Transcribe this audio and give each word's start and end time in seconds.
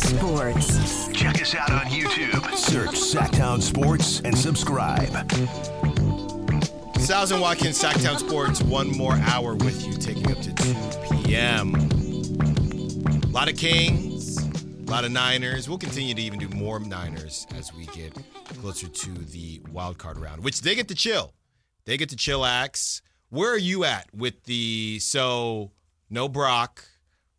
Sports. 0.00 1.08
Check 1.08 1.40
us 1.40 1.54
out 1.54 1.70
on 1.70 1.86
YouTube. 1.86 2.54
Search 2.56 2.90
Sactown 2.90 3.60
Sports 3.60 4.20
and 4.24 4.36
subscribe. 4.36 5.10
Stiles 7.00 7.32
and 7.32 7.40
Watkins, 7.40 7.80
Sactown 7.82 8.18
Sports, 8.18 8.62
one 8.62 8.88
more 8.96 9.14
hour 9.14 9.54
with 9.54 9.86
you, 9.86 9.92
taking 9.94 10.30
up 10.30 10.38
to 10.40 10.52
2 10.52 10.74
p.m. 11.24 11.74
A 13.24 13.26
lot 13.28 13.48
of 13.50 13.56
Kings, 13.56 14.38
a 14.38 14.90
lot 14.90 15.04
of 15.04 15.12
Niners. 15.12 15.68
We'll 15.68 15.78
continue 15.78 16.14
to 16.14 16.22
even 16.22 16.38
do 16.38 16.48
more 16.48 16.78
Niners 16.80 17.46
as 17.56 17.72
we 17.74 17.86
get 17.86 18.14
closer 18.60 18.88
to 18.88 19.10
the 19.10 19.60
wild 19.72 19.98
card 19.98 20.18
round, 20.18 20.42
which 20.44 20.62
they 20.62 20.74
get 20.74 20.88
to 20.88 20.94
chill. 20.94 21.34
They 21.84 21.96
get 21.96 22.08
to 22.10 22.16
chillax. 22.16 23.00
Where 23.28 23.52
are 23.52 23.58
you 23.58 23.84
at 23.84 24.12
with 24.14 24.44
the 24.44 24.98
so 25.00 25.72
no 26.08 26.28
Brock, 26.28 26.84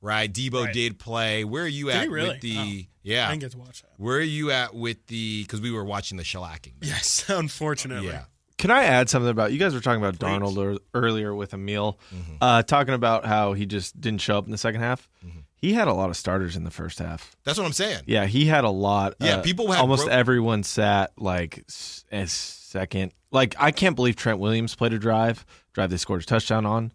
right? 0.01 0.31
Deebo 0.31 0.65
Right. 0.65 0.73
did 0.73 0.99
play. 0.99 1.43
Where 1.43 1.63
are 1.63 1.67
you 1.67 1.87
Did 1.87 1.95
at 1.95 2.01
he 2.03 2.07
really? 2.09 2.29
with 2.29 2.41
the 2.41 2.87
Oh. 2.87 2.91
yeah? 3.03 3.27
I 3.27 3.31
didn't 3.31 3.41
get 3.41 3.51
to 3.51 3.57
watch 3.59 3.81
that. 3.83 3.91
Where 3.97 4.17
are 4.17 4.21
you 4.21 4.51
at 4.51 4.73
with 4.73 5.05
the 5.07 5.43
because 5.43 5.61
we 5.61 5.71
were 5.71 5.85
watching 5.85 6.17
the 6.17 6.23
shellacking? 6.23 6.73
Yes, 6.81 7.25
unfortunately. 7.29 8.07
Yeah. 8.09 8.23
Can 8.57 8.69
I 8.69 8.83
add 8.83 9.09
something 9.09 9.29
about 9.31 9.51
you 9.53 9.57
guys 9.57 9.73
were 9.73 9.79
talking 9.79 10.03
about 10.03 10.19
Please. 10.19 10.27
Darnold 10.27 10.57
ear- 10.73 10.79
earlier 10.93 11.33
with 11.33 11.53
Emil, 11.53 11.99
Mm-hmm. 12.13 12.33
uh, 12.41 12.61
talking 12.63 12.93
about 12.93 13.25
how 13.25 13.53
he 13.53 13.65
just 13.65 13.99
didn't 13.99 14.21
show 14.21 14.37
up 14.37 14.45
in 14.45 14.51
the 14.51 14.57
second 14.57 14.81
half. 14.81 15.09
He 15.55 15.73
had 15.73 15.87
a 15.87 15.93
lot 15.93 16.09
of 16.09 16.17
starters 16.17 16.55
in 16.55 16.63
the 16.63 16.71
first 16.71 16.97
half. 16.97 17.35
That's 17.43 17.57
what 17.59 17.65
I'm 17.67 17.73
saying. 17.73 18.01
Yeah, 18.07 18.25
he 18.25 18.45
had 18.45 18.63
a 18.63 18.69
lot. 18.71 19.13
Yeah, 19.19 19.37
uh, 19.37 19.41
people 19.43 19.71
have 19.71 19.81
almost 19.81 20.05
bro- 20.05 20.13
everyone 20.13 20.63
sat 20.63 21.11
like 21.17 21.63
s- 21.69 22.03
as 22.11 22.31
second. 22.31 23.13
Like 23.31 23.55
I 23.59 23.69
can't 23.71 23.95
believe 23.95 24.15
Trent 24.15 24.39
Williams 24.39 24.73
played 24.75 24.93
a 24.93 24.97
drive, 24.99 25.45
drive 25.73 25.89
they 25.91 25.97
scored 25.97 26.21
a 26.21 26.25
touchdown 26.25 26.65
on, 26.65 26.91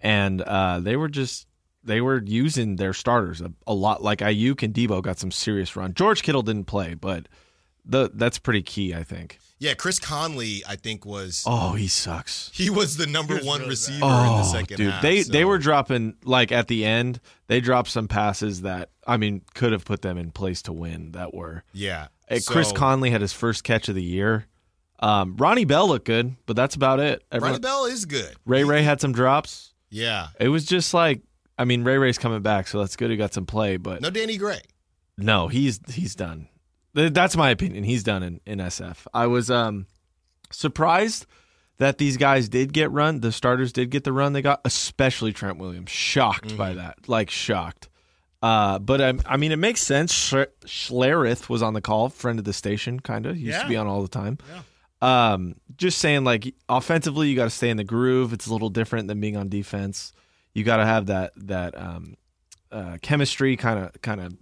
and 0.00 0.40
uh, 0.42 0.80
they 0.80 0.96
were 0.96 1.08
just 1.08 1.45
they 1.86 2.00
were 2.00 2.22
using 2.24 2.76
their 2.76 2.92
starters 2.92 3.40
a, 3.40 3.52
a 3.66 3.74
lot. 3.74 4.02
Like 4.02 4.18
Aiyuk 4.18 4.62
and 4.62 4.74
Deebo 4.74 5.02
got 5.02 5.18
some 5.18 5.30
serious 5.30 5.76
run. 5.76 5.94
George 5.94 6.22
Kittle 6.22 6.42
didn't 6.42 6.64
play, 6.66 6.94
but 6.94 7.26
the 7.84 8.10
that's 8.12 8.38
pretty 8.38 8.62
key, 8.62 8.94
I 8.94 9.02
think. 9.04 9.38
Yeah, 9.58 9.72
Chris 9.72 9.98
Conley, 9.98 10.62
I 10.68 10.76
think 10.76 11.06
was 11.06 11.42
Oh, 11.46 11.72
he 11.72 11.88
sucks. 11.88 12.50
he 12.52 12.68
was 12.68 12.98
the 12.98 13.06
number 13.06 13.36
was 13.36 13.44
one 13.46 13.60
really 13.60 13.70
receiver 13.70 14.00
Oh, 14.02 14.32
in 14.32 14.38
the 14.40 14.44
second 14.44 14.76
dude, 14.76 14.90
half. 14.90 15.00
they 15.02 15.22
so- 15.22 15.32
they 15.32 15.44
were 15.46 15.56
dropping 15.58 16.16
like 16.24 16.52
at 16.52 16.68
the 16.68 16.84
end. 16.84 17.20
They 17.46 17.60
dropped 17.60 17.88
some 17.88 18.06
passes 18.08 18.62
that 18.62 18.90
I 19.06 19.16
mean 19.16 19.40
could 19.54 19.72
have 19.72 19.84
put 19.84 20.02
them 20.02 20.18
in 20.18 20.30
place 20.32 20.60
to 20.62 20.72
win. 20.72 21.12
That 21.12 21.32
were 21.32 21.62
yeah. 21.72 22.08
Uh, 22.30 22.38
Chris 22.46 22.72
Conley 22.72 23.10
had 23.10 23.20
his 23.20 23.32
first 23.32 23.62
catch 23.64 23.88
of 23.88 23.94
the 23.94 24.02
year. 24.02 24.46
Um, 24.98 25.36
Ronnie 25.36 25.64
Bell 25.66 25.86
looked 25.88 26.06
good, 26.06 26.36
but 26.46 26.56
that's 26.56 26.74
about 26.74 27.00
it. 27.00 27.22
Ronnie 27.32 27.58
Bell 27.60 27.84
is 27.84 28.04
good. 28.04 28.34
Ray 28.44 28.64
Ray 28.64 28.82
had 28.82 29.00
some 29.00 29.12
drops. 29.12 29.72
Yeah. 29.90 30.28
It 30.40 30.48
was 30.48 30.64
just 30.66 30.92
like 30.92 31.20
I 31.58 31.64
mean 31.64 31.84
Ray 31.84 31.98
Ray's 31.98 32.18
coming 32.18 32.42
back, 32.42 32.68
so 32.68 32.78
that's 32.80 32.96
good. 32.96 33.10
He 33.10 33.16
got 33.16 33.32
some 33.34 33.46
play, 33.46 33.76
but 33.76 34.00
No 34.02 34.10
Danny 34.10 34.36
Gray. 34.36 34.60
no, 35.16 35.48
he's 35.48 35.80
he's 35.92 36.14
done. 36.14 36.48
That's 36.94 37.36
my 37.36 37.50
opinion. 37.50 37.84
He's 37.84 38.02
done 38.02 38.22
in, 38.22 38.40
in 38.46 38.58
SF. 38.58 39.06
I 39.12 39.26
was 39.26 39.50
um 39.50 39.86
surprised 40.50 41.26
that 41.78 41.98
these 41.98 42.16
guys 42.16 42.48
did 42.48 42.72
get 42.72 42.90
run. 42.90 43.20
The 43.20 43.32
starters 43.32 43.72
did 43.72 43.90
get 43.90 44.04
the 44.04 44.12
run 44.12 44.32
they 44.32 44.42
got, 44.42 44.60
especially 44.64 45.32
Trent 45.32 45.58
Williams. 45.58 45.90
Shocked 45.90 46.56
by 46.56 46.74
that, 46.74 47.08
like 47.08 47.30
shocked. 47.30 47.88
Uh, 48.42 48.78
but 48.78 49.00
um, 49.00 49.20
I 49.26 49.36
mean, 49.36 49.50
it 49.52 49.56
makes 49.56 49.82
sense. 49.82 50.12
Sch- 50.12 50.48
Schlereth 50.64 51.48
was 51.48 51.62
on 51.62 51.74
the 51.74 51.80
call, 51.80 52.08
friend 52.10 52.38
of 52.38 52.44
the 52.44 52.52
station, 52.52 53.00
kind 53.00 53.26
of. 53.26 53.36
He 53.36 53.42
used 53.46 53.60
to 53.62 53.68
be 53.68 53.76
on 53.76 53.86
all 53.86 54.02
the 54.02 54.08
time. 54.08 54.38
Yeah. 54.48 55.32
Um, 55.32 55.56
just 55.76 55.98
saying, 55.98 56.24
like 56.24 56.54
offensively, 56.68 57.28
you 57.28 57.36
got 57.36 57.44
to 57.44 57.50
stay 57.50 57.70
in 57.70 57.76
the 57.76 57.84
groove. 57.84 58.32
It's 58.32 58.46
a 58.46 58.52
little 58.52 58.68
different 58.70 59.08
than 59.08 59.20
being 59.20 59.36
on 59.36 59.48
defense. 59.48 60.12
You 60.56 60.64
got 60.64 60.78
to 60.78 60.86
have 60.86 61.06
that 61.06 61.32
that 61.36 61.76
um, 61.78 62.16
uh, 62.72 62.96
chemistry, 63.02 63.58
kind 63.58 63.78
of 63.78 64.00
kind 64.00 64.22
of 64.22 64.34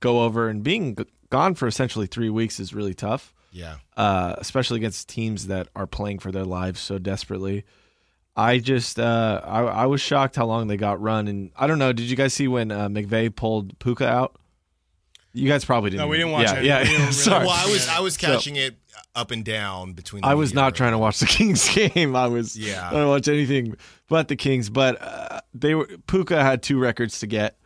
go 0.00 0.22
over. 0.24 0.48
And 0.48 0.64
being 0.64 0.96
g- 0.96 1.04
gone 1.30 1.54
for 1.54 1.68
essentially 1.68 2.08
three 2.08 2.28
weeks 2.28 2.58
is 2.58 2.74
really 2.74 2.92
tough, 2.92 3.32
Yeah. 3.52 3.76
uh, 3.96 4.34
especially 4.38 4.78
against 4.78 5.08
teams 5.08 5.46
that 5.46 5.68
are 5.76 5.86
playing 5.86 6.18
for 6.18 6.32
their 6.32 6.44
lives 6.44 6.80
so 6.80 6.98
desperately. 6.98 7.64
I 8.36 8.58
just 8.58 8.98
uh, 8.98 9.40
I, 9.44 9.60
I 9.62 9.86
was 9.86 10.00
shocked 10.00 10.34
how 10.34 10.46
long 10.46 10.66
they 10.66 10.76
got 10.76 11.00
run, 11.00 11.28
and 11.28 11.52
I 11.56 11.68
don't 11.68 11.78
know. 11.78 11.92
Did 11.92 12.10
you 12.10 12.16
guys 12.16 12.34
see 12.34 12.48
when 12.48 12.72
uh, 12.72 12.88
McVay 12.88 13.32
pulled 13.34 13.78
Puka 13.78 14.08
out? 14.08 14.36
You 15.32 15.48
guys 15.48 15.64
probably 15.64 15.90
didn't. 15.90 16.00
No, 16.02 16.08
we 16.08 16.16
didn't 16.16 16.32
watch 16.32 16.46
yeah, 16.48 16.58
it. 16.58 16.64
Yeah, 16.64 16.78
We 16.80 16.84
didn't 16.86 17.00
really 17.02 17.12
sorry. 17.12 17.46
Well, 17.46 17.54
I 17.56 17.70
was 17.70 17.88
I 17.88 18.00
was 18.00 18.14
So- 18.14 18.26
catching 18.26 18.56
it 18.56 18.74
up 19.14 19.30
and 19.30 19.44
down 19.44 19.92
between. 19.92 20.22
The 20.22 20.28
I 20.28 20.34
was 20.34 20.54
not 20.54 20.74
trying 20.74 20.92
to 20.92 20.98
watch 20.98 21.18
the 21.18 21.26
Kings 21.38 21.68
game. 21.74 22.14
I 22.16 22.26
was 22.26 22.56
Yeah. 22.56 22.88
I 22.88 22.92
don't 22.92 23.08
watch 23.08 23.28
anything 23.28 23.76
but 24.08 24.28
the 24.28 24.36
Kings. 24.36 24.70
But 24.70 25.00
uh, 25.02 25.40
they 25.54 25.74
were 25.74 25.88
Puka 26.06 26.42
had 26.42 26.62
two 26.62 26.78
records 26.78 27.18
to 27.20 27.26
get: 27.26 27.56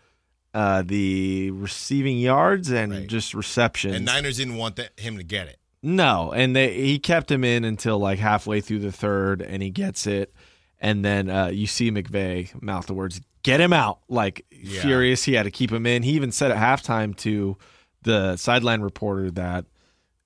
uh, 0.54 0.82
the 0.86 1.50
receiving 1.50 2.18
yards 2.18 2.70
and 2.70 2.92
Right. 2.92 3.06
just 3.06 3.34
receptions. 3.34 3.96
And 3.96 4.04
Niners 4.04 4.36
didn't 4.38 4.56
want 4.56 4.76
that, 4.76 4.98
him 4.98 5.16
to 5.18 5.22
get 5.24 5.48
it. 5.48 5.58
no, 5.82 6.32
and 6.32 6.54
they 6.56 6.72
he 6.74 6.98
kept 6.98 7.30
him 7.30 7.44
in 7.44 7.64
until 7.64 7.98
like 7.98 8.18
halfway 8.18 8.60
through 8.60 8.78
the 8.80 8.92
third, 8.92 9.42
and 9.42 9.62
he 9.62 9.70
gets 9.70 10.06
it. 10.06 10.32
And 10.80 11.04
then 11.04 11.30
uh, 11.30 11.46
you 11.46 11.66
see 11.66 11.90
McVay 11.90 12.60
mouth 12.62 12.86
the 12.86 12.94
words 12.94 13.20
"Get 13.42 13.60
him 13.60 13.72
out!" 13.72 14.00
like 14.08 14.44
Yeah. 14.50 14.80
furious. 14.82 15.24
He 15.24 15.34
had 15.34 15.42
to 15.44 15.50
keep 15.50 15.70
him 15.72 15.86
in. 15.86 16.02
He 16.02 16.12
even 16.12 16.30
said 16.32 16.50
at 16.50 16.56
halftime 16.58 17.16
to 17.18 17.56
the 18.02 18.36
sideline 18.36 18.80
reporter 18.82 19.30
that 19.30 19.64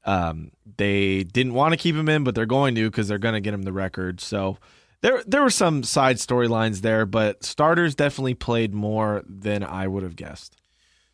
um, 0.05 0.53
they 0.77 1.25
didn't 1.25 1.55
want 1.55 1.73
to 1.73 1.77
keep 1.77 1.95
him 1.95 2.09
in, 2.09 2.25
but 2.25 2.35
they're 2.35 2.47
going 2.47 2.75
to 2.77 2.91
because 2.91 3.09
they're 3.09 3.19
going 3.19 3.35
to 3.35 3.41
get 3.41 3.55
him 3.55 3.63
the 3.63 3.73
record. 3.73 4.21
So 4.21 4.59
there 5.01 5.23
there 5.27 5.43
were 5.43 5.51
some 5.51 5.83
side 5.83 6.17
storylines 6.17 6.81
there, 6.81 7.07
but 7.07 7.45
starters 7.45 7.95
definitely 7.95 8.35
played 8.35 8.75
more 8.75 9.23
than 9.29 9.63
I 9.63 9.87
would 9.87 10.03
have 10.03 10.17
guessed. 10.17 10.57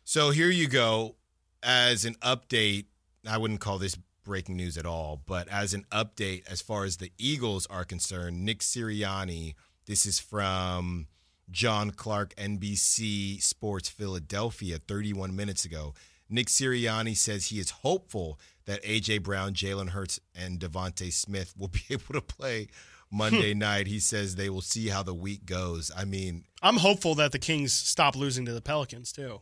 So 0.03 0.31
here 0.31 0.49
you 0.49 0.67
go. 0.67 1.15
As 1.61 2.05
an 2.05 2.15
update, 2.21 2.85
I 3.27 3.37
wouldn't 3.37 3.59
call 3.59 3.79
this 3.79 3.97
breaking 4.23 4.55
news 4.57 4.77
at 4.77 4.85
all, 4.85 5.21
but 5.25 5.47
as 5.49 5.73
an 5.73 5.85
update, 5.91 6.43
as 6.47 6.61
far 6.61 6.83
as 6.83 6.97
the 6.97 7.11
Eagles 7.17 7.65
are 7.67 7.83
concerned, 7.83 8.43
Nick 8.45 8.59
Sirianni, 8.59 9.55
this 9.87 10.05
is 10.05 10.19
from 10.19 11.07
John 11.49 11.91
Clark, 11.91 12.35
NBC 12.35 13.41
Sports 13.41 13.89
Philadelphia, 13.89 14.79
31 14.79 15.35
minutes 15.35 15.65
ago. 15.65 15.93
Nick 16.29 16.47
Sirianni 16.47 17.15
says 17.15 17.47
he 17.47 17.59
is 17.59 17.69
hopeful 17.69 18.39
that 18.65 18.79
A.J. 18.83 19.19
Brown, 19.19 19.53
Jalen 19.53 19.89
Hurts, 19.89 20.19
and 20.35 20.59
DeVonta 20.59 21.11
Smith 21.11 21.53
will 21.57 21.67
be 21.67 21.81
able 21.89 22.13
to 22.13 22.21
play 22.21 22.67
Monday 23.11 23.53
hmm. 23.53 23.59
night. 23.59 23.87
He 23.87 23.99
says 23.99 24.35
they 24.35 24.49
will 24.49 24.61
see 24.61 24.89
how 24.89 25.03
the 25.03 25.13
week 25.13 25.45
goes. 25.45 25.91
I 25.95 26.05
mean, 26.05 26.45
I'm 26.61 26.77
hopeful 26.77 27.15
that 27.15 27.31
the 27.31 27.39
Kings 27.39 27.73
stop 27.73 28.15
losing 28.15 28.45
to 28.45 28.53
the 28.53 28.61
Pelicans 28.61 29.11
too. 29.11 29.41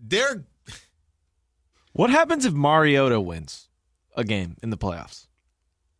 they're 0.00 0.44
What 1.92 2.10
happens 2.10 2.44
if 2.44 2.52
Mariota 2.52 3.20
wins 3.20 3.68
a 4.16 4.24
game 4.24 4.56
in 4.62 4.70
the 4.70 4.76
playoffs? 4.76 5.26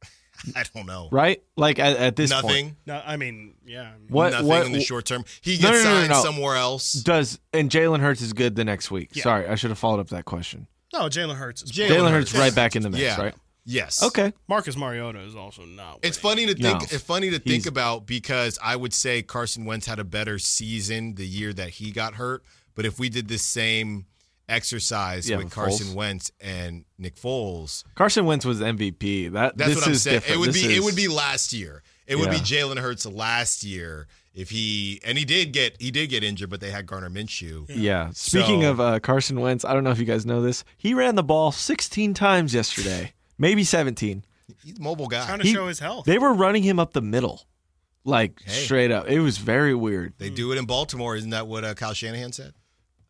I 0.56 0.64
don't 0.74 0.86
know. 0.86 1.08
Right? 1.10 1.42
Like 1.56 1.78
at, 1.78 1.96
at 1.96 2.16
this 2.16 2.30
Nothing. 2.30 2.66
point, 2.66 2.76
No, 2.86 3.02
I 3.04 3.16
mean, 3.16 3.54
yeah. 3.64 3.82
I 3.82 3.98
mean, 3.98 4.08
what 4.08 4.32
Nothing 4.32 4.46
what 4.46 4.66
in 4.66 4.72
the 4.72 4.80
short 4.80 5.06
term. 5.06 5.24
He 5.40 5.56
gets 5.56 5.62
no, 5.62 5.70
no, 5.70 5.78
no, 5.78 5.84
signed 5.84 6.10
no. 6.10 6.22
somewhere 6.22 6.56
else. 6.56 6.92
does 6.92 7.38
and 7.52 7.70
Jalen 7.70 8.00
Hurts 8.00 8.20
is 8.20 8.32
good 8.32 8.56
the 8.56 8.64
next 8.64 8.90
week? 8.90 9.10
Yeah. 9.14 9.22
Sorry, 9.22 9.48
I 9.48 9.54
should 9.54 9.70
have 9.70 9.78
followed 9.78 10.00
up 10.00 10.08
that 10.08 10.26
question. 10.26 10.66
No, 10.98 11.08
Jalen 11.08 11.36
Hurts 11.36 11.62
is 11.62 11.72
Jalen 11.72 11.88
Jalen 11.88 12.10
Hurts. 12.10 12.30
Hurts 12.32 12.34
right 12.40 12.54
back 12.54 12.76
in 12.76 12.82
the 12.82 12.90
mix, 12.90 13.02
Yeah. 13.02 13.20
right? 13.20 13.34
Yes. 13.68 14.02
Okay. 14.02 14.32
Marcus 14.48 14.76
Mariota 14.76 15.20
is 15.20 15.34
also 15.34 15.64
not. 15.64 15.98
It's 16.02 16.16
funny 16.16 16.46
to 16.46 16.52
think. 16.54 16.62
No. 16.62 16.78
It's 16.82 17.02
funny 17.02 17.30
to 17.30 17.38
think 17.38 17.44
He's- 17.64 17.66
about 17.66 18.06
because 18.06 18.58
I 18.62 18.76
would 18.76 18.94
say 18.94 19.22
Carson 19.22 19.64
Wentz 19.64 19.86
had 19.86 19.98
a 19.98 20.04
better 20.04 20.38
season 20.38 21.16
the 21.16 21.26
year 21.26 21.52
that 21.52 21.70
he 21.70 21.90
got 21.90 22.14
hurt. 22.14 22.44
But 22.76 22.84
if 22.86 22.98
we 23.00 23.08
did 23.08 23.26
the 23.28 23.38
same 23.38 24.06
exercise 24.48 25.28
Yeah, 25.28 25.36
with 25.38 25.46
with 25.46 25.54
Carson 25.54 25.88
Foles. 25.88 25.94
Wentz 25.94 26.30
and 26.40 26.84
Nick 26.98 27.16
Foles, 27.16 27.82
Carson 27.96 28.24
Wentz 28.24 28.44
was 28.44 28.60
MVP. 28.60 29.28
That 29.32 29.56
that's 29.56 29.70
this 29.70 29.76
what 29.78 29.86
I'm 29.88 29.92
is 29.92 30.02
saying. 30.02 30.22
It 30.28 30.38
would 30.38 30.50
This 30.52 30.62
be. 30.62 30.72
It 30.72 30.78
is- 30.78 30.84
would 30.84 30.96
be 30.96 31.08
last 31.08 31.52
year. 31.52 31.82
It 32.06 32.16
would 32.16 32.30
be 32.30 32.36
Jalen 32.36 32.78
Hurts 32.78 33.04
last 33.04 33.64
year 33.64 34.06
if 34.36 34.50
he 34.50 35.00
and 35.04 35.18
he 35.18 35.24
did 35.24 35.52
get 35.52 35.76
he 35.80 35.90
did 35.90 36.10
get 36.10 36.22
injured, 36.22 36.50
but 36.50 36.60
they 36.60 36.70
had 36.70 36.86
Gardner 36.86 37.10
Minshew. 37.10 37.64
Yeah. 37.68 38.10
Speaking 38.12 38.62
So- 38.62 38.70
of 38.70 38.80
uh, 38.80 39.00
Carson 39.00 39.40
Wentz, 39.40 39.64
I 39.64 39.72
don't 39.74 39.82
know 39.82 39.90
if 39.90 39.98
you 39.98 40.04
guys 40.04 40.24
know 40.24 40.40
this. 40.42 40.62
He 40.76 40.94
ran 40.94 41.14
the 41.16 41.24
ball 41.24 41.50
16 41.50 42.14
times 42.14 42.54
yesterday, 42.54 43.14
maybe 43.38 43.64
17. 43.64 44.24
He's 44.62 44.78
a 44.78 44.82
mobile 44.82 45.08
guy. 45.08 45.26
trying 45.26 45.38
to 45.40 45.44
He- 45.44 45.52
show 45.54 45.66
his 45.66 45.80
health. 45.80 46.04
They 46.04 46.18
were 46.18 46.32
running 46.32 46.62
him 46.62 46.78
up 46.78 46.92
the 46.92 47.00
middle, 47.02 47.46
like 48.04 48.40
Hey. 48.44 48.52
straight 48.64 48.90
up. 48.92 49.08
It 49.08 49.20
was 49.20 49.38
very 49.38 49.74
weird. 49.74 50.12
They 50.18 50.30
do 50.30 50.52
it 50.52 50.58
in 50.58 50.66
Baltimore. 50.66 51.16
Isn't 51.16 51.30
that 51.30 51.46
what 51.48 51.64
uh, 51.64 51.74
Kyle 51.74 51.94
Shanahan 51.94 52.32
said? 52.32 52.52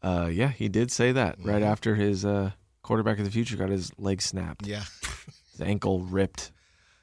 Uh, 0.03 0.31
yeah, 0.33 0.49
he 0.49 0.69
did 0.69 0.91
say 0.93 1.13
that 1.13 1.37
right 1.43 1.57
Mm-hmm. 1.57 1.65
after 1.65 1.95
his 1.97 2.25
uh, 2.25 2.53
quarterback 2.83 3.19
of 3.19 3.25
the 3.25 3.31
future 3.31 3.57
got 3.57 3.69
his 3.71 3.91
leg 3.99 4.23
snapped, 4.23 4.67
Yeah. 4.67 4.85
his 5.51 5.61
ankle 5.61 6.01
ripped. 6.01 6.53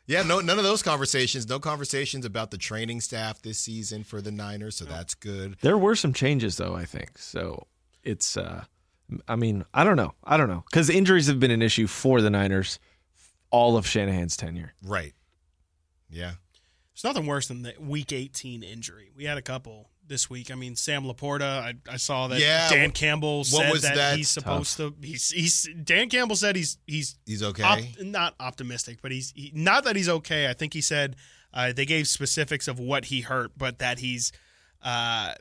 Yeah, 0.06 0.24
no, 0.24 0.40
none 0.42 0.58
of 0.58 0.64
those 0.66 0.84
conversations. 0.84 1.48
No 1.48 1.60
conversations 1.60 2.26
about 2.26 2.52
the 2.52 2.58
training 2.58 3.00
staff 3.02 3.42
this 3.42 3.58
season 3.58 4.04
for 4.04 4.22
the 4.22 4.32
Niners, 4.32 4.76
so 4.76 4.86
that's 4.86 5.14
good. 5.16 5.56
There 5.62 5.78
were 5.78 5.96
some 5.96 6.14
changes 6.14 6.58
though, 6.58 6.76
I 6.76 6.86
think. 6.86 7.18
So 7.18 7.68
it's 8.04 8.36
uh 8.36 8.66
I 9.28 9.36
mean, 9.36 9.64
I 9.74 9.84
don't 9.84 9.96
know. 9.98 10.14
I 10.24 10.38
don't 10.38 10.50
know. 10.50 10.64
Cuz 10.74 10.90
injuries 10.90 11.28
have 11.28 11.40
been 11.40 11.52
an 11.52 11.62
issue 11.62 11.88
for 11.88 12.22
the 12.22 12.30
Niners 12.30 12.80
all 13.50 13.78
of 13.78 13.86
Shanahan's 13.88 14.36
tenure. 14.36 14.74
Right. 14.84 15.14
Yeah. 16.10 16.34
There's 16.94 17.04
nothing 17.04 17.28
worse 17.28 17.48
than 17.48 17.62
the 17.62 17.76
Week 17.80 18.12
18 18.12 18.64
injury. 18.64 19.12
We 19.16 19.26
had 19.26 19.38
a 19.38 19.42
couple 19.42 19.90
this 20.08 20.30
week. 20.30 20.52
I 20.52 20.56
mean, 20.56 20.76
Sam 20.76 21.04
Laporta. 21.04 21.42
I, 21.44 21.74
I 21.90 21.98
saw 21.98 22.28
that 22.28 22.40
Yeah, 22.40 22.70
Dan 22.70 22.92
Campbell 22.92 23.44
said 23.44 23.74
that, 23.82 23.96
that? 23.96 24.18
he's 24.18 24.30
supposed 24.30 24.78
to. 24.78 24.94
He's 25.02 25.30
he's 25.30 25.70
Dan 25.84 26.10
Campbell 26.10 26.36
said 26.36 26.56
he's 26.56 26.78
he's 26.88 27.18
He's 27.26 27.44
okay. 27.44 27.64
op- 27.64 28.02
not 28.06 28.36
optimistic, 28.40 29.00
but 29.02 29.12
he's 29.12 29.32
he, 29.36 29.52
not 29.54 29.84
that 29.86 29.96
he's 29.96 30.10
okay. 30.10 30.50
I 30.50 30.54
think 30.54 30.74
he 30.74 30.82
said 30.82 31.16
uh, 31.54 31.74
they 31.74 31.86
gave 31.86 32.08
specifics 32.08 32.68
of 32.68 32.80
what 32.80 33.06
he 33.06 33.22
hurt, 33.22 33.52
but 33.58 33.80
that 33.80 34.00
he's. 34.00 34.32
Uh, 34.82 35.34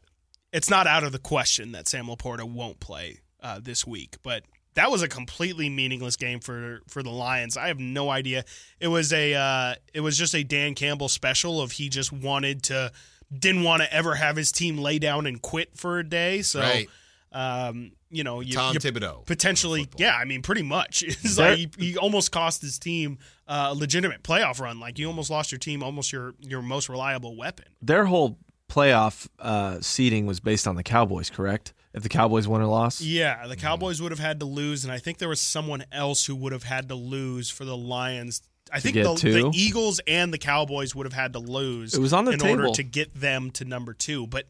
it's 0.53 0.69
not 0.71 0.87
out 0.87 1.03
of 1.03 1.13
the 1.13 1.19
question 1.19 1.73
that 1.73 1.89
Sam 1.89 2.07
Laporta 2.07 2.45
won't 2.45 2.79
play 2.79 3.21
uh, 3.43 3.59
this 3.63 3.87
week, 3.87 4.17
but 4.23 4.45
that 4.75 4.91
was 4.91 5.03
a 5.03 5.09
completely 5.09 5.69
meaningless 5.69 6.17
game 6.17 6.41
for 6.41 6.81
for 6.89 7.03
the 7.03 7.11
Lions. 7.11 7.57
I 7.57 7.69
have 7.69 7.79
no 7.79 8.11
idea. 8.11 8.45
It 8.81 8.89
was 8.89 9.13
a 9.13 9.35
uh, 9.35 9.75
it 9.93 10.01
was 10.01 10.17
just 10.17 10.35
a 10.35 10.43
Dan 10.43 10.75
Campbell 10.75 11.09
special 11.09 11.61
of 11.61 11.73
he 11.73 11.89
just 11.89 12.13
wanted 12.13 12.63
to 12.65 12.93
didn't 13.37 13.63
want 13.63 13.83
to 13.83 13.93
ever 13.93 14.15
have 14.17 14.37
his 14.37 14.53
team 14.53 14.79
lay 14.79 14.99
down 14.99 15.27
and 15.27 15.41
quit 15.41 15.77
for 15.77 15.99
a 15.99 16.05
day. 16.05 16.43
So, 16.43 16.61
Right. 16.61 16.89
um, 17.33 17.93
you 18.11 18.25
know, 18.25 18.41
you, 18.41 18.53
Tom 18.55 18.75
you 18.75 18.81
Thibodeau. 18.81 19.25
potentially, 19.25 19.89
yeah. 19.97 20.15
I 20.17 20.25
mean, 20.25 20.43
pretty 20.43 20.63
much. 20.63 21.03
It's 21.07 21.37
There- 21.37 21.51
like 21.57 21.77
he, 21.79 21.87
he 21.93 21.97
almost 21.97 22.31
cost 22.33 22.61
his 22.61 22.79
team 22.79 23.19
uh, 23.49 23.69
a 23.71 23.75
legitimate 23.75 24.23
playoff 24.23 24.61
run. 24.61 24.79
Like 24.81 24.99
you 24.99 25.07
almost 25.07 25.31
lost 25.31 25.51
your 25.51 25.59
team, 25.59 25.83
almost 25.83 26.13
your 26.13 26.35
your 26.41 26.63
most 26.63 26.89
reliable 26.89 27.37
weapon. 27.37 27.67
Their 27.81 28.05
whole 28.07 28.39
playoff 28.69 29.29
uh, 29.39 29.79
seeding 29.81 30.27
was 30.27 30.41
based 30.41 30.67
on 30.67 30.77
the 30.77 30.83
Cowboys, 30.83 31.31
correct? 31.31 31.73
If 31.95 32.03
the 32.03 32.09
Cowboys 32.09 32.49
won 32.49 32.63
or 32.63 32.67
lost, 32.67 33.03
Yeah, 33.03 33.47
the 33.47 33.57
Cowboys 33.57 34.01
would 34.01 34.13
have 34.13 34.19
had 34.19 34.41
to 34.41 34.47
lose, 34.47 34.83
and 34.85 34.91
I 34.93 34.99
think 34.99 35.19
there 35.19 35.29
was 35.29 35.43
someone 35.43 35.85
else 35.93 36.25
who 36.25 36.35
would 36.37 36.53
have 36.53 36.63
had 36.63 36.89
to 36.89 36.95
lose 36.95 37.51
for 37.51 37.67
the 37.67 37.77
Lions. 37.77 38.41
I 38.73 38.81
think 38.81 38.95
the, 38.97 39.15
the 39.15 39.51
Eagles 39.53 40.01
and 40.07 40.33
the 40.33 40.39
Cowboys 40.39 40.95
would 40.95 41.05
have 41.05 41.13
had 41.13 41.35
to 41.35 41.39
lose. 41.39 41.95
It 41.95 42.01
was 42.01 42.13
on 42.13 42.25
the 42.25 42.33
in 42.33 42.43
order 42.43 42.71
to 42.71 42.83
get 42.83 43.15
them 43.15 43.51
to 43.53 43.65
number 43.67 43.93
two. 43.93 44.27
But 44.27 44.47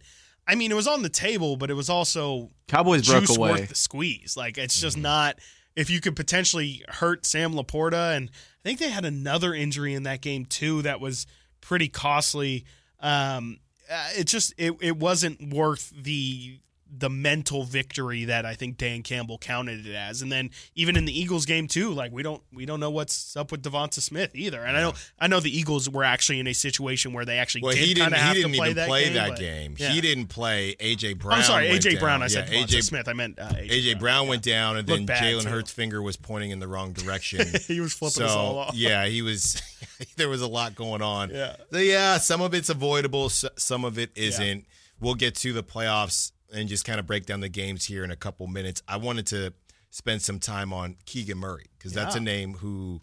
I 0.46 0.54
mean, 0.54 0.70
it 0.70 0.74
was 0.74 0.86
on 0.86 1.02
the 1.02 1.08
table, 1.08 1.56
but 1.56 1.70
it 1.70 1.74
was 1.74 1.90
also 1.90 2.50
Cowboys 2.68 3.06
broke 3.08 3.28
away. 3.28 3.50
worth 3.50 3.68
the 3.68 3.74
squeeze. 3.74 4.36
Like 4.36 4.58
it's 4.58 4.80
just 4.80 4.96
not. 4.96 5.38
If 5.74 5.88
you 5.88 6.00
could 6.00 6.14
potentially 6.14 6.84
hurt 6.86 7.24
Sam 7.24 7.54
Laporta, 7.54 8.14
and 8.14 8.30
I 8.30 8.68
think 8.68 8.78
they 8.78 8.90
had 8.90 9.06
another 9.06 9.54
injury 9.54 9.94
in 9.94 10.02
that 10.02 10.20
game 10.20 10.44
too 10.44 10.82
that 10.82 11.00
was 11.00 11.26
pretty 11.60 11.88
costly. 11.88 12.64
Um, 13.00 13.58
uh, 13.90 14.10
it 14.16 14.24
just 14.24 14.54
it, 14.58 14.76
it 14.80 14.96
wasn't 14.96 15.52
worth 15.52 15.90
the 15.90 16.60
the 16.94 17.08
mental 17.08 17.64
victory 17.64 18.26
that 18.26 18.44
I 18.44 18.54
think 18.54 18.76
Dan 18.76 19.02
Campbell 19.02 19.38
counted 19.38 19.86
it 19.86 19.94
as. 19.94 20.20
And 20.20 20.30
then 20.30 20.50
even 20.74 20.94
in 20.96 21.06
the 21.06 21.18
Eagles 21.18 21.46
game 21.46 21.66
too, 21.66 21.90
like 21.92 22.12
we 22.12 22.22
don't 22.22 22.42
we 22.52 22.66
don't 22.66 22.80
know 22.80 22.90
what's 22.90 23.34
up 23.34 23.50
with 23.50 23.62
Devonta 23.62 24.00
Smith 24.00 24.30
either. 24.34 24.62
And 24.62 24.76
I 24.76 24.80
know 24.82 24.92
I 25.18 25.26
know 25.26 25.40
the 25.40 25.56
Eagles 25.56 25.88
were 25.88 26.04
actually 26.04 26.38
in 26.38 26.46
a 26.46 26.52
situation 26.52 27.14
where 27.14 27.24
they 27.24 27.38
actually 27.38 27.62
Well, 27.62 27.72
did 27.74 27.84
he 27.84 27.94
didn't. 27.94 28.14
He 28.14 28.34
didn't 28.34 28.52
to 28.52 28.58
play 28.58 28.66
even 28.70 28.76
that 28.76 28.88
play 28.88 29.04
game. 29.04 29.14
that 29.14 29.28
but- 29.30 29.38
game. 29.38 29.74
yeah. 29.78 29.88
He 29.90 30.00
didn't 30.02 30.26
play. 30.26 30.74
AJ 30.80 31.18
Brown. 31.18 31.38
I'm 31.38 31.44
sorry, 31.44 31.68
AJ 31.70 31.98
Brown. 31.98 32.20
down. 32.20 32.22
I 32.24 32.26
said 32.28 32.48
yeah, 32.50 32.62
AJ 32.64 32.82
Smith. 32.84 33.08
I 33.08 33.14
meant 33.14 33.38
uh, 33.38 33.48
AJ, 33.48 33.70
AJ 33.70 33.98
Brown 33.98 34.28
went 34.28 34.42
down, 34.42 34.76
and 34.76 34.86
then 34.86 34.96
Looked 34.98 35.06
bad, 35.06 35.22
Jalen. 35.22 35.44
Hurts' 35.46 35.70
finger 35.70 36.02
was 36.02 36.16
pointing 36.18 36.50
in 36.50 36.58
the 36.58 36.68
wrong 36.68 36.92
direction. 36.92 37.46
he 37.66 37.80
was 37.80 37.94
flipping 37.94 38.12
so 38.16 38.24
us 38.26 38.30
all 38.32 38.58
off. 38.58 38.74
yeah, 38.74 39.06
he 39.06 39.22
was. 39.22 39.62
there 40.16 40.28
was 40.28 40.42
a 40.42 40.46
lot 40.48 40.74
going 40.74 41.00
on. 41.00 41.30
Yeah. 41.30 41.56
So, 41.72 41.78
yeah. 41.78 42.18
Some 42.18 42.42
of 42.42 42.52
it's 42.52 42.68
avoidable. 42.68 43.30
Some 43.30 43.84
of 43.86 43.98
it 43.98 44.10
isn't. 44.14 44.66
We'll 45.00 45.14
get 45.16 45.34
to 45.36 45.52
the 45.52 45.62
playoffs 45.64 46.30
and 46.52 46.68
just 46.68 46.84
kind 46.84 47.00
of 47.00 47.06
break 47.06 47.26
down 47.26 47.40
the 47.40 47.48
games 47.48 47.86
here 47.86 48.04
in 48.04 48.10
a 48.10 48.16
couple 48.16 48.46
minutes. 48.46 48.82
I 48.86 48.96
wanted 48.96 49.26
to 49.28 49.52
spend 49.90 50.22
some 50.22 50.38
time 50.38 50.72
on 50.72 50.96
Keegan 51.06 51.38
Murray 51.38 51.66
because 51.78 51.92
that's 51.92 52.14
a 52.14 52.20
name 52.20 52.54
who 52.54 53.00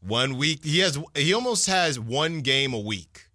one 0.00 0.36
week 0.36 0.64
he 0.64 0.80
has 0.80 0.98
he 1.14 1.32
almost 1.32 1.66
has 1.66 1.98
one 1.98 2.40
game 2.40 2.74
a 2.74 2.78
week 2.78 3.28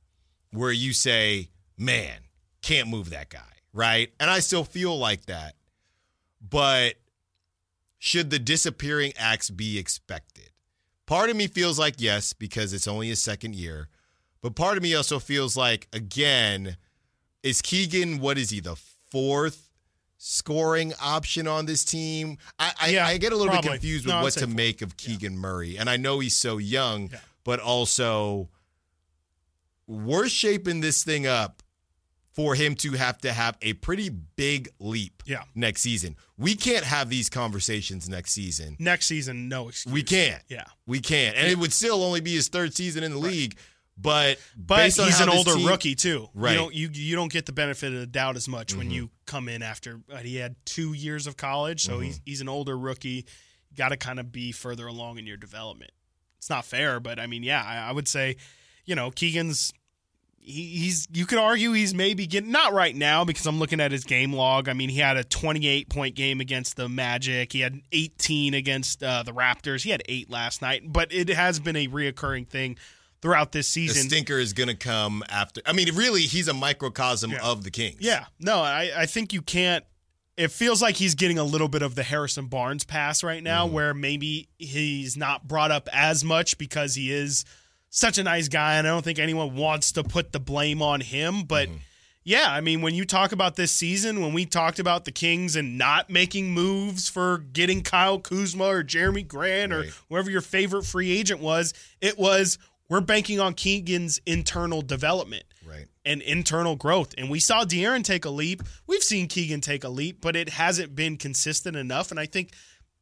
where 0.52 0.72
you 0.72 0.94
say, 0.94 1.50
"Man, 1.78 2.20
can't 2.62 2.88
move 2.88 3.10
that 3.10 3.30
guy." 3.30 3.42
Right? 3.74 4.12
And 4.20 4.30
I 4.30 4.40
still 4.40 4.64
feel 4.64 4.98
like 4.98 5.26
that. 5.28 5.56
But 6.42 6.96
should 8.00 8.30
the 8.30 8.40
disappearing 8.40 9.14
acts 9.18 9.50
be 9.50 9.78
expected? 9.78 10.50
Part 11.06 11.30
of 11.30 11.36
me 11.36 11.48
feels 11.48 11.78
like 11.78 11.96
yes, 11.98 12.34
because 12.34 12.74
it's 12.74 12.88
only 12.88 13.10
his 13.10 13.22
second 13.22 13.56
year. 13.56 13.90
But 14.42 14.56
part 14.56 14.78
of 14.78 14.84
me 14.84 14.96
also 14.96 15.20
feels 15.20 15.58
like, 15.58 15.88
again, 15.92 16.78
is 17.44 17.62
Keegan, 17.62 18.20
what 18.20 18.38
is 18.38 18.52
he, 18.52 18.60
the 18.60 18.76
fourth 19.12 19.70
scoring 20.18 20.94
option 21.02 21.48
on 21.48 21.66
this 21.66 21.84
team? 21.84 22.38
I, 22.58 22.74
I, 22.82 22.90
Yeah, 22.90 23.08
I 23.08 23.18
get 23.18 23.32
a 23.34 23.36
little 23.36 23.52
probably. 23.52 23.70
bit 23.72 23.76
confused 23.82 24.06
with 24.06 24.16
I'd 24.16 24.22
what 24.24 24.34
to 24.34 24.40
fourth. 24.42 24.54
make 24.56 24.82
of 24.82 24.98
Keegan 24.98 25.38
Murray. 25.38 25.78
And 25.78 25.90
I 25.90 25.98
know 25.98 26.20
he's 26.20 26.36
so 26.36 26.58
young, 26.58 27.10
Yeah. 27.12 27.20
but 27.44 27.60
also 27.60 28.50
we're 29.88 30.30
shaping 30.30 30.82
this 30.82 31.04
thing 31.04 31.26
up 31.26 31.64
for 32.34 32.56
him 32.56 32.76
to 32.76 32.92
have 32.94 33.18
to 33.18 33.34
have 33.34 33.58
a 33.62 33.74
pretty 33.74 34.08
big 34.10 34.70
leap 34.80 35.24
Yeah. 35.26 35.44
next 35.56 35.82
season. 35.82 36.16
We 36.38 36.56
can't 36.56 36.86
have 36.86 37.10
these 37.10 37.30
conversations 37.30 38.08
next 38.08 38.32
season. 38.32 38.78
Next 38.80 39.08
season, 39.08 39.50
no 39.50 39.68
excuse. 39.70 39.92
We 39.92 40.04
can't. 40.04 40.42
Yeah. 40.48 40.66
We 40.86 41.00
can't. 41.02 41.36
And 41.36 41.48
it 41.48 41.58
would 41.58 41.74
still 41.74 42.04
only 42.04 42.22
be 42.22 42.36
his 42.36 42.48
third 42.48 42.74
season 42.76 43.04
in 43.04 43.12
the 43.12 43.18
league. 43.18 43.58
But 44.02 44.40
But 44.56 44.86
he's 44.86 45.20
an 45.20 45.30
older 45.30 45.56
team- 45.56 45.68
rookie 45.68 45.96
too. 45.96 46.30
Right. 46.34 46.52
You 46.52 46.58
don't 46.58 46.74
you 46.74 46.90
you 46.94 47.16
don't 47.16 47.32
get 47.32 47.46
the 47.46 47.52
benefit 47.52 47.92
of 47.94 48.00
the 48.00 48.08
doubt 48.08 48.36
as 48.38 48.48
much 48.48 48.74
when 48.74 48.90
Mhm. 48.90 48.94
you 48.94 49.10
come 49.26 49.50
in 49.50 49.62
after 49.62 50.00
uh, 50.12 50.18
he 50.18 50.38
had 50.38 50.56
two 50.66 50.94
years 50.94 51.28
of 51.28 51.36
college, 51.38 51.84
so 51.84 51.94
Mm-hmm. 51.94 52.04
he's 52.04 52.22
he's 52.26 52.42
an 52.42 52.48
older 52.50 52.78
rookie. 52.78 53.26
Got 53.76 53.90
to 53.90 53.98
kind 53.98 54.20
of 54.20 54.32
be 54.32 54.52
further 54.52 54.88
along 54.88 55.18
in 55.20 55.28
your 55.28 55.38
development. 55.38 55.92
It's 56.38 56.50
not 56.50 56.66
fair, 56.66 57.00
but 57.02 57.20
I 57.20 57.28
mean, 57.28 57.44
yeah, 57.44 57.62
I, 57.64 57.90
I 57.90 57.92
would 57.92 58.08
say, 58.08 58.38
you 58.86 58.96
know, 58.96 59.12
Keegan's. 59.12 59.74
He, 60.42 60.68
he's 60.78 61.06
you 61.12 61.26
could 61.26 61.38
argue 61.38 61.74
he's 61.74 61.94
maybe 61.94 62.26
getting 62.26 62.50
not 62.52 62.72
right 62.74 62.96
now 62.96 63.26
because 63.26 63.46
I'm 63.46 63.60
looking 63.60 63.82
at 63.82 63.92
his 63.92 64.06
game 64.06 64.32
log. 64.34 64.70
I 64.70 64.74
mean, 64.74 64.88
he 64.90 65.00
had 65.00 65.18
a 65.18 65.24
28 65.26 65.90
point 65.90 66.16
game 66.16 66.40
against 66.40 66.78
the 66.78 66.88
Magic. 66.88 67.52
He 67.52 67.60
had 67.60 67.82
18 67.92 68.54
against 68.54 69.04
uh, 69.04 69.22
the 69.24 69.34
Raptors. 69.34 69.82
He 69.84 69.90
had 69.90 70.02
eight 70.08 70.30
last 70.30 70.62
night, 70.62 70.84
but 70.86 71.12
it 71.14 71.28
has 71.28 71.60
been 71.60 71.76
a 71.76 71.88
reoccurring 71.90 72.48
thing 72.48 72.78
throughout 73.22 73.52
this 73.52 73.68
season. 73.68 74.04
The 74.04 74.10
stinker 74.16 74.38
is 74.40 74.54
going 74.54 74.70
to 74.70 74.76
come 74.76 75.24
after. 75.30 75.62
I 75.66 75.74
mean, 75.74 75.96
really, 75.96 76.22
he's 76.22 76.48
a 76.48 76.54
microcosm 76.54 77.32
Yeah. 77.32 77.40
of 77.44 77.64
the 77.64 77.72
Kings. 77.72 77.98
Yeah, 78.00 78.26
no, 78.40 78.60
I, 78.60 78.92
I 78.96 79.06
think 79.06 79.34
you 79.34 79.42
can't. 79.42 79.84
It 80.38 80.52
feels 80.52 80.82
like 80.82 80.96
he's 80.96 81.16
getting 81.16 81.38
a 81.38 81.44
little 81.44 81.68
bit 81.68 81.82
of 81.82 81.96
the 81.96 82.04
Harrison 82.04 82.46
Barnes 82.46 82.86
pass 82.86 83.24
right 83.24 83.44
now, 83.44 83.66
Mm-hmm. 83.66 83.74
where 83.76 83.94
maybe 83.94 84.48
he's 84.58 85.18
not 85.18 85.48
brought 85.48 85.72
up 85.72 85.90
as 85.92 86.24
much 86.24 86.58
because 86.58 86.96
he 86.96 87.12
is 87.12 87.44
such 87.90 88.18
a 88.18 88.24
nice 88.24 88.48
guy, 88.48 88.76
and 88.76 88.88
I 88.88 88.92
don't 88.92 89.04
think 89.04 89.20
anyone 89.20 89.56
wants 89.56 89.92
to 89.94 90.04
put 90.04 90.32
the 90.32 90.40
blame 90.40 90.82
on 90.82 91.02
him. 91.02 91.44
But 91.44 91.68
Mm-hmm. 91.68 91.78
yeah, 92.24 92.46
I 92.52 92.62
mean, 92.62 92.82
when 92.82 92.96
you 92.96 93.04
talk 93.04 93.34
about 93.34 93.58
this 93.58 93.72
season, 93.74 94.22
when 94.22 94.32
we 94.32 94.46
talked 94.46 94.80
about 94.80 95.04
the 95.04 95.12
Kings 95.12 95.58
and 95.58 95.78
not 95.78 96.10
making 96.10 96.54
moves 96.54 97.10
for 97.10 97.40
getting 97.40 97.82
Kyle 97.82 98.20
Kuzma 98.20 98.64
or 98.66 98.84
Jerami 98.84 99.28
Grant 99.28 99.74
or 99.74 99.86
whoever 100.08 100.30
your 100.32 100.40
favorite 100.42 100.86
free 100.86 101.12
agent 101.12 101.42
was, 101.42 101.74
it 102.00 102.18
was 102.18 102.58
we're 102.90 103.02
banking 103.02 103.40
on 103.40 103.54
Keegan's 103.54 104.20
internal 104.26 104.82
development 104.82 105.44
Right. 105.66 105.86
and 106.04 106.22
internal 106.24 106.76
growth. 106.76 107.14
And 107.18 107.30
we 107.30 107.40
saw 107.40 107.64
De'Aaron 107.64 108.04
take 108.04 108.26
a 108.26 108.30
leap. 108.30 108.64
We've 108.88 109.04
seen 109.04 109.28
Keegan 109.28 109.62
take 109.62 109.84
a 109.84 109.90
leap, 109.90 110.20
but 110.22 110.36
it 110.36 110.50
hasn't 110.50 110.96
been 110.96 111.18
consistent 111.18 111.78
enough. 111.78 112.10
And 112.12 112.20
I 112.20 112.26
think 112.26 112.52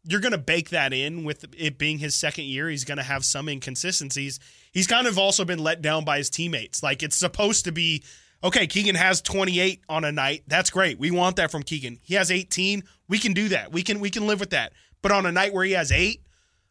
you're 0.03 0.19
going 0.21 0.31
to 0.33 0.37
bake 0.37 0.69
that 0.69 0.93
in 0.93 1.23
with 1.23 1.45
it 1.57 1.77
being 1.77 1.99
his 1.99 2.15
second 2.15 2.45
year. 2.45 2.69
He's 2.69 2.83
going 2.85 2.97
to 2.97 3.03
have 3.03 3.25
some 3.25 3.49
inconsistencies. 3.49 4.39
He's 4.71 4.87
kind 4.87 5.07
of 5.07 5.17
also 5.17 5.45
been 5.45 5.59
let 5.59 5.81
down 5.81 6.03
by 6.05 6.17
his 6.17 6.29
teammates. 6.29 6.83
Like 6.83 7.01
it's 7.03 7.15
supposed 7.17 7.65
to 7.65 7.71
be 7.71 8.03
okay, 8.43 8.67
Keegan 8.67 8.95
has 8.95 9.21
28 9.21 9.81
on 9.89 10.03
a 10.05 10.11
night. 10.11 10.43
That's 10.47 10.69
great. 10.69 10.99
We 10.99 11.11
want 11.11 11.37
that 11.37 11.49
from 11.51 11.63
Keegan. 11.63 11.99
He 12.03 12.13
has 12.15 12.29
18. 12.31 12.83
We 13.09 13.19
can 13.19 13.33
do 13.33 13.49
that. 13.49 13.71
We 13.71 13.83
can 13.83 13.99
we 13.99 14.09
can 14.09 14.27
live 14.27 14.39
with 14.39 14.51
that. 14.51 14.73
But 15.01 15.11
on 15.11 15.25
a 15.25 15.31
night 15.31 15.53
where 15.53 15.63
he 15.65 15.71
has 15.73 15.91
8, 15.91 16.21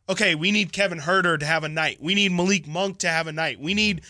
okay, 0.09 0.35
we 0.35 0.51
need 0.51 0.73
Kevin 0.73 1.01
Huerter 1.01 1.39
to 1.39 1.47
have 1.47 1.65
a 1.65 1.69
night. 1.69 1.99
We 2.01 2.15
need 2.15 2.33
Malik 2.33 2.67
Monk 2.67 2.99
to 2.99 3.09
have 3.09 3.27
a 3.27 3.33
night. 3.33 3.61
We 3.61 3.75
need 3.75 4.03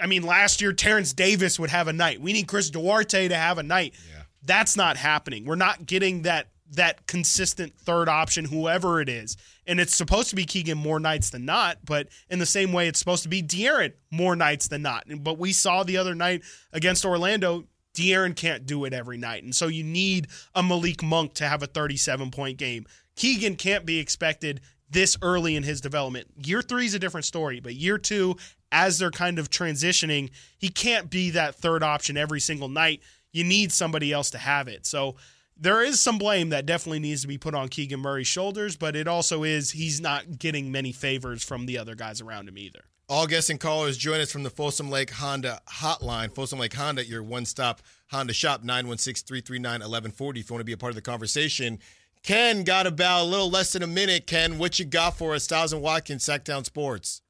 I 0.00 0.06
mean, 0.06 0.22
last 0.22 0.60
year 0.60 0.72
Terence 0.72 1.12
Davis 1.12 1.58
would 1.58 1.70
have 1.70 1.88
a 1.88 1.92
night. 1.92 2.20
We 2.20 2.32
need 2.32 2.48
Chris 2.48 2.70
Duarte 2.70 3.28
to 3.28 3.34
have 3.36 3.58
a 3.58 3.62
night. 3.62 3.94
Yeah. 4.10 4.22
That's 4.42 4.76
not 4.76 4.96
happening. 4.96 5.44
We're 5.44 5.56
not 5.56 5.86
getting 5.86 6.22
that 6.22 6.48
that 6.72 7.06
consistent 7.08 7.76
third 7.78 8.08
option, 8.08 8.44
whoever 8.44 9.00
it 9.00 9.08
is. 9.08 9.36
And 9.66 9.80
it's 9.80 9.94
supposed 9.94 10.30
to 10.30 10.36
be 10.36 10.44
Keegan 10.44 10.78
more 10.78 11.00
nights 11.00 11.30
than 11.30 11.44
not, 11.44 11.78
but 11.84 12.08
in 12.28 12.38
the 12.38 12.46
same 12.46 12.72
way, 12.72 12.86
it's 12.86 12.98
supposed 13.00 13.24
to 13.24 13.28
be 13.28 13.42
De'Aaron 13.42 13.92
more 14.12 14.36
nights 14.36 14.68
than 14.68 14.82
not. 14.82 15.04
But 15.18 15.36
we 15.36 15.52
saw 15.52 15.82
the 15.82 15.96
other 15.96 16.14
night 16.14 16.42
against 16.72 17.04
Orlando, 17.04 17.64
De'Aaron 17.94 18.36
can't 18.36 18.66
do 18.66 18.84
it 18.84 18.92
every 18.92 19.18
night. 19.18 19.42
And 19.42 19.54
so 19.54 19.66
you 19.66 19.82
need 19.82 20.28
a 20.54 20.62
Malik 20.62 21.02
Monk 21.02 21.34
to 21.34 21.48
have 21.48 21.64
a 21.64 21.66
37 21.66 22.30
point 22.30 22.56
game. 22.56 22.86
Keegan 23.16 23.56
can't 23.56 23.84
be 23.84 23.98
expected 23.98 24.60
this 24.90 25.16
early 25.22 25.56
in 25.56 25.62
his 25.62 25.80
development. 25.80 26.28
Year 26.44 26.62
three 26.62 26.86
is 26.86 26.94
a 26.94 26.98
different 26.98 27.24
story, 27.24 27.60
but 27.60 27.74
year 27.74 27.98
two, 27.98 28.36
as 28.72 28.98
they're 28.98 29.10
kind 29.10 29.38
of 29.38 29.50
transitioning, 29.50 30.30
he 30.58 30.68
can't 30.68 31.10
be 31.10 31.30
that 31.30 31.54
third 31.54 31.82
option 31.82 32.16
every 32.16 32.40
single 32.40 32.68
night. 32.68 33.00
You 33.32 33.44
need 33.44 33.72
somebody 33.72 34.12
else 34.12 34.30
to 34.30 34.38
have 34.38 34.68
it. 34.68 34.86
So 34.86 35.16
there 35.56 35.82
is 35.82 36.00
some 36.00 36.18
blame 36.18 36.48
that 36.48 36.66
definitely 36.66 37.00
needs 37.00 37.22
to 37.22 37.28
be 37.28 37.38
put 37.38 37.54
on 37.54 37.68
Keegan 37.68 38.00
Murray's 38.00 38.26
shoulders, 38.26 38.76
but 38.76 38.96
it 38.96 39.06
also 39.06 39.44
is 39.44 39.72
he's 39.72 40.00
not 40.00 40.38
getting 40.38 40.72
many 40.72 40.90
favors 40.90 41.44
from 41.44 41.66
the 41.66 41.78
other 41.78 41.94
guys 41.94 42.20
around 42.20 42.48
him 42.48 42.58
either. 42.58 42.80
All 43.10 43.26
guests 43.26 43.50
and 43.50 43.58
callers 43.58 43.98
join 43.98 44.20
us 44.20 44.30
from 44.30 44.44
the 44.44 44.50
Folsom 44.50 44.88
Lake 44.88 45.10
Honda 45.10 45.60
hotline. 45.68 46.32
Folsom 46.32 46.60
Lake 46.60 46.74
Honda, 46.74 47.04
your 47.04 47.24
one 47.24 47.44
stop 47.44 47.82
Honda 48.10 48.32
shop, 48.32 48.62
916 48.62 49.26
339 49.26 49.72
1140. 49.72 50.40
If 50.40 50.48
you 50.48 50.54
want 50.54 50.60
to 50.60 50.64
be 50.64 50.72
a 50.72 50.76
part 50.76 50.90
of 50.90 50.94
the 50.94 51.02
conversation, 51.02 51.80
Ken 52.22 52.64
got 52.64 52.86
about 52.86 53.22
a 53.22 53.24
little 53.24 53.50
less 53.50 53.72
than 53.72 53.82
a 53.82 53.86
minute. 53.86 54.26
Ken, 54.26 54.58
what 54.58 54.78
you 54.78 54.84
got 54.84 55.16
for 55.16 55.34
us? 55.34 55.44
Stiles 55.44 55.72
and 55.72 55.82
Watkins, 55.82 56.24
Sactown 56.24 56.64
Sports. 56.64 57.22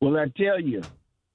Well, 0.00 0.16
I 0.16 0.26
tell 0.36 0.60
you, 0.60 0.82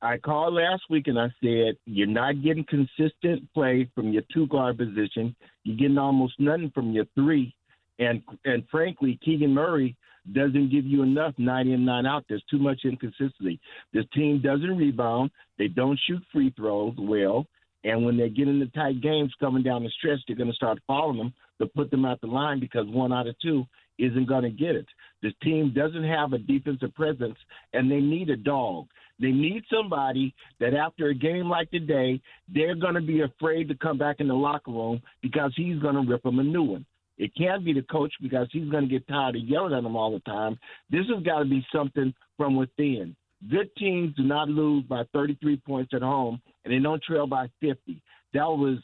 I 0.02 0.18
called 0.18 0.54
last 0.54 0.84
week 0.90 1.08
and 1.08 1.20
I 1.20 1.28
said 1.44 1.78
you're 1.86 2.08
not 2.08 2.44
getting 2.44 2.66
consistent 2.66 3.52
play 3.54 3.90
from 3.96 4.12
your 4.12 4.24
two 4.34 4.48
guard 4.48 4.78
position. 4.78 5.36
You're 5.64 5.78
getting 5.78 5.98
almost 5.98 6.40
nothing 6.40 6.72
from 6.74 6.92
your 6.92 7.06
three, 7.16 7.56
and 8.00 8.22
and 8.44 8.64
frankly, 8.70 9.20
Keegan 9.24 9.54
Murray 9.54 9.96
doesn't 10.32 10.72
give 10.72 10.86
you 10.86 11.04
enough 11.04 11.34
nine 11.38 11.68
in 11.68 11.86
nine 11.86 12.06
out. 12.06 12.26
There's 12.28 12.44
too 12.50 12.58
much 12.58 12.82
inconsistency. 12.84 13.60
This 13.94 14.06
team 14.14 14.42
doesn't 14.42 14.78
rebound. 14.78 15.32
They 15.58 15.68
don't 15.68 16.00
shoot 16.08 16.22
free 16.32 16.54
throws 16.56 16.96
well. 16.98 17.46
And 17.84 18.04
when 18.04 18.18
they 18.18 18.30
get 18.30 18.48
into 18.48 18.66
tight 18.68 19.02
games 19.02 19.32
coming 19.40 19.62
down 19.62 19.84
the 19.84 19.90
stretch, 19.90 20.20
they're 20.28 20.36
going 20.36 20.50
to 20.50 20.56
start 20.56 20.80
following 20.88 21.18
them 21.18 21.34
to 21.60 21.68
put 21.68 21.92
them 21.92 22.06
at 22.06 22.22
the 22.22 22.28
line 22.28 22.60
because 22.60 22.86
one 22.88 23.14
out 23.14 23.28
of 23.28 23.36
two 23.40 23.66
isn't 23.98 24.28
going 24.28 24.44
to 24.44 24.50
get 24.50 24.76
it. 24.76 24.88
This 25.22 25.34
team 25.42 25.74
doesn't 25.74 26.04
have 26.04 26.34
a 26.34 26.38
defensive 26.38 26.94
presence, 26.96 27.38
and 27.74 27.90
they 27.90 28.00
need 28.00 28.30
a 28.30 28.38
dog. 28.38 28.88
They 29.20 29.32
need 29.32 29.64
somebody 29.74 30.34
that 30.60 30.74
after 30.74 31.08
a 31.08 31.16
game 31.16 31.50
like 31.50 31.72
today, 31.72 32.22
they're 32.54 32.76
going 32.76 32.96
to 32.96 33.02
be 33.02 33.22
afraid 33.22 33.70
to 33.70 33.76
come 33.76 33.98
back 33.98 34.18
in 34.20 34.28
the 34.28 34.34
locker 34.34 34.72
room 34.72 35.02
because 35.22 35.54
he's 35.56 35.80
going 35.80 35.96
to 35.96 36.12
rip 36.12 36.24
them 36.24 36.40
a 36.40 36.44
new 36.44 36.64
one. 36.64 36.86
It 37.18 37.32
can't 37.38 37.64
be 37.64 37.72
the 37.72 37.82
coach 37.84 38.14
because 38.22 38.50
he's 38.52 38.70
going 38.70 38.84
to 38.84 38.90
get 38.90 39.08
tired 39.08 39.38
of 39.38 39.44
yelling 39.44 39.74
at 39.74 39.84
them 39.84 39.96
all 39.96 40.12
the 40.12 40.20
time. 40.20 40.60
This 40.90 41.06
has 41.14 41.24
got 41.24 41.40
to 41.40 41.46
be 41.46 41.66
something 41.74 42.14
from 42.36 42.58
within. 42.58 43.16
Good 43.50 43.74
teams 43.78 44.16
do 44.16 44.24
not 44.24 44.50
lose 44.50 44.84
by 44.84 45.04
33 45.14 45.58
points 45.66 45.94
at 45.94 46.02
home, 46.02 46.42
and 46.66 46.74
they 46.74 46.80
don't 46.80 47.02
trail 47.02 47.26
by 47.26 47.48
50. 47.62 48.02
That 48.34 48.48
was 48.48 48.80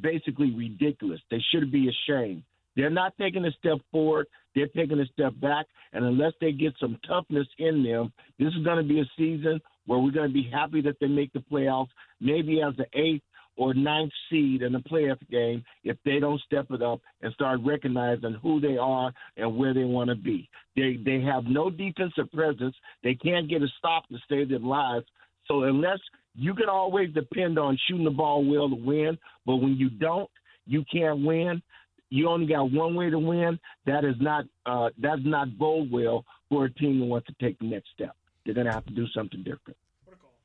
basically 0.00 0.54
ridiculous. 0.54 1.20
They 1.30 1.42
should 1.52 1.70
be 1.70 1.88
ashamed. 1.88 2.42
They're 2.76 2.90
not 2.90 3.12
taking 3.18 3.44
a 3.44 3.50
step 3.52 3.78
forward. 3.90 4.26
They're 4.54 4.68
taking 4.68 5.00
a 5.00 5.06
step 5.06 5.34
back. 5.40 5.66
And 5.92 6.04
unless 6.04 6.32
they 6.40 6.52
get 6.52 6.72
some 6.80 6.98
toughness 7.06 7.46
in 7.58 7.82
them, 7.82 8.12
this 8.38 8.48
is 8.54 8.64
going 8.64 8.78
to 8.78 8.88
be 8.88 9.00
a 9.00 9.10
season 9.16 9.60
where 9.86 9.98
we're 9.98 10.10
going 10.10 10.28
to 10.28 10.32
be 10.32 10.48
happy 10.50 10.80
that 10.82 10.96
they 11.00 11.06
make 11.06 11.32
the 11.32 11.40
playoffs, 11.40 11.88
maybe 12.20 12.62
as 12.62 12.74
the 12.76 12.86
eighth 12.98 13.22
or 13.56 13.74
ninth 13.74 14.12
seed 14.30 14.62
in 14.62 14.72
the 14.72 14.78
playoff 14.78 15.18
game 15.30 15.62
if 15.84 15.96
they 16.04 16.18
don't 16.18 16.40
step 16.40 16.66
it 16.70 16.82
up 16.82 17.00
and 17.20 17.32
start 17.34 17.60
recognizing 17.62 18.36
who 18.42 18.60
they 18.60 18.78
are 18.78 19.12
and 19.36 19.56
where 19.56 19.74
they 19.74 19.84
want 19.84 20.08
to 20.08 20.16
be. 20.16 20.48
They 20.74 20.98
they 21.04 21.20
have 21.20 21.44
no 21.44 21.68
defensive 21.68 22.32
presence. 22.32 22.74
They 23.02 23.14
can't 23.14 23.50
get 23.50 23.62
a 23.62 23.68
stop 23.78 24.08
to 24.08 24.16
save 24.28 24.48
their 24.48 24.58
lives. 24.58 25.04
So 25.46 25.64
unless 25.64 25.98
you 26.34 26.54
can 26.54 26.68
always 26.68 27.12
depend 27.12 27.58
on 27.58 27.78
shooting 27.86 28.04
the 28.04 28.10
ball 28.10 28.44
well 28.44 28.68
to 28.68 28.74
win, 28.74 29.18
but 29.44 29.56
when 29.56 29.76
you 29.76 29.90
don't, 29.90 30.30
you 30.66 30.84
can't 30.92 31.24
win. 31.24 31.62
You 32.10 32.28
only 32.28 32.46
got 32.46 32.70
one 32.70 32.94
way 32.94 33.10
to 33.10 33.18
win. 33.18 33.58
That 33.86 34.04
is 34.04 34.16
not 34.20 34.44
uh, 34.66 34.90
that's 34.98 35.22
not 35.24 35.58
bode 35.58 35.90
well 35.90 36.24
for 36.48 36.66
a 36.66 36.72
team 36.72 37.00
that 37.00 37.06
wants 37.06 37.26
to 37.28 37.34
take 37.40 37.58
the 37.58 37.66
next 37.66 37.90
step. 37.94 38.14
They're 38.44 38.54
going 38.54 38.66
to 38.66 38.72
have 38.72 38.84
to 38.86 38.92
do 38.92 39.06
something 39.14 39.42
different. 39.42 39.76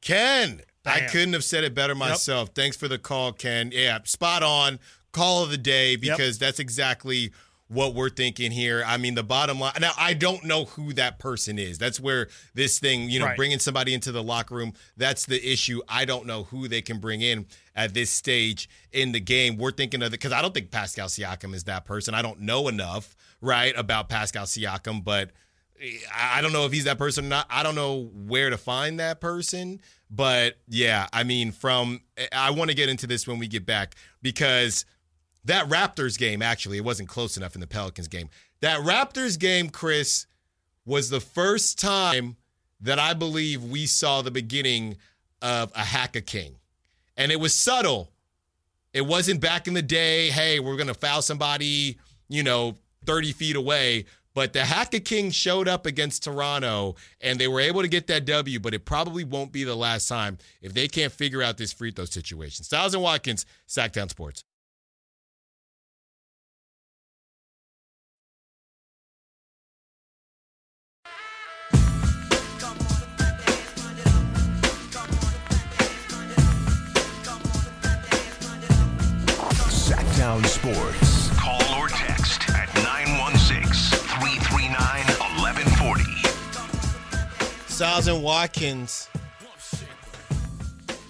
Ken, 0.01 0.61
I 0.85 1.01
couldn't 1.01 1.33
have 1.33 1.43
said 1.43 1.63
it 1.63 1.73
better 1.73 1.95
myself. 1.95 2.51
Thanks 2.55 2.77
for 2.77 2.87
the 2.87 2.97
call, 2.97 3.33
Ken. 3.33 3.71
Yeah, 3.73 3.99
spot 4.05 4.43
on. 4.43 4.79
Call 5.11 5.43
of 5.43 5.49
the 5.49 5.57
day 5.57 5.95
because 5.95 6.37
that's 6.37 6.59
exactly 6.59 7.31
what 7.69 7.93
we're 7.93 8.09
thinking 8.09 8.51
here. 8.51 8.83
I 8.85 8.97
mean, 8.97 9.15
the 9.15 9.23
bottom 9.23 9.59
line. 9.59 9.73
Now, 9.81 9.91
I 9.97 10.13
don't 10.13 10.43
know 10.45 10.65
who 10.65 10.93
that 10.93 11.19
person 11.19 11.59
is. 11.59 11.77
That's 11.77 11.99
where 11.99 12.27
this 12.53 12.79
thing, 12.79 13.09
you 13.09 13.19
know, 13.19 13.25
Right. 13.25 13.37
bringing 13.37 13.59
somebody 13.59 13.93
into 13.93 14.11
the 14.11 14.23
locker 14.23 14.55
room, 14.55 14.73
that's 14.95 15.25
the 15.25 15.45
issue. 15.51 15.81
I 15.89 16.05
don't 16.05 16.25
know 16.25 16.43
who 16.45 16.67
they 16.67 16.81
can 16.81 16.99
bring 16.99 17.21
in 17.21 17.45
at 17.75 17.93
this 17.93 18.09
stage 18.09 18.69
in 18.93 19.11
the 19.11 19.19
game. 19.19 19.57
We're 19.57 19.71
thinking 19.71 20.01
of 20.01 20.07
it 20.07 20.11
because 20.11 20.31
I 20.31 20.41
don't 20.41 20.53
think 20.53 20.71
Pascal 20.71 21.07
Siakam 21.07 21.53
is 21.53 21.65
that 21.65 21.83
person. 21.85 22.13
I 22.13 22.21
don't 22.21 22.39
know 22.41 22.67
enough, 22.69 23.15
right, 23.41 23.77
about 23.77 24.09
Pascal 24.09 24.45
Siakam, 24.45 25.03
but. 25.03 25.31
Eh, 25.79 25.97
I 26.11 26.39
I 26.39 26.41
don't 26.41 26.53
know 26.53 26.65
if 26.65 26.71
he's 26.71 26.85
that 26.85 26.97
person 26.97 27.25
or 27.25 27.29
not. 27.29 27.45
I 27.51 27.61
don't 27.63 27.75
know 27.75 28.09
where 28.13 28.49
to 28.49 28.57
find 28.57 28.99
that 28.99 29.21
person. 29.21 29.79
But 30.09 30.57
yeah, 30.67 31.07
I 31.13 31.23
mean, 31.23 31.51
from 31.51 32.01
eh, 32.15 32.27
I 32.31 32.49
want 32.51 32.69
to 32.71 32.75
get 32.75 32.89
into 32.89 33.05
this 33.07 33.27
when 33.27 33.37
we 33.39 33.47
get 33.47 33.65
back 33.65 33.93
because 34.21 34.85
that 35.47 35.67
Raptors 35.67 36.17
game, 36.17 36.41
actually, 36.41 36.77
it 36.77 36.83
wasn't 36.83 37.09
close 37.09 37.37
enough 37.37 37.55
in 37.55 37.61
the 37.61 37.67
Pelicans 37.67 38.07
game. 38.07 38.29
That 38.61 38.79
Raptors 38.81 39.37
game, 39.37 39.69
Chris, 39.69 40.25
was 40.85 41.09
the 41.09 41.19
first 41.19 41.79
time 41.79 42.37
that 42.81 42.99
I 42.99 43.13
believe 43.13 43.63
we 43.63 43.85
saw 43.85 44.21
the 44.21 44.31
beginning 44.31 44.97
of 45.41 45.71
a 45.73 45.81
Hacka 45.81 46.25
King. 46.25 46.55
And 47.15 47.31
it 47.31 47.39
was 47.39 47.53
subtle. 47.53 48.11
It 48.93 49.05
wasn't 49.05 49.41
back 49.41 49.67
in 49.67 49.73
the 49.73 49.81
day, 49.81 50.29
hey, 50.29 50.59
we're 50.59 50.75
going 50.75 50.87
to 50.87 50.93
foul 50.93 51.21
somebody, 51.21 51.97
you 52.29 52.43
know, 52.43 52.75
30 53.05 53.33
feet 53.33 53.55
away. 53.55 54.05
But 54.33 54.53
the 54.53 54.59
Hacka 54.59 55.03
King 55.03 55.31
showed 55.31 55.67
up 55.67 55.85
against 55.87 56.23
Toronto 56.23 56.95
and 57.21 57.39
they 57.39 57.47
were 57.47 57.59
able 57.59 57.81
to 57.81 57.87
get 57.87 58.05
that 58.07 58.25
W, 58.25 58.59
but 58.59 58.75
it 58.75 58.85
probably 58.85 59.23
won't 59.23 59.51
be 59.51 59.63
the 59.63 59.75
last 59.75 60.07
time 60.07 60.37
if 60.61 60.73
they 60.73 60.87
can't 60.87 61.11
figure 61.11 61.41
out 61.41 61.57
this 61.57 61.73
free 61.73 61.91
throw 61.91 62.05
situation. 62.05 62.63
Stiles 62.63 62.93
and 62.93 63.01
Watkins, 63.01 63.47
Sactown 63.67 64.09
Sports. 64.09 64.43
Sactown 80.27 80.45
Sports. 80.45 81.29
Call 81.39 81.81
or 81.81 81.87
text 81.87 82.49
at 82.49 82.67
916 82.75 83.97
339 84.19 84.75
1140. 84.75 86.03
Stiles 87.67 88.07
and 88.09 88.21
Watkins 88.21 89.07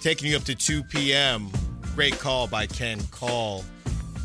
taking 0.00 0.30
you 0.30 0.36
up 0.36 0.44
to 0.44 0.54
2 0.54 0.84
p.m. 0.84 1.50
Great 1.96 2.16
call 2.20 2.46
by 2.46 2.68
Ken 2.68 3.00
Call 3.10 3.64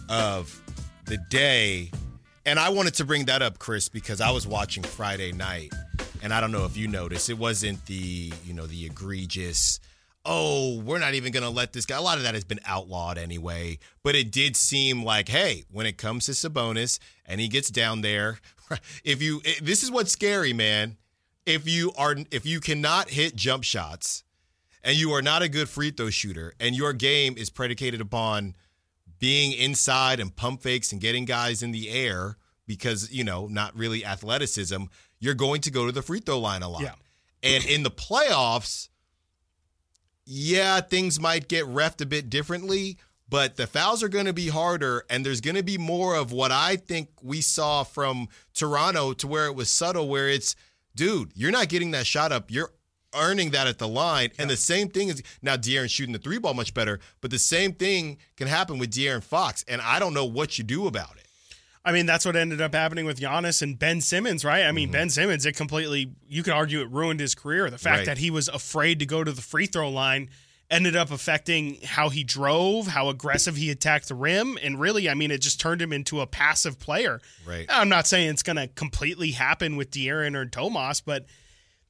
of 0.09 0.61
the 1.05 1.17
day. 1.29 1.89
And 2.45 2.59
I 2.59 2.69
wanted 2.69 2.93
to 2.95 3.05
bring 3.05 3.25
that 3.25 3.41
up, 3.41 3.57
Chris, 3.57 3.89
because 3.89 4.21
I 4.21 4.29
was 4.29 4.45
watching 4.45 4.83
Friday 4.83 5.31
night, 5.31 5.73
and 6.21 6.31
I 6.31 6.39
don't 6.39 6.51
know 6.51 6.65
if 6.65 6.77
you 6.77 6.87
noticed, 6.87 7.31
it 7.31 7.39
wasn't 7.39 7.83
the, 7.87 8.31
you 8.45 8.53
know, 8.53 8.67
the 8.67 8.85
egregious, 8.85 9.79
oh, 10.25 10.79
we're 10.79 10.99
not 10.99 11.13
even 11.13 11.31
going 11.31 11.43
to 11.43 11.49
let 11.49 11.73
this 11.73 11.85
guy. 11.85 11.97
A 11.97 12.01
lot 12.01 12.17
of 12.17 12.23
that 12.23 12.33
has 12.33 12.43
been 12.43 12.59
outlawed 12.65 13.17
anyway, 13.17 13.77
but 14.03 14.15
it 14.15 14.31
did 14.31 14.55
seem 14.55 15.03
like, 15.03 15.29
hey, 15.29 15.65
when 15.71 15.85
it 15.85 15.97
comes 15.97 16.25
to 16.25 16.31
Sabonis 16.31 16.99
and 17.25 17.41
he 17.41 17.47
gets 17.47 17.69
down 17.69 18.01
there, 18.01 18.39
if 19.03 19.21
you, 19.21 19.41
eh, 19.45 19.55
this 19.61 19.83
is 19.83 19.91
what's 19.91 20.11
scary, 20.11 20.53
man. 20.53 20.97
If 21.45 21.67
you 21.67 21.91
are, 21.97 22.15
if 22.31 22.45
you 22.45 22.61
cannot 22.61 23.09
hit 23.09 23.35
jump 23.35 23.65
shots, 23.65 24.23
and 24.83 24.97
you 24.97 25.11
are 25.11 25.21
not 25.21 25.41
a 25.41 25.49
good 25.49 25.69
free 25.69 25.91
throw 25.91 26.09
shooter, 26.09 26.53
and 26.59 26.75
your 26.75 26.93
game 26.93 27.35
is 27.37 27.49
predicated 27.49 28.01
upon 28.01 28.55
being 29.19 29.53
inside 29.53 30.19
and 30.19 30.35
pump 30.35 30.61
fakes 30.61 30.91
and 30.91 30.99
getting 30.99 31.25
guys 31.25 31.63
in 31.63 31.71
the 31.71 31.89
air 31.89 32.37
because, 32.67 33.11
you 33.11 33.23
know, 33.23 33.47
not 33.47 33.75
really 33.75 34.05
athleticism, 34.05 34.83
you're 35.19 35.33
going 35.33 35.61
to 35.61 35.71
go 35.71 35.85
to 35.85 35.91
the 35.91 36.01
free 36.01 36.19
throw 36.19 36.39
line 36.39 36.63
a 36.63 36.69
lot. 36.69 36.81
Yeah. 36.81 36.93
And 37.41 37.63
in 37.65 37.83
the 37.83 37.91
playoffs, 37.91 38.89
yeah, 40.25 40.81
things 40.81 41.19
might 41.19 41.47
get 41.47 41.65
refed 41.65 42.01
a 42.01 42.05
bit 42.05 42.29
differently, 42.29 42.97
but 43.27 43.55
the 43.55 43.67
fouls 43.67 44.03
are 44.03 44.09
going 44.09 44.25
to 44.25 44.33
be 44.33 44.49
harder, 44.49 45.05
and 45.09 45.25
there's 45.25 45.41
going 45.41 45.55
to 45.55 45.63
be 45.63 45.77
more 45.77 46.15
of 46.15 46.31
what 46.31 46.51
I 46.51 46.75
think 46.75 47.09
we 47.21 47.41
saw 47.41 47.83
from 47.83 48.27
Toronto 48.53 49.13
to 49.13 49.27
where 49.27 49.45
it 49.47 49.55
was 49.55 49.69
subtle, 49.69 50.07
where 50.07 50.29
it's, 50.29 50.55
dude, 50.95 51.31
you're 51.35 51.51
not 51.51 51.69
getting 51.69 51.91
that 51.91 52.05
shot 52.05 52.31
up. 52.31 52.51
You're 52.51 52.71
earning 53.15 53.51
that 53.51 53.67
at 53.67 53.79
the 53.79 53.87
line. 53.87 54.31
And 54.37 54.49
the 54.49 54.57
same 54.57 54.89
thing 54.89 55.09
is 55.09 55.23
now 55.41 55.55
De'Aaron 55.55 55.89
shooting 55.89 56.13
the 56.13 56.19
three 56.19 56.39
ball 56.39 56.53
much 56.53 56.73
better, 56.73 56.99
but 57.21 57.31
the 57.31 57.39
same 57.39 57.73
thing 57.73 58.17
can 58.37 58.47
happen 58.47 58.77
with 58.77 58.91
De'Aaron 58.91 59.23
Fox. 59.23 59.63
And 59.67 59.81
I 59.81 59.99
don't 59.99 60.13
know 60.13 60.25
what 60.25 60.57
you 60.57 60.63
do 60.63 60.87
about 60.87 61.17
it. 61.17 61.27
I 61.85 61.91
mean, 61.91 62.05
that's 62.05 62.25
what 62.25 62.35
ended 62.35 62.61
up 62.61 62.73
happening 62.73 63.05
with 63.05 63.19
Giannis 63.19 63.61
and 63.61 63.77
Ben 63.77 63.99
Simmons, 63.99 64.45
right? 64.45 64.63
I 64.63 64.71
mean, 64.71 64.87
mm-hmm. 64.87 64.93
Ben 64.93 65.09
Simmons, 65.09 65.45
it 65.45 65.53
completely, 65.57 66.13
you 66.27 66.41
could 66.41 66.53
argue 66.53 66.79
it 66.81 66.89
ruined 66.89 67.19
his 67.19 67.35
career. 67.35 67.69
The 67.69 67.77
fact 67.77 67.99
Right. 67.99 68.05
that 68.05 68.17
he 68.19 68.31
was 68.31 68.47
afraid 68.47 68.99
to 68.99 69.05
go 69.05 69.23
to 69.23 69.31
the 69.31 69.41
free 69.41 69.65
throw 69.65 69.89
line 69.89 70.29
ended 70.71 70.95
up 70.95 71.11
affecting 71.11 71.79
how 71.83 72.07
he 72.09 72.23
drove, 72.23 72.87
how 72.87 73.09
aggressive 73.09 73.57
he 73.57 73.69
attacked 73.69 74.07
the 74.07 74.15
rim. 74.15 74.57
And 74.63 74.79
really, 74.79 75.09
I 75.09 75.13
mean, 75.13 75.29
it 75.29 75.39
just 75.41 75.59
turned 75.59 75.81
him 75.81 75.91
into 75.91 76.21
a 76.21 76.25
passive 76.25 76.79
player. 76.79 77.19
Right. 77.45 77.65
I'm 77.69 77.89
not 77.89 78.07
saying 78.07 78.29
it's 78.29 78.43
going 78.43 78.55
to 78.55 78.67
completely 78.67 79.31
happen 79.31 79.75
with 79.75 79.91
De'Aaron 79.91 80.35
or 80.35 80.45
Domas, 80.45 81.01
but 81.05 81.25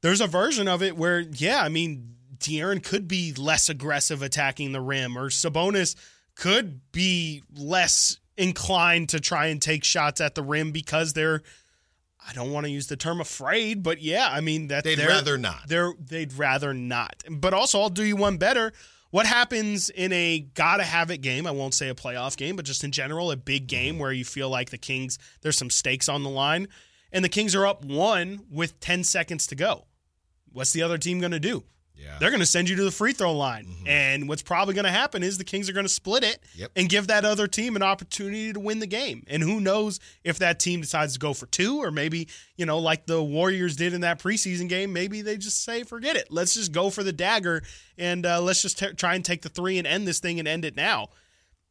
there's 0.01 0.21
a 0.21 0.27
version 0.27 0.67
of 0.67 0.81
it 0.81 0.97
where, 0.97 1.19
yeah, 1.19 1.61
I 1.61 1.69
mean, 1.69 2.15
De'Aaron 2.39 2.83
could 2.83 3.07
be 3.07 3.31
less 3.33 3.69
aggressive 3.69 4.21
attacking 4.21 4.71
the 4.71 4.81
rim, 4.81 5.17
or 5.17 5.29
Sabonis 5.29 5.95
could 6.35 6.81
be 6.91 7.43
less 7.55 8.17
inclined 8.37 9.09
to 9.09 9.19
try 9.19 9.47
and 9.47 9.61
take 9.61 9.83
shots 9.83 10.21
at 10.21 10.35
the 10.35 10.43
rim 10.43 10.71
because 10.71 11.13
they're, 11.13 11.41
I 12.27 12.33
don't 12.33 12.51
want 12.51 12.65
to 12.65 12.71
use 12.71 12.87
the 12.87 12.95
term 12.95 13.19
afraid, 13.21 13.83
but 13.83 14.01
yeah, 14.01 14.29
I 14.31 14.41
mean 14.41 14.67
that 14.67 14.83
They'd 14.83 14.99
rather 14.99 15.37
not. 15.37 15.67
They're 15.67 15.93
they'd 15.99 16.33
rather 16.33 16.73
not. 16.73 17.23
But 17.29 17.53
also, 17.53 17.81
I'll 17.81 17.89
do 17.89 18.03
you 18.03 18.15
one 18.15 18.37
better. 18.37 18.71
What 19.11 19.27
happens 19.27 19.89
in 19.89 20.11
a 20.11 20.39
gotta 20.39 20.83
have 20.83 21.11
it 21.11 21.19
game? 21.19 21.45
I 21.45 21.51
won't 21.51 21.75
say 21.75 21.89
a 21.89 21.95
playoff 21.95 22.35
game, 22.35 22.55
but 22.55 22.65
just 22.65 22.83
in 22.83 22.91
general, 22.91 23.29
a 23.29 23.35
big 23.35 23.67
game 23.67 23.93
mm-hmm. 23.93 24.01
where 24.01 24.11
you 24.11 24.25
feel 24.25 24.49
like 24.49 24.69
the 24.69 24.77
Kings 24.77 25.19
there's 25.41 25.57
some 25.57 25.69
stakes 25.69 26.09
on 26.09 26.23
the 26.23 26.29
line, 26.29 26.67
and 27.11 27.23
the 27.23 27.29
Kings 27.29 27.53
are 27.55 27.67
up 27.67 27.85
one 27.85 28.41
with 28.49 28.79
ten 28.79 29.03
seconds 29.03 29.45
to 29.47 29.55
go. 29.55 29.85
What's 30.51 30.73
the 30.73 30.81
other 30.81 30.97
team 30.97 31.19
going 31.19 31.31
to 31.31 31.39
do? 31.39 31.63
Yeah. 31.95 32.17
They're 32.19 32.31
going 32.31 32.39
to 32.39 32.45
send 32.45 32.69
you 32.69 32.75
to 32.77 32.83
the 32.83 32.91
free 32.91 33.13
throw 33.13 33.33
line. 33.33 33.65
Mm-hmm. 33.65 33.87
And 33.87 34.27
what's 34.27 34.41
probably 34.41 34.73
going 34.73 34.85
to 34.85 34.91
happen 34.91 35.23
is 35.23 35.37
the 35.37 35.43
Kings 35.43 35.69
are 35.69 35.73
going 35.73 35.85
to 35.85 35.91
split 35.91 36.23
it 36.23 36.39
Yep. 36.55 36.71
and 36.75 36.89
give 36.89 37.07
that 37.07 37.23
other 37.23 37.47
team 37.47 37.75
an 37.75 37.83
opportunity 37.83 38.51
to 38.51 38.59
win 38.59 38.79
the 38.79 38.87
game. 38.87 39.23
And 39.27 39.43
who 39.43 39.59
knows 39.59 39.99
if 40.23 40.39
that 40.39 40.59
team 40.59 40.81
decides 40.81 41.13
to 41.13 41.19
go 41.19 41.33
for 41.33 41.45
two 41.45 41.81
or 41.83 41.91
maybe, 41.91 42.27
you 42.57 42.65
know, 42.65 42.79
like 42.79 43.05
the 43.05 43.21
Warriors 43.21 43.75
did 43.75 43.93
in 43.93 44.01
that 44.01 44.19
preseason 44.19 44.67
game, 44.67 44.91
maybe 44.91 45.21
they 45.21 45.37
just 45.37 45.63
say, 45.63 45.83
forget 45.83 46.15
it. 46.15 46.27
Let's 46.31 46.55
just 46.55 46.71
go 46.71 46.89
for 46.89 47.03
the 47.03 47.13
dagger 47.13 47.61
and 47.97 48.25
uh, 48.25 48.41
let's 48.41 48.61
just 48.61 48.79
t- 48.79 48.93
try 48.93 49.15
and 49.15 49.23
take 49.23 49.41
the 49.43 49.49
three 49.49 49.77
and 49.77 49.85
end 49.87 50.07
this 50.07 50.19
thing 50.19 50.39
and 50.39 50.47
end 50.47 50.65
it 50.65 50.75
now. 50.75 51.09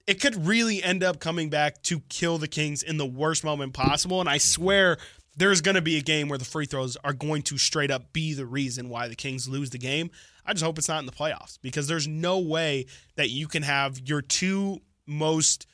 It 0.07 0.21
could 0.21 0.47
really 0.47 0.83
end 0.83 1.05
up 1.05 1.21
coming 1.21 1.49
back 1.49 1.81
to 1.83 2.01
kill 2.09 2.39
the 2.39 2.49
Kings 2.49 2.83
in 2.83 2.97
the 2.97 3.07
worst 3.07 3.45
moment 3.45 3.73
possible. 3.73 4.19
And 4.21 4.29
I 4.29 4.39
swear 4.39 4.99
there's 5.37 5.61
going 5.61 5.75
to 5.75 5.83
be 5.83 5.97
a 5.97 6.03
game 6.03 6.29
where 6.29 6.39
the 6.39 6.45
free 6.45 6.67
throws 6.67 6.97
are 7.05 7.13
going 7.13 7.43
to 7.43 7.59
straight 7.59 7.91
up 7.91 8.13
be 8.13 8.35
the 8.35 8.47
reason 8.47 8.89
why 8.89 9.09
the 9.09 9.15
Kings 9.15 9.49
lose 9.49 9.71
the 9.71 9.79
game. 9.79 10.11
I 10.45 10.53
just 10.53 10.65
hope 10.65 10.79
it's 10.79 10.89
not 10.89 11.01
in 11.01 11.07
the 11.07 11.13
playoffs 11.13 11.59
because 11.63 11.87
there's 11.89 12.09
no 12.09 12.39
way 12.39 12.87
that 13.17 13.31
you 13.31 13.47
can 13.49 13.63
have 13.63 14.01
your 14.01 14.23
two 14.23 14.81
most 15.07 15.67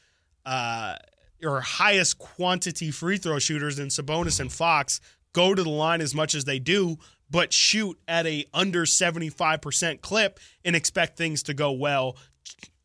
uh, 0.46 0.96
or 1.42 1.60
highest 1.60 2.18
quantity 2.18 2.90
free 2.90 3.16
throw 3.18 3.38
shooters 3.38 3.78
in 3.78 3.88
Sabonis 3.88 4.40
and 4.40 4.52
Fox 4.52 5.00
go 5.32 5.54
to 5.54 5.62
the 5.62 5.68
line 5.68 6.00
as 6.00 6.14
much 6.14 6.34
as 6.34 6.44
they 6.44 6.58
do, 6.58 6.96
but 7.30 7.52
shoot 7.52 7.98
at 8.06 8.26
a 8.26 8.44
under 8.54 8.84
75% 8.84 10.00
clip 10.00 10.40
and 10.64 10.74
expect 10.76 11.16
things 11.16 11.42
to 11.44 11.54
go 11.54 11.72
well 11.72 12.16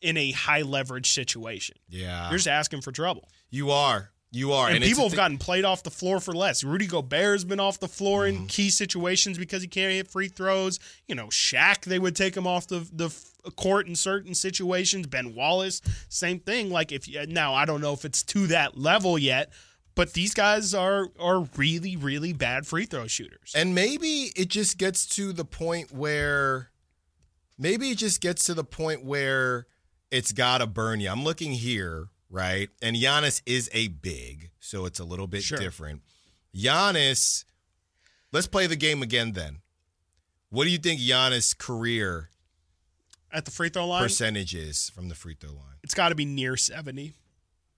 in 0.01 0.17
a 0.17 0.31
high 0.31 0.61
leverage 0.61 1.11
situation. 1.11 1.77
yeah. 1.89 2.29
You're 2.29 2.37
just 2.37 2.47
asking 2.47 2.81
for 2.81 2.91
trouble. 2.91 3.29
you 3.49 3.71
are. 3.71 4.09
You 4.35 4.51
are. 4.53 4.67
And, 4.67 4.77
it's 4.77 4.87
people 4.87 5.03
have 5.07 5.15
gotten 5.15 5.37
played 5.37 5.63
off 5.63 5.83
the 5.83 5.91
floor 5.91 6.19
for 6.19 6.33
less. 6.33 6.63
Rudy 6.63 6.87
Gobert's 6.87 7.43
been 7.43 7.59
off 7.59 7.79
the 7.79 7.87
floor 7.87 8.23
Mm-hmm. 8.23 8.41
in 8.43 8.47
key 8.47 8.69
situations 8.71 9.37
because 9.37 9.61
he 9.61 9.67
can't 9.67 9.93
hit 9.93 10.07
free 10.09 10.27
throws. 10.27 10.79
You 11.07 11.13
know, 11.15 11.27
Shaq, 11.27 11.85
they 11.85 11.99
would 11.99 12.15
take 12.15 12.35
him 12.35 12.47
off 12.47 12.67
the 12.67 12.79
the 12.91 13.13
court 13.51 13.87
in 13.87 13.95
certain 13.95 14.33
situations. 14.33 15.05
Ben 15.07 15.35
Wallace, 15.35 15.81
same 16.09 16.39
thing. 16.39 16.69
Like 16.71 16.91
if 16.91 17.07
now, 17.29 17.53
I 17.53 17.65
don't 17.65 17.79
know 17.81 17.93
if 17.93 18.05
it's 18.05 18.23
to 18.23 18.47
that 18.47 18.77
level 18.77 19.19
yet, 19.19 19.51
but 19.95 20.13
these 20.13 20.33
guys 20.33 20.73
are 20.73 21.09
are 21.19 21.41
really 21.55 21.95
really 21.95 22.33
bad 22.33 22.65
free 22.65 22.85
throw 22.85 23.05
shooters. 23.05 23.51
And 23.55 23.75
maybe 23.75 24.31
it 24.35 24.47
just 24.49 24.79
gets 24.79 25.05
to 25.15 25.31
the 25.31 25.45
point 25.45 25.91
where 25.91 26.71
maybe 27.59 27.91
it 27.91 27.97
just 27.99 28.19
gets 28.21 28.45
to 28.45 28.53
the 28.55 28.63
point 28.63 29.03
where 29.05 29.67
it's 30.09 30.31
gotta 30.31 30.65
burn 30.65 30.99
you. 31.01 31.09
I'm 31.09 31.23
looking 31.23 31.51
here, 31.51 32.07
right? 32.33 32.69
And 32.81 32.95
Giannis 32.97 33.41
is 33.45 33.69
a 33.73 33.87
big, 33.87 34.49
so 34.59 34.85
it's 34.85 34.99
a 34.99 35.03
little 35.05 35.27
bit 35.27 35.43
Sure. 35.43 35.57
different. 35.57 36.01
Giannis, 36.53 37.45
let's 38.33 38.47
play 38.47 38.67
the 38.67 38.75
game 38.75 39.01
again 39.01 39.31
then. 39.33 39.61
What 40.49 40.65
do 40.65 40.71
you 40.71 40.77
think 40.79 40.99
Giannis' 40.99 41.57
career 41.57 42.29
At 43.31 43.45
the 43.45 43.51
free 43.51 43.69
throw 43.69 43.87
line, 43.87 44.03
percentage 44.03 44.53
is 44.53 44.89
from 44.89 45.09
the 45.09 45.15
free 45.15 45.35
throw 45.39 45.51
line? 45.51 45.77
it's 45.83 45.93
got 45.93 46.09
to 46.09 46.15
be 46.15 46.25
near 46.25 46.57
70. 46.57 47.13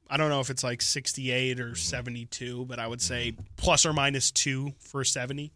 I 0.09 0.17
don't 0.17 0.29
know 0.29 0.39
if 0.39 0.50
it's 0.50 0.63
like 0.63 0.81
68 0.81 1.57
Mm-hmm. 1.57 1.71
or 1.71 1.75
72, 1.75 2.65
but 2.65 2.79
I 2.79 2.88
would 2.88 3.01
say 3.01 3.33
plus 3.57 3.85
or 3.85 3.93
minus 3.93 4.31
two 4.31 4.74
for 4.79 5.03
70. 5.03 5.51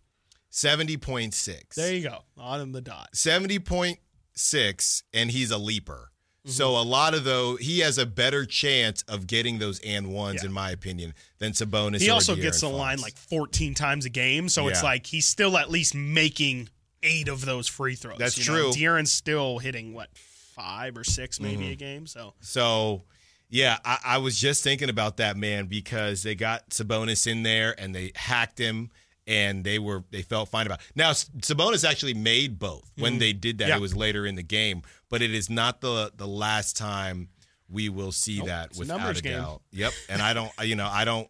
70.6. 0.51 1.75
There 1.75 1.93
you 1.93 2.01
go, 2.03 2.19
on 2.37 2.71
the 2.71 2.81
dot. 2.81 3.09
70.6 3.13 5.03
and 5.13 5.31
he's 5.31 5.51
a 5.51 5.57
leaper. 5.57 6.11
Mm-hmm. 6.49 6.57
So 6.57 6.71
a 6.79 6.83
lot 6.83 7.13
of 7.13 7.23
though 7.23 7.55
he 7.55 7.79
has 7.79 7.97
a 7.97 8.05
better 8.05 8.45
chance 8.45 9.03
of 9.07 9.27
getting 9.27 9.59
those 9.59 9.79
and 9.79 10.07
ones 10.13 10.41
Yeah. 10.41 10.47
in 10.47 10.53
my 10.53 10.71
opinion 10.71 11.13
than 11.39 11.53
Sabonis. 11.53 11.99
He 12.01 12.09
also 12.09 12.35
gets 12.35 12.61
the 12.61 12.67
Fox. 12.67 12.77
line 12.77 12.99
like 12.99 13.15
14 13.17 13.73
times 13.73 14.05
a 14.05 14.09
game, 14.09 14.49
so 14.49 14.67
it's 14.67 14.83
like 14.83 15.05
he's 15.07 15.25
still 15.27 15.57
at 15.57 15.69
least 15.69 15.95
making 15.95 16.69
eight 17.03 17.27
of 17.29 17.45
those 17.45 17.67
free 17.67 17.95
throws. 17.95 18.17
That's 18.17 18.37
you 18.37 18.51
know? 18.51 18.71
true. 18.71 18.71
De'Aaron's 18.71 19.11
still 19.11 19.59
hitting 19.59 19.93
what 19.93 20.09
five 20.17 20.97
or 20.97 21.03
six 21.05 21.39
maybe 21.39 21.63
Mm-hmm. 21.63 21.71
a 21.71 21.75
game. 21.75 22.07
So 22.07 22.33
So 22.41 23.03
yeah, 23.49 23.77
I, 23.85 23.97
I 24.05 24.17
was 24.17 24.37
just 24.39 24.63
thinking 24.63 24.89
about 24.89 25.17
that 25.17 25.37
man 25.37 25.65
because 25.67 26.23
they 26.23 26.35
got 26.35 26.69
Sabonis 26.71 27.25
in 27.25 27.43
there 27.43 27.73
and 27.79 27.95
they 27.95 28.11
hacked 28.15 28.59
him 28.59 28.91
and 29.29 29.63
they 29.63 29.77
were 29.77 30.03
they 30.09 30.23
felt 30.23 30.49
fine 30.49 30.65
about. 30.65 30.79
It. 30.79 30.87
Now 30.95 31.11
Sabonis 31.11 31.87
actually 31.87 32.15
made 32.15 32.59
both 32.59 32.91
when 32.97 33.19
they 33.19 33.31
did 33.31 33.59
that. 33.59 33.65
Mm-hmm. 33.65 33.69
Yeah. 33.69 33.77
It 33.77 33.81
was 33.81 33.95
later 33.95 34.25
in 34.25 34.35
the 34.35 34.43
game, 34.43 34.81
but 35.09 35.21
it 35.21 35.33
is 35.33 35.49
not 35.49 35.79
the 35.79 36.11
the 36.17 36.27
last 36.27 36.75
time 36.75 37.29
we 37.69 37.87
will 37.87 38.11
see 38.11 38.39
Nope, 38.39 38.47
that 38.47 38.65
it's 38.71 38.77
a 38.77 38.81
without 38.81 39.17
a 39.17 39.21
game. 39.21 39.37
doubt. 39.37 39.61
Yep, 39.71 39.93
and 40.09 40.21
I 40.21 40.33
don't 40.33 40.51
you 40.63 40.75
know 40.75 40.89
I 40.91 41.05
don't. 41.05 41.29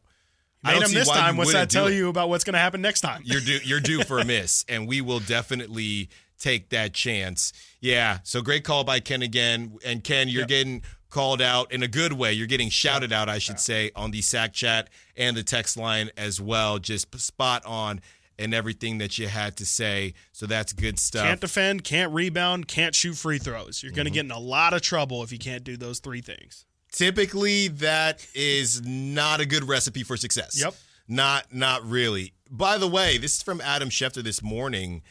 I 0.64 0.74
made 0.74 0.84
him 0.84 0.94
this 0.94 1.10
time. 1.10 1.38
What's 1.38 1.54
that 1.54 1.70
tell 1.70 1.90
you 1.90 2.10
about 2.10 2.30
what's 2.30 2.44
going 2.44 2.54
to 2.54 2.60
happen 2.60 2.82
next 2.82 3.02
time? 3.02 3.22
You're 3.24 3.40
due. 3.42 3.60
You're 3.64 3.80
due 3.80 4.04
for 4.04 4.20
a 4.20 4.26
miss, 4.26 4.66
and 4.68 4.88
we 4.88 5.00
will 5.02 5.20
definitely 5.20 6.10
take 6.38 6.70
that 6.70 6.94
chance. 6.94 7.54
Yeah. 7.80 8.20
So 8.24 8.42
great 8.42 8.64
call 8.64 8.84
by 8.84 9.00
Ken 9.00 9.22
again, 9.22 9.78
and 9.86 10.04
Ken, 10.04 10.28
you're 10.28 10.46
getting 10.46 10.84
called 11.10 11.42
out 11.42 11.72
in 11.72 11.82
a 11.84 11.88
good 11.88 12.14
way. 12.14 12.34
You're 12.34 12.48
getting 12.48 12.70
shouted 12.70 13.12
out, 13.12 13.30
I 13.30 13.40
should 13.40 13.60
say, 13.60 13.92
on 13.96 14.12
the 14.12 14.22
sack 14.22 14.54
chat 14.54 14.90
and 15.18 15.36
the 15.36 15.44
text 15.44 15.76
line 15.78 16.10
as 16.18 16.40
well. 16.40 16.78
Just 16.80 17.18
spot 17.20 17.66
on 17.66 18.02
and 18.38 18.54
everything 18.54 19.00
that 19.00 19.18
you 19.18 19.28
had 19.28 19.58
to 19.58 19.66
say. 19.66 20.14
So 20.32 20.46
that's 20.46 20.72
good 20.72 20.98
stuff. 21.00 21.26
Can't 21.26 21.42
defend, 21.42 21.84
can't 21.84 22.14
rebound, 22.14 22.68
can't 22.68 22.96
shoot 22.96 23.16
free 23.16 23.38
throws. 23.38 23.84
You're 23.84 23.92
going 23.92 24.06
Mm-hmm. 24.06 24.14
to 24.14 24.18
get 24.18 24.26
in 24.26 24.32
a 24.32 24.40
lot 24.40 24.74
of 24.74 24.82
trouble 24.82 25.24
if 25.24 25.32
you 25.32 25.40
can't 25.40 25.64
do 25.64 25.76
those 25.76 26.00
three 26.00 26.22
things. 26.22 26.66
Typically, 26.92 27.68
that 27.68 28.26
is 28.34 28.82
not 28.86 29.40
a 29.40 29.46
good 29.46 29.68
recipe 29.68 30.04
for 30.04 30.18
success. 30.18 30.60
Yep. 30.60 30.74
Not 31.08 31.54
not 31.54 31.84
really. 31.86 32.34
By 32.52 32.78
the 32.78 32.88
way, 32.88 33.18
this 33.18 33.38
is 33.38 33.44
from 33.44 33.62
Adam 33.62 33.90
Schefter 33.90 34.24
this 34.24 34.42
morning. 34.42 35.02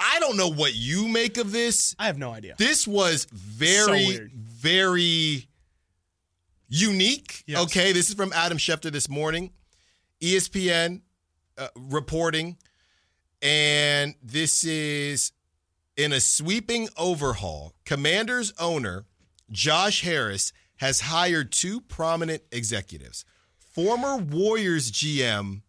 I 0.00 0.18
don't 0.18 0.38
know 0.38 0.48
what 0.48 0.74
you 0.74 1.08
make 1.08 1.36
of 1.36 1.52
this. 1.52 1.94
I 1.98 2.06
have 2.06 2.16
no 2.16 2.30
idea. 2.32 2.54
This 2.56 2.88
was 2.88 3.26
very, 3.26 4.06
weird. 4.06 4.32
very 4.32 5.46
unique. 6.68 7.44
Yes. 7.46 7.62
Okay, 7.64 7.92
this 7.92 8.08
is 8.08 8.14
from 8.14 8.32
Adam 8.32 8.56
Schefter 8.56 8.90
this 8.90 9.10
morning, 9.10 9.52
ESPN 10.22 11.02
uh, 11.58 11.68
reporting, 11.76 12.56
and 13.42 14.14
this 14.22 14.64
is 14.64 15.32
in 15.96 16.12
a 16.12 16.20
sweeping 16.20 16.88
overhaul. 16.96 17.74
Commanders 17.84 18.54
owner 18.58 19.04
Josh 19.50 20.00
Harris 20.00 20.54
has 20.76 21.02
hired 21.02 21.52
two 21.52 21.82
prominent 21.82 22.42
executives: 22.50 23.26
former 23.58 24.16
Warriors 24.16 24.90
GM 24.90 25.60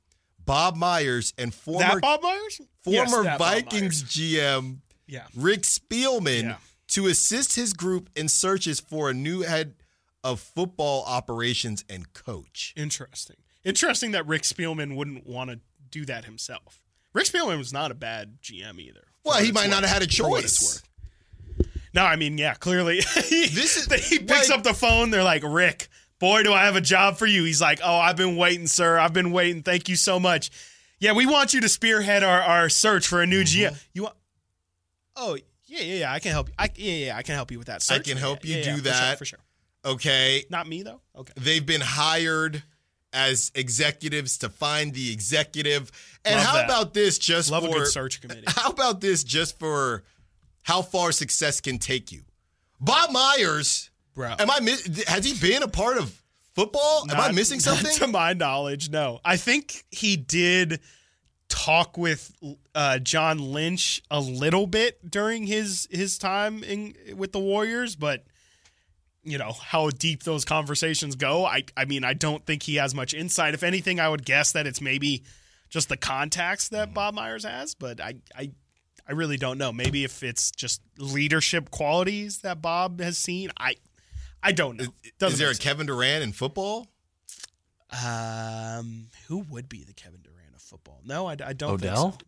Bob 0.45 0.75
Myers 0.75 1.33
and 1.37 1.53
former 1.53 1.79
that 1.79 2.01
Bob 2.01 2.21
Myers? 2.21 2.61
Former 2.83 3.23
Bob 3.23 3.39
Vikings 3.39 4.01
Myers. 4.03 4.13
GM 4.13 4.77
Yeah. 5.07 5.27
Rick 5.35 5.61
Spielman 5.61 6.43
Yeah. 6.43 6.57
to 6.89 7.07
assist 7.07 7.55
his 7.55 7.73
group 7.73 8.09
in 8.15 8.27
searches 8.29 8.79
for 8.79 9.09
a 9.09 9.13
new 9.13 9.41
head 9.41 9.75
of 10.23 10.39
football 10.39 11.03
operations 11.05 11.83
and 11.89 12.11
coach. 12.13 12.73
Interesting. 12.75 13.37
Interesting 13.63 14.11
that 14.11 14.25
Rick 14.27 14.43
Spielman 14.43 14.95
wouldn't 14.95 15.25
want 15.25 15.49
to 15.51 15.59
do 15.89 16.05
that 16.05 16.25
himself. 16.25 16.79
Rick 17.13 17.25
Spielman 17.27 17.57
was 17.57 17.73
not 17.73 17.91
a 17.91 17.93
bad 17.95 18.37
GM 18.41 18.79
either. 18.79 19.03
Well, 19.23 19.41
he 19.41 19.51
might 19.51 19.69
not 19.69 19.83
have 19.83 19.91
had 19.91 20.03
a 20.03 20.07
For 20.13 20.29
what 20.29 20.43
it's 20.43 20.59
choice. 20.59 20.81
worth. 21.57 21.67
No, 21.93 22.05
I 22.05 22.15
mean, 22.15 22.37
yeah, 22.37 22.53
clearly. 22.53 23.01
he, 23.01 23.47
This 23.47 23.75
is- 23.77 24.07
he 24.09 24.19
picks 24.19 24.49
like- 24.49 24.57
up 24.57 24.63
the 24.63 24.73
phone. 24.73 25.09
They're 25.11 25.23
like, 25.23 25.43
Rick, 25.45 25.89
boy, 26.21 26.43
do 26.43 26.53
I 26.53 26.63
have 26.63 26.77
a 26.77 26.81
job 26.81 27.17
for 27.17 27.25
you. 27.25 27.43
He's 27.43 27.59
like, 27.59 27.81
oh, 27.83 27.97
I've 27.97 28.15
been 28.15 28.37
waiting, 28.37 28.67
sir. 28.67 28.97
I've 28.97 29.11
been 29.11 29.31
waiting. 29.33 29.61
Thank 29.63 29.89
you 29.89 29.97
so 29.97 30.17
much. 30.21 30.49
Yeah, 30.99 31.11
we 31.11 31.25
want 31.25 31.53
you 31.53 31.59
to 31.61 31.67
spearhead 31.67 32.23
our, 32.23 32.41
our 32.41 32.69
search 32.69 33.05
for 33.07 33.21
a 33.21 33.27
new 33.27 33.43
Mm-hmm. 33.43 33.73
GM. 33.75 33.83
You 33.93 34.03
want? 34.03 34.15
Oh, 35.17 35.35
yeah, 35.65 35.81
yeah, 35.81 35.95
yeah. 35.99 36.13
I 36.13 36.19
can 36.19 36.31
help 36.31 36.47
you. 36.47 36.53
I, 36.57 36.69
yeah, 36.75 36.93
yeah, 37.07 37.17
I 37.17 37.23
can 37.23 37.35
help 37.35 37.51
you 37.51 37.57
with 37.57 37.67
that. 37.67 37.75
I 37.75 37.79
Search. 37.79 38.05
can 38.05 38.15
Yeah, 38.17 38.21
help 38.21 38.45
you 38.45 38.55
yeah, 38.57 38.63
do 38.63 38.69
yeah, 38.69 38.75
for 38.77 38.83
sure, 38.83 38.91
that. 38.93 39.17
for 39.17 39.25
sure. 39.25 39.39
Okay. 39.83 40.45
Not 40.49 40.67
me 40.67 40.83
though. 40.83 41.01
Okay. 41.17 41.33
They've 41.37 41.65
been 41.65 41.81
hired 41.81 42.63
as 43.13 43.51
executives 43.55 44.37
to 44.39 44.49
find 44.49 44.93
the 44.93 45.11
executive. 45.11 45.91
And 46.23 46.35
Love 46.35 46.45
how 46.45 46.53
that. 46.55 46.65
about 46.65 46.93
this 46.93 47.17
just 47.17 47.49
Love 47.51 47.63
for 47.63 47.69
a 47.69 47.73
good 47.73 47.87
search 47.87 48.21
committee. 48.21 48.43
How 48.47 48.69
about 48.69 49.01
this 49.01 49.23
just 49.23 49.59
for 49.59 50.03
how 50.63 50.81
far 50.83 51.11
success 51.11 51.59
can 51.59 51.77
take 51.79 52.11
you? 52.11 52.21
Bob 52.79 53.11
Myers, 53.11 53.89
Bro. 54.15 54.35
am 54.39 54.49
I 54.49 54.59
has 55.07 55.25
he 55.25 55.33
been 55.39 55.63
a 55.63 55.67
part 55.67 55.97
of 55.97 56.21
football? 56.53 57.03
am 57.09 57.15
I 57.19 57.27
Not- 57.27 57.35
missing 57.35 57.57
not 57.57 57.77
something? 57.77 57.95
to 57.97 58.07
my 58.07 58.33
knowledge, 58.33 58.89
no. 58.89 59.19
I 59.23 59.37
think 59.37 59.83
he 59.91 60.17
did 60.17 60.79
talk 61.49 61.97
with 61.97 62.31
uh, 62.75 62.99
John 62.99 63.37
Lynch 63.39 64.01
a 64.09 64.19
little 64.19 64.67
bit 64.67 65.09
during 65.09 65.45
his 65.47 65.87
his 65.91 66.17
time 66.17 66.63
in 66.63 66.93
with 67.15 67.31
the 67.31 67.39
Warriors, 67.39 67.95
but 67.95 68.25
you 69.23 69.37
know 69.37 69.51
how 69.51 69.89
deep 69.89 70.23
those 70.23 70.45
conversations 70.45 71.15
go. 71.15 71.45
I 71.45 71.63
I 71.77 71.85
mean, 71.85 72.03
I 72.03 72.13
don't 72.13 72.45
think 72.45 72.63
he 72.63 72.75
has 72.75 72.95
much 72.95 73.13
insight. 73.13 73.53
If 73.53 73.63
anything, 73.63 73.99
I 73.99 74.09
would 74.09 74.25
guess 74.25 74.51
that 74.53 74.65
it's 74.65 74.81
maybe 74.81 75.23
just 75.69 75.89
the 75.89 75.97
contacts 75.97 76.69
that 76.69 76.93
Bob 76.93 77.13
Myers 77.13 77.43
has. 77.45 77.75
But 77.75 78.01
I, 78.01 78.15
I, 78.35 78.51
I 79.07 79.13
really 79.13 79.37
don't 79.37 79.57
know. 79.57 79.71
Maybe 79.71 80.03
if 80.03 80.21
it's 80.23 80.51
just 80.51 80.81
leadership 80.97 81.69
qualities 81.71 82.39
that 82.39 82.61
Bob 82.61 82.99
has 82.99 83.17
seen. 83.17 83.51
I, 83.57 83.75
I 84.43 84.51
don't 84.51 84.77
know. 84.77 84.85
Doesn't 85.19 85.33
Is 85.33 85.39
there 85.39 85.49
a 85.49 85.53
sense. 85.53 85.63
Kevin 85.63 85.85
Durant 85.87 86.23
in 86.23 86.31
football? 86.31 86.87
Um, 88.05 89.07
who 89.27 89.39
would 89.49 89.67
be 89.69 89.83
the 89.83 89.93
Kevin 89.93 90.21
Durant 90.21 90.55
of 90.55 90.61
football? 90.61 91.01
No, 91.05 91.27
I, 91.27 91.33
I 91.45 91.53
don't. 91.53 91.71
Odell? 91.73 92.11
Think 92.11 92.21
so. 92.23 92.27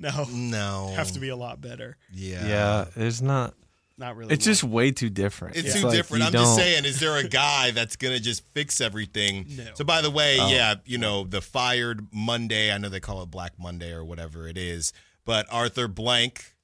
No, 0.00 0.24
No. 0.28 0.92
have 0.96 1.12
to 1.12 1.20
be 1.20 1.28
a 1.28 1.36
lot 1.36 1.60
better. 1.60 1.96
Yeah. 2.12 2.46
Yeah, 2.46 2.84
it's 2.96 3.20
not. 3.22 3.54
Not 3.96 4.16
really. 4.16 4.34
It's 4.34 4.44
one. 4.44 4.50
just 4.52 4.64
way 4.64 4.90
too 4.90 5.08
different. 5.08 5.54
It's 5.56 5.68
It's 5.68 5.80
too 5.80 5.86
like 5.86 5.94
different. 5.96 6.24
I'm 6.24 6.32
just 6.32 6.44
don't- 6.44 6.56
saying, 6.58 6.84
is 6.84 6.98
there 6.98 7.16
a 7.16 7.22
guy 7.28 7.70
that's 7.70 7.94
gonna 7.94 8.18
just 8.18 8.44
fix 8.48 8.80
everything? 8.80 9.46
No. 9.56 9.66
So 9.74 9.84
by 9.84 10.00
the 10.02 10.10
way, 10.10 10.36
Oh. 10.40 10.48
yeah, 10.50 10.74
you 10.84 10.98
know, 10.98 11.22
the 11.24 11.40
fired 11.40 12.08
Monday, 12.12 12.72
I 12.72 12.78
know 12.78 12.88
they 12.88 12.98
call 13.00 13.22
it 13.22 13.30
Black 13.30 13.52
Monday 13.56 13.92
or 13.92 14.04
whatever 14.04 14.48
it 14.48 14.58
is, 14.58 14.92
but 15.24 15.46
Arthur 15.48 15.86
Blank 15.86 16.56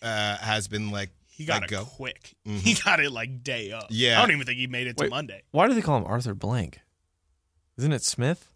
uh, 0.00 0.38
has 0.38 0.68
been 0.68 0.90
like 0.90 1.10
he 1.36 1.44
got 1.44 1.60
let 1.62 1.64
it 1.64 1.70
go. 1.70 1.84
quick. 1.84 2.34
Mhm. 2.46 2.60
He 2.60 2.74
got 2.74 2.98
it 3.00 3.12
like 3.12 3.42
day 3.44 3.70
up. 3.72 3.86
Yeah. 3.90 4.18
I 4.18 4.22
don't 4.22 4.32
even 4.34 4.46
think 4.46 4.58
he 4.58 4.66
made 4.66 4.86
it 4.86 4.96
to 4.96 5.08
Monday. 5.08 5.42
Why 5.50 5.68
do 5.68 5.74
they 5.74 5.82
call 5.82 5.98
him 5.98 6.04
Arthur 6.04 6.34
Blank? 6.34 6.80
Isn't 7.78 7.92
it 7.92 8.02
Smith? 8.02 8.48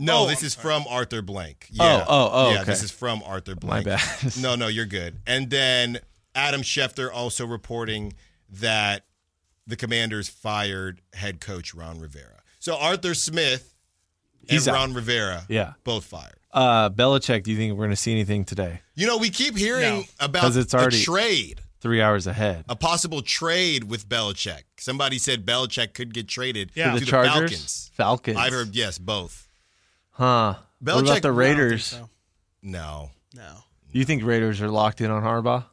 No, 0.00 0.24
Oh, 0.24 0.26
this 0.28 0.40
I'm 0.40 0.46
is 0.46 0.52
sorry. 0.54 0.62
from 0.62 0.84
Arthur 0.88 1.22
Blank. 1.22 1.68
Yeah. 1.70 2.04
oh, 2.08 2.30
oh, 2.32 2.50
Yeah, 2.50 2.56
okay. 2.62 2.64
this 2.70 2.82
is 2.82 2.90
from 2.90 3.22
Arthur 3.24 3.52
My 3.62 3.82
Blank. 3.82 3.86
bad. 3.86 4.36
no, 4.40 4.54
no, 4.54 4.66
you're 4.68 4.86
good. 4.86 5.20
And 5.26 5.50
then 5.50 6.00
Adam 6.34 6.62
Schefter 6.62 7.10
also 7.12 7.46
reporting 7.46 8.12
that 8.50 9.04
the 9.66 9.76
Commanders 9.76 10.28
fired 10.28 11.00
head 11.14 11.40
coach 11.40 11.74
Ron 11.74 11.98
Rivera. 12.00 12.42
So 12.60 12.76
Arthur 12.76 13.14
Smith 13.14 13.74
and 14.42 14.50
He's 14.50 14.66
out. 14.68 14.74
Ron 14.74 14.94
Rivera 14.94 15.44
Yeah. 15.48 15.74
both 15.84 16.04
fired. 16.04 16.34
Uh, 16.52 16.88
Belichick, 16.90 17.42
do 17.42 17.50
you 17.50 17.56
think 17.56 17.72
we're 17.72 17.84
going 17.84 17.90
to 17.90 17.96
see 17.96 18.12
anything 18.12 18.44
today? 18.44 18.80
You 18.94 19.06
know, 19.06 19.18
we 19.18 19.30
keep 19.30 19.56
hearing 19.56 19.82
No. 20.00 20.04
about 20.20 20.42
'Cause 20.42 20.56
it's 20.56 20.72
already- 20.74 21.02
a 21.02 21.04
trade, 21.04 21.60
Three 21.80 22.02
hours 22.02 22.26
ahead. 22.26 22.64
a 22.68 22.74
possible 22.76 23.22
trade 23.22 23.84
with 23.84 24.08
Belichick. 24.08 24.62
Somebody 24.78 25.18
said 25.18 25.46
Belichick 25.46 25.94
could 25.94 26.12
get 26.12 26.26
traded 26.28 26.72
Yeah. 26.74 26.88
to 26.92 26.98
the 26.98 27.04
the 27.04 27.10
Chargers? 27.10 27.32
Falcons. 27.34 27.90
Falcons. 27.94 28.36
I've 28.36 28.52
heard 28.52 28.74
yes, 28.74 28.98
both. 28.98 29.46
Huh. 30.10 30.54
what 30.80 30.84
Belichick- 30.84 31.00
about 31.02 31.04
the 31.04 31.10
I 31.10 31.20
don't 31.20 31.20
I 31.20 31.20
don't 31.20 31.22
think 31.22 31.36
Raiders? 31.38 31.84
so. 31.84 32.08
No. 32.62 33.10
No. 33.34 33.56
You 33.92 34.04
think 34.04 34.24
Raiders 34.24 34.60
are 34.60 34.68
locked 34.68 35.00
in 35.00 35.10
on 35.10 35.22
Harbaugh? 35.22 35.64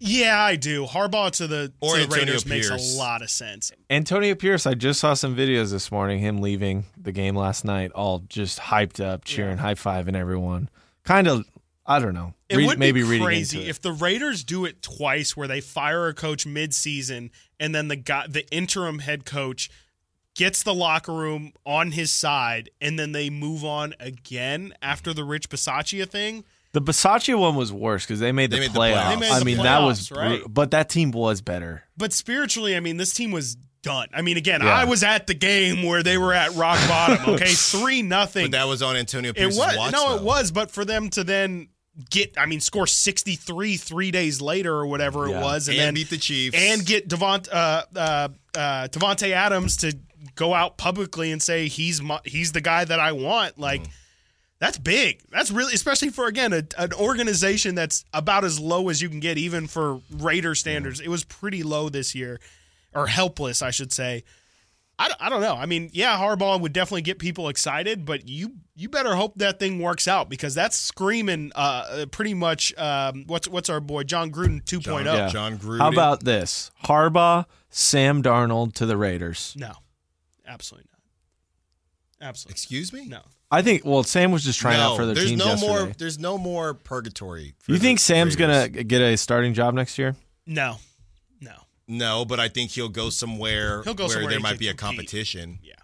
Yeah, 0.00 0.40
I 0.40 0.54
do. 0.56 0.86
Harbaugh 0.86 1.32
to 1.38 1.46
the, 1.48 1.72
Or 1.80 1.94
to 1.94 1.98
the 1.98 2.02
Antonio 2.04 2.24
Raiders 2.26 2.46
makes 2.46 2.70
a 2.70 2.98
lot 2.98 3.20
of 3.22 3.30
sense. 3.30 3.72
Antonio 3.90 4.34
Pierce, 4.36 4.64
I 4.64 4.74
just 4.74 5.00
saw 5.00 5.14
some 5.14 5.34
videos 5.34 5.72
this 5.72 5.90
morning, 5.90 6.20
him 6.20 6.40
leaving 6.40 6.84
the 6.96 7.10
game 7.10 7.34
last 7.34 7.64
night, 7.64 7.90
all 7.92 8.20
just 8.28 8.60
hyped 8.60 9.04
up, 9.04 9.24
cheering, 9.24 9.58
high 9.58 9.74
fiving 9.74 10.14
everyone. 10.14 10.68
Kind 11.04 11.26
of, 11.26 11.44
I 11.88 11.98
don't 11.98 12.12
know. 12.14 12.34
It 12.50 12.58
Read- 12.58 12.66
would 12.66 12.78
maybe 12.78 13.02
be 13.02 13.18
crazy 13.18 13.66
if 13.68 13.80
the 13.80 13.92
Raiders 13.92 14.44
do 14.44 14.64
it 14.66 14.82
twice, 14.82 15.36
where 15.36 15.48
they 15.48 15.60
fire 15.62 16.06
a 16.08 16.14
coach 16.14 16.44
mid-season 16.46 17.30
and 17.58 17.74
then 17.74 17.88
the 17.88 17.96
guy, 17.96 18.26
the 18.28 18.46
interim 18.54 18.98
head 19.00 19.24
coach, 19.24 19.70
gets 20.34 20.62
the 20.62 20.74
locker 20.74 21.12
room 21.12 21.52
on 21.64 21.92
his 21.92 22.12
side, 22.12 22.70
and 22.80 22.98
then 22.98 23.12
they 23.12 23.30
move 23.30 23.64
on 23.64 23.94
again 23.98 24.72
after 24.82 25.12
the 25.14 25.24
Rich 25.24 25.48
Bisaccia 25.48 26.06
thing. 26.08 26.44
The 26.72 26.82
Bisaccia 26.82 27.36
one 27.38 27.56
was 27.56 27.72
worse 27.72 28.04
because 28.04 28.20
they 28.20 28.30
made 28.30 28.50
the 28.50 28.56
They 28.56 28.60
made 28.68 28.72
the 28.74 28.78
playoffs. 28.78 28.94
playoffs. 28.94 29.08
They 29.08 29.16
made 29.20 29.30
I 29.32 29.38
the 29.38 29.44
mean, 29.46 29.56
that 29.58 29.78
was, 29.82 30.12
right. 30.12 30.42
but 30.46 30.70
that 30.72 30.90
team 30.90 31.10
was 31.10 31.40
better. 31.40 31.84
But 31.96 32.12
spiritually, 32.12 32.76
I 32.76 32.80
mean, 32.80 32.98
this 32.98 33.14
team 33.14 33.30
was 33.32 33.56
done. 33.82 34.08
I 34.12 34.20
mean, 34.22 34.36
again, 34.36 34.60
Yeah. 34.62 34.74
I 34.74 34.84
was 34.84 35.02
at 35.02 35.26
the 35.26 35.34
game 35.34 35.82
where 35.82 36.02
they 36.02 36.18
were 36.18 36.34
at 36.34 36.54
rock 36.54 36.78
bottom. 36.88 37.34
Okay, 37.34 37.46
three 37.54 38.02
nothing. 38.02 38.44
But 38.44 38.50
that 38.52 38.68
was 38.68 38.82
on 38.82 38.96
Antonio 38.96 39.30
It 39.30 39.36
Pierce's 39.36 39.58
was 39.58 39.76
watch. 39.76 39.92
no, 39.92 40.10
though. 40.10 40.16
it 40.16 40.22
was, 40.22 40.50
but 40.52 40.70
for 40.70 40.84
them 40.84 41.08
to 41.10 41.24
then 41.24 41.68
get, 42.10 42.36
I 42.38 42.46
mean, 42.46 42.60
score 42.60 42.86
sixty 42.86 43.34
three 43.34 43.76
three 43.76 44.10
days 44.10 44.40
later 44.40 44.72
or 44.74 44.86
whatever 44.86 45.28
Yeah. 45.28 45.38
it 45.38 45.42
was, 45.42 45.68
and, 45.68 45.76
And 45.78 45.86
then 45.88 45.94
beat 45.94 46.10
the 46.10 46.16
Chiefs. 46.18 46.56
and 46.56 46.84
get 46.84 47.08
Devont, 47.08 47.48
uh, 47.50 47.82
uh, 47.96 48.28
uh, 48.56 48.88
Davante 48.88 49.30
Adams 49.32 49.76
to 49.78 49.96
go 50.34 50.54
out 50.54 50.76
publicly 50.78 51.32
and 51.32 51.42
say 51.42 51.68
he's 51.68 52.00
my, 52.02 52.20
he's 52.24 52.52
the 52.52 52.60
guy 52.60 52.84
that 52.84 53.00
I 53.00 53.12
want. 53.12 53.58
Like 53.58 53.82
that's 54.60 54.78
big. 54.78 55.20
That's 55.30 55.50
really, 55.52 55.74
especially 55.74 56.10
for 56.10 56.26
again 56.26 56.52
a, 56.52 56.62
an 56.76 56.92
organization 56.92 57.74
that's 57.76 58.04
about 58.12 58.44
as 58.44 58.58
low 58.58 58.88
as 58.88 59.00
you 59.00 59.08
can 59.08 59.20
get, 59.20 59.38
even 59.38 59.66
for 59.68 60.00
Raider 60.10 60.54
standards. 60.56 61.00
It 61.00 61.08
was 61.08 61.22
pretty 61.24 61.62
low 61.62 61.88
this 61.88 62.14
year, 62.14 62.40
or 62.94 63.06
helpless, 63.06 63.62
I 63.62 63.70
should 63.70 63.92
say. 63.92 64.24
I, 64.98 65.08
don't- 65.08 65.22
I 65.22 65.28
don't 65.28 65.40
know. 65.40 65.54
I 65.54 65.66
mean, 65.66 65.90
yeah, 65.92 66.18
Harbaugh 66.18 66.60
would 66.60 66.72
definitely 66.72 67.02
get 67.02 67.18
people 67.18 67.48
excited, 67.48 68.04
but 68.04 68.28
you 68.28 68.54
you 68.74 68.88
better 68.88 69.14
hope 69.14 69.34
that 69.36 69.58
thing 69.58 69.80
works 69.80 70.06
out 70.08 70.28
because 70.28 70.54
that's 70.54 70.76
screaming 70.76 71.50
uh, 71.54 71.86
uh, 71.90 72.06
pretty 72.06 72.34
much 72.34 72.72
um, 72.78 73.24
what's 73.26 73.48
what's 73.48 73.68
our 73.70 73.80
boy 73.80 74.02
Jon 74.04 74.30
Gruden 74.30 74.62
2.0. 74.64 74.82
Jon, 74.82 75.04
Yeah. 75.04 75.28
Jon 75.28 75.58
Gruden. 75.58 75.78
How 75.78 75.88
about 75.88 76.24
this? 76.24 76.70
Harbaugh, 76.84 77.44
Sam 77.70 78.22
Darnold 78.22 78.74
to 78.74 78.86
the 78.86 78.96
Raiders. 78.96 79.54
No, 79.56 79.72
absolutely 80.46 80.88
not. 80.92 82.28
Absolutely 82.28 82.52
Excuse 82.54 82.92
me? 82.92 83.06
no. 83.06 83.20
I 83.50 83.62
think. 83.62 83.84
Well, 83.84 84.02
Sam 84.02 84.30
was 84.32 84.44
just 84.44 84.58
trying 84.58 84.78
no, 84.78 84.92
out 84.92 84.96
for 84.96 85.06
their 85.06 85.14
there's 85.14 85.28
teams 85.30 85.38
no 85.38 85.50
yesterday. 85.52 85.72
more. 85.84 85.92
There's 85.96 86.18
no 86.18 86.36
more 86.38 86.74
purgatory. 86.74 87.54
for 87.60 87.72
you 87.72 87.78
think 87.78 87.98
Sam's 87.98 88.36
gonna 88.36 88.68
get 88.68 89.00
a 89.00 89.16
starting 89.16 89.54
job 89.54 89.72
next 89.74 89.96
year? 89.98 90.16
No, 90.46 90.76
no. 91.88 92.18
No, 92.18 92.24
but 92.24 92.38
I 92.38 92.48
think 92.48 92.70
he'll 92.70 92.88
go 92.88 93.10
somewhere 93.10 93.82
He'll 93.82 93.94
go 93.94 94.04
where 94.04 94.10
somewhere 94.12 94.30
there 94.30 94.38
he 94.38 94.42
might 94.42 94.50
can 94.50 94.58
be 94.58 94.68
a 94.68 94.74
compete. 94.74 94.98
competition. 94.98 95.58
Yeah. 95.62 95.74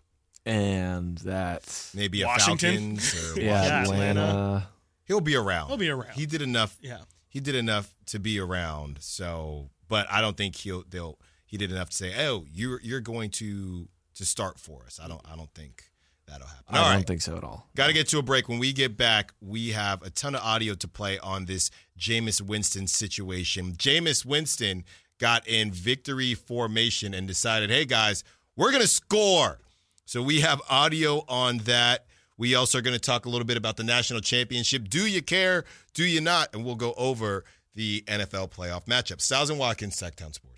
And 0.46 1.16
that, 1.18 1.90
Maybe 1.94 2.22
a 2.22 2.26
Washington? 2.26 2.96
Falcons. 2.98 3.32
Or 3.36 3.40
yeah, 3.40 3.64
Yeah, 3.64 3.82
Atlanta. 3.82 4.20
Atlanta. 4.20 4.68
He'll 5.06 5.20
be 5.20 5.34
around. 5.36 5.68
He'll 5.68 5.76
be 5.78 5.88
around. 5.90 6.12
He 6.12 6.26
did 6.26 6.42
enough. 6.42 6.76
Yeah. 6.80 6.98
He 7.28 7.40
did 7.40 7.54
enough 7.54 7.94
to 8.06 8.18
be 8.18 8.38
around. 8.38 8.98
So, 9.00 9.70
but 9.88 10.06
I 10.10 10.20
don't 10.20 10.36
think 10.36 10.56
he'll. 10.56 10.84
They'll. 10.88 11.18
He 11.46 11.56
did 11.56 11.70
enough 11.72 11.90
to 11.90 11.96
say, 11.96 12.26
"Oh, 12.26 12.44
you're 12.52 12.80
you're 12.82 13.00
going 13.00 13.30
to 13.30 13.88
to 14.14 14.24
start 14.24 14.58
for 14.58 14.84
us." 14.86 15.00
I 15.02 15.08
don't. 15.08 15.20
I 15.30 15.34
don't 15.36 15.52
think 15.54 15.84
that'll 16.26 16.46
happen. 16.46 16.64
I 16.68 16.78
All 16.78 16.84
don't 16.84 16.96
right. 16.96 17.06
think 17.06 17.22
so 17.22 17.36
at 17.36 17.44
all. 17.44 17.68
Got 17.76 17.88
to 17.88 17.92
get 17.92 18.08
to 18.08 18.18
a 18.18 18.22
break. 18.22 18.48
When 18.48 18.58
we 18.58 18.72
get 18.72 18.96
back, 18.96 19.32
we 19.40 19.70
have 19.70 20.02
a 20.02 20.10
ton 20.10 20.34
of 20.34 20.42
audio 20.42 20.74
to 20.74 20.88
play 20.88 21.18
on 21.18 21.44
this 21.46 21.70
Jameis 21.98 22.40
Winston 22.40 22.86
situation. 22.86 23.72
Jameis 23.72 24.24
Winston 24.24 24.84
got 25.18 25.46
in 25.46 25.70
victory 25.70 26.34
formation 26.34 27.14
and 27.14 27.26
decided, 27.26 27.70
hey, 27.70 27.84
guys, 27.84 28.24
we're 28.56 28.70
going 28.70 28.82
to 28.82 28.88
score. 28.88 29.58
So 30.06 30.22
we 30.22 30.40
have 30.40 30.60
audio 30.68 31.24
on 31.28 31.58
that. 31.58 32.06
We 32.36 32.54
also 32.54 32.78
are 32.78 32.82
going 32.82 32.94
to 32.94 33.00
talk 33.00 33.26
a 33.26 33.28
little 33.28 33.46
bit 33.46 33.56
about 33.56 33.76
the 33.76 33.84
national 33.84 34.20
championship. 34.20 34.88
Do 34.88 35.06
you 35.06 35.22
care? 35.22 35.64
Do 35.94 36.04
you 36.04 36.20
not? 36.20 36.48
And 36.52 36.64
we'll 36.64 36.74
go 36.74 36.94
over 36.96 37.44
the 37.74 38.02
NFL 38.06 38.50
playoff 38.50 38.86
matchup. 38.86 39.20
Stiles 39.20 39.50
and 39.50 39.58
Watkins, 39.58 39.96
Sactown 39.96 40.34
Sports. 40.34 40.53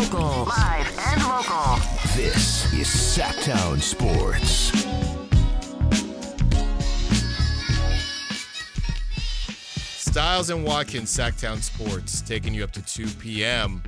Local. 0.00 0.44
Live 0.46 0.98
and 0.98 1.22
local. 1.22 1.76
This 2.16 2.72
is 2.72 2.86
Sactown 2.88 3.82
Sports. 3.82 4.70
Stiles 9.98 10.48
and 10.50 10.64
Watkins, 10.64 11.14
Sactown 11.16 11.58
Sports, 11.62 12.22
taking 12.22 12.54
you 12.54 12.64
up 12.64 12.72
to 12.72 12.82
2 12.82 13.06
p.m. 13.20 13.82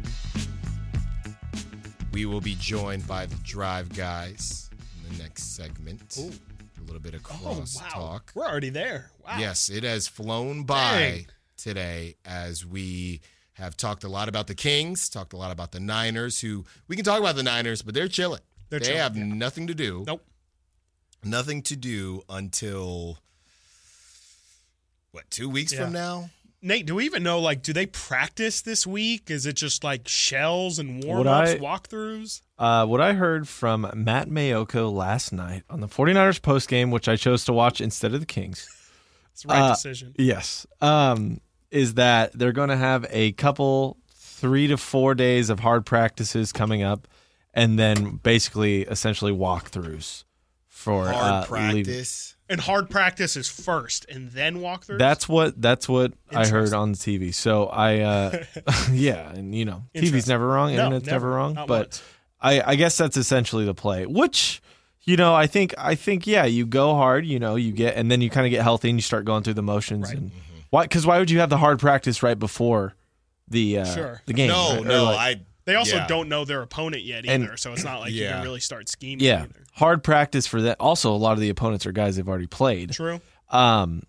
We 2.12 2.26
will 2.26 2.42
be 2.42 2.56
joined 2.60 3.06
by 3.06 3.24
the 3.26 3.36
Drive 3.36 3.94
Guys 3.96 4.68
in 5.08 5.16
the 5.16 5.22
next 5.22 5.56
segment. 5.56 6.16
Ooh. 6.20 6.30
A 6.78 6.84
little 6.84 7.00
bit 7.00 7.14
of 7.14 7.22
Oh 7.42 7.58
wow, 7.58 7.88
talk. 7.88 8.32
we're 8.34 8.44
already 8.46 8.68
there. 8.68 9.10
Wow. 9.24 9.36
Yes, 9.38 9.70
it 9.70 9.82
has 9.84 10.08
flown 10.08 10.64
by 10.64 10.98
Dang. 10.98 11.26
today 11.56 12.16
as 12.26 12.66
we 12.66 13.20
have 13.54 13.76
talked 13.76 14.02
a 14.04 14.08
lot 14.08 14.28
about 14.28 14.46
the 14.46 14.54
Kings, 14.54 15.08
talked 15.08 15.32
a 15.32 15.36
lot 15.36 15.50
about 15.50 15.72
the 15.72 15.80
Niners, 15.80 16.40
who 16.40 16.64
we 16.88 16.96
can 16.96 17.04
talk 17.04 17.20
about 17.20 17.36
the 17.36 17.42
Niners, 17.42 17.82
but 17.82 17.94
they're 17.94 18.08
chilling. 18.08 18.40
They're 18.70 18.78
they 18.80 18.86
chilling, 18.86 19.00
have 19.00 19.16
yeah. 19.16 19.24
nothing 19.24 19.66
to 19.66 19.74
do. 19.74 20.04
Nope. 20.06 20.24
Nothing 21.24 21.62
to 21.62 21.76
do 21.76 22.22
until 22.28 23.18
what, 25.12 25.30
two 25.30 25.48
weeks 25.48 25.72
Yeah. 25.72 25.84
from 25.84 25.92
now? 25.92 26.30
Nate, 26.64 26.86
do 26.86 26.94
we 26.94 27.04
even 27.04 27.24
know? 27.24 27.40
Like, 27.40 27.62
do 27.62 27.72
they 27.72 27.86
practice 27.86 28.62
this 28.62 28.86
week? 28.86 29.30
Is 29.32 29.46
it 29.46 29.54
just 29.56 29.82
like 29.82 30.06
shells 30.06 30.78
and 30.78 31.02
warm 31.02 31.26
ups, 31.26 31.54
walkthroughs? 31.54 32.40
Uh, 32.56 32.86
what 32.86 33.00
I 33.00 33.14
heard 33.14 33.48
from 33.48 33.90
Matt 33.94 34.28
Maiocco 34.28 34.92
last 34.92 35.32
night 35.32 35.64
on 35.68 35.80
the 35.80 35.88
49ers 35.88 36.40
postgame, 36.40 36.92
which 36.92 37.08
I 37.08 37.16
chose 37.16 37.44
to 37.46 37.52
watch 37.52 37.80
instead 37.80 38.14
of 38.14 38.20
the 38.20 38.26
Kings. 38.26 38.68
It's 39.32 39.42
the 39.42 39.48
right 39.48 39.60
Uh, 39.60 39.74
decision. 39.74 40.14
Yes. 40.16 40.64
Um, 40.80 41.40
is 41.72 41.94
that 41.94 42.32
they're 42.38 42.52
going 42.52 42.68
to 42.68 42.76
have 42.76 43.06
a 43.10 43.32
couple, 43.32 43.96
three 44.14 44.66
to 44.68 44.76
four 44.76 45.14
days 45.14 45.50
of 45.50 45.60
hard 45.60 45.84
practices 45.86 46.52
coming 46.52 46.82
up, 46.82 47.08
and 47.54 47.78
then 47.78 48.20
basically 48.22 48.82
essentially 48.82 49.32
walkthroughs 49.32 50.24
for 50.68 51.08
Hard 51.08 51.50
uh, 51.50 51.54
leaving. 51.54 51.84
practice. 51.84 52.36
And 52.48 52.60
hard 52.60 52.90
practice 52.90 53.34
is 53.36 53.48
first, 53.48 54.04
and 54.10 54.30
then 54.32 54.56
walkthroughs. 54.58 54.98
That's 54.98 55.26
what 55.26 55.60
that's 55.62 55.88
what 55.88 56.12
I 56.30 56.46
heard 56.46 56.74
on 56.74 56.92
the 56.92 56.98
TV. 56.98 57.32
So 57.32 57.66
I, 57.66 58.00
uh, 58.00 58.44
yeah, 58.92 59.30
and 59.32 59.54
you 59.54 59.64
know, 59.64 59.84
TV's 59.94 60.28
never 60.28 60.46
wrong, 60.46 60.74
No, 60.74 60.84
internet's 60.84 61.06
never, 61.06 61.28
never. 61.28 61.36
wrong. 61.36 61.54
But 61.54 61.68
once. 61.68 62.02
I, 62.40 62.72
I 62.72 62.74
guess 62.74 62.98
that's 62.98 63.16
essentially 63.16 63.64
the 63.64 63.72
play. 63.74 64.04
Which, 64.04 64.60
you 65.02 65.16
know, 65.16 65.34
I 65.34 65.46
think 65.46 65.74
I 65.78 65.94
think 65.94 66.26
yeah, 66.26 66.44
you 66.44 66.66
go 66.66 66.94
hard, 66.94 67.24
you 67.24 67.38
know, 67.38 67.54
you 67.54 67.72
get, 67.72 67.96
and 67.96 68.10
then 68.10 68.20
you 68.20 68.28
kind 68.28 68.44
of 68.46 68.50
get 68.50 68.62
healthy 68.62 68.90
and 68.90 68.98
you 68.98 69.02
start 69.02 69.24
going 69.24 69.44
through 69.44 69.54
the 69.54 69.62
motions. 69.62 70.08
Right. 70.08 70.18
And 70.18 70.30
why? 70.72 70.82
Because 70.84 71.06
why 71.06 71.18
would 71.20 71.30
you 71.30 71.38
have 71.40 71.50
the 71.50 71.58
hard 71.58 71.78
practice 71.78 72.22
right 72.22 72.38
before 72.38 72.94
the 73.48 73.78
uh, 73.78 73.84
Sure. 73.94 74.22
the 74.26 74.32
game? 74.32 74.48
No, 74.48 74.74
right? 74.76 74.84
No, 74.84 75.04
like- 75.04 75.18
I. 75.38 75.40
They 75.64 75.76
also 75.76 75.94
yeah. 75.94 76.08
don't 76.08 76.28
know 76.28 76.44
their 76.44 76.60
opponent 76.62 77.04
yet 77.04 77.24
And- 77.24 77.44
either, 77.44 77.56
so 77.56 77.72
it's 77.72 77.84
not 77.84 78.00
like 78.00 78.10
you 78.12 78.26
can 78.26 78.42
really 78.42 78.58
start 78.58 78.88
scheming. 78.88 79.24
yeah, 79.24 79.44
either. 79.44 79.62
hard 79.74 80.02
practice 80.02 80.44
for 80.48 80.60
that. 80.62 80.76
Also, 80.80 81.12
a 81.14 81.16
lot 81.16 81.34
of 81.34 81.38
the 81.40 81.50
opponents 81.50 81.86
are 81.86 81.92
guys 81.92 82.16
they've 82.16 82.28
already 82.28 82.48
played. 82.48 82.90
True. 82.90 83.20
um 83.50 84.02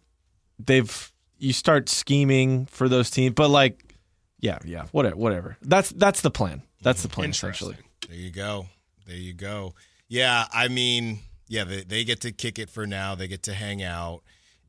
they've 0.57 1.11
you 1.37 1.53
start 1.53 1.89
scheming 1.89 2.65
for 2.67 2.87
those 2.87 3.09
teams 3.09 3.33
but 3.35 3.49
like 3.49 3.95
yeah 4.39 4.57
yeah 4.63 4.85
whatever 4.91 5.15
whatever 5.15 5.57
that's 5.61 5.89
that's 5.89 6.21
the 6.21 6.31
plan 6.31 6.61
that's 6.81 7.01
the 7.03 7.09
plan 7.09 7.29
essentially 7.31 7.75
There 8.07 8.17
you 8.17 8.31
go. 8.31 8.67
There 9.05 9.15
you 9.15 9.33
go. 9.33 9.73
Yeah, 10.07 10.45
I 10.53 10.67
mean, 10.69 11.19
yeah, 11.49 11.65
they, 11.65 11.81
they 11.83 12.03
get 12.03 12.21
to 12.21 12.31
kick 12.31 12.57
it 12.59 12.69
for 12.69 12.85
now. 12.87 13.15
They 13.15 13.27
get 13.27 13.43
to 13.43 13.53
hang 13.53 13.83
out. 13.83 14.21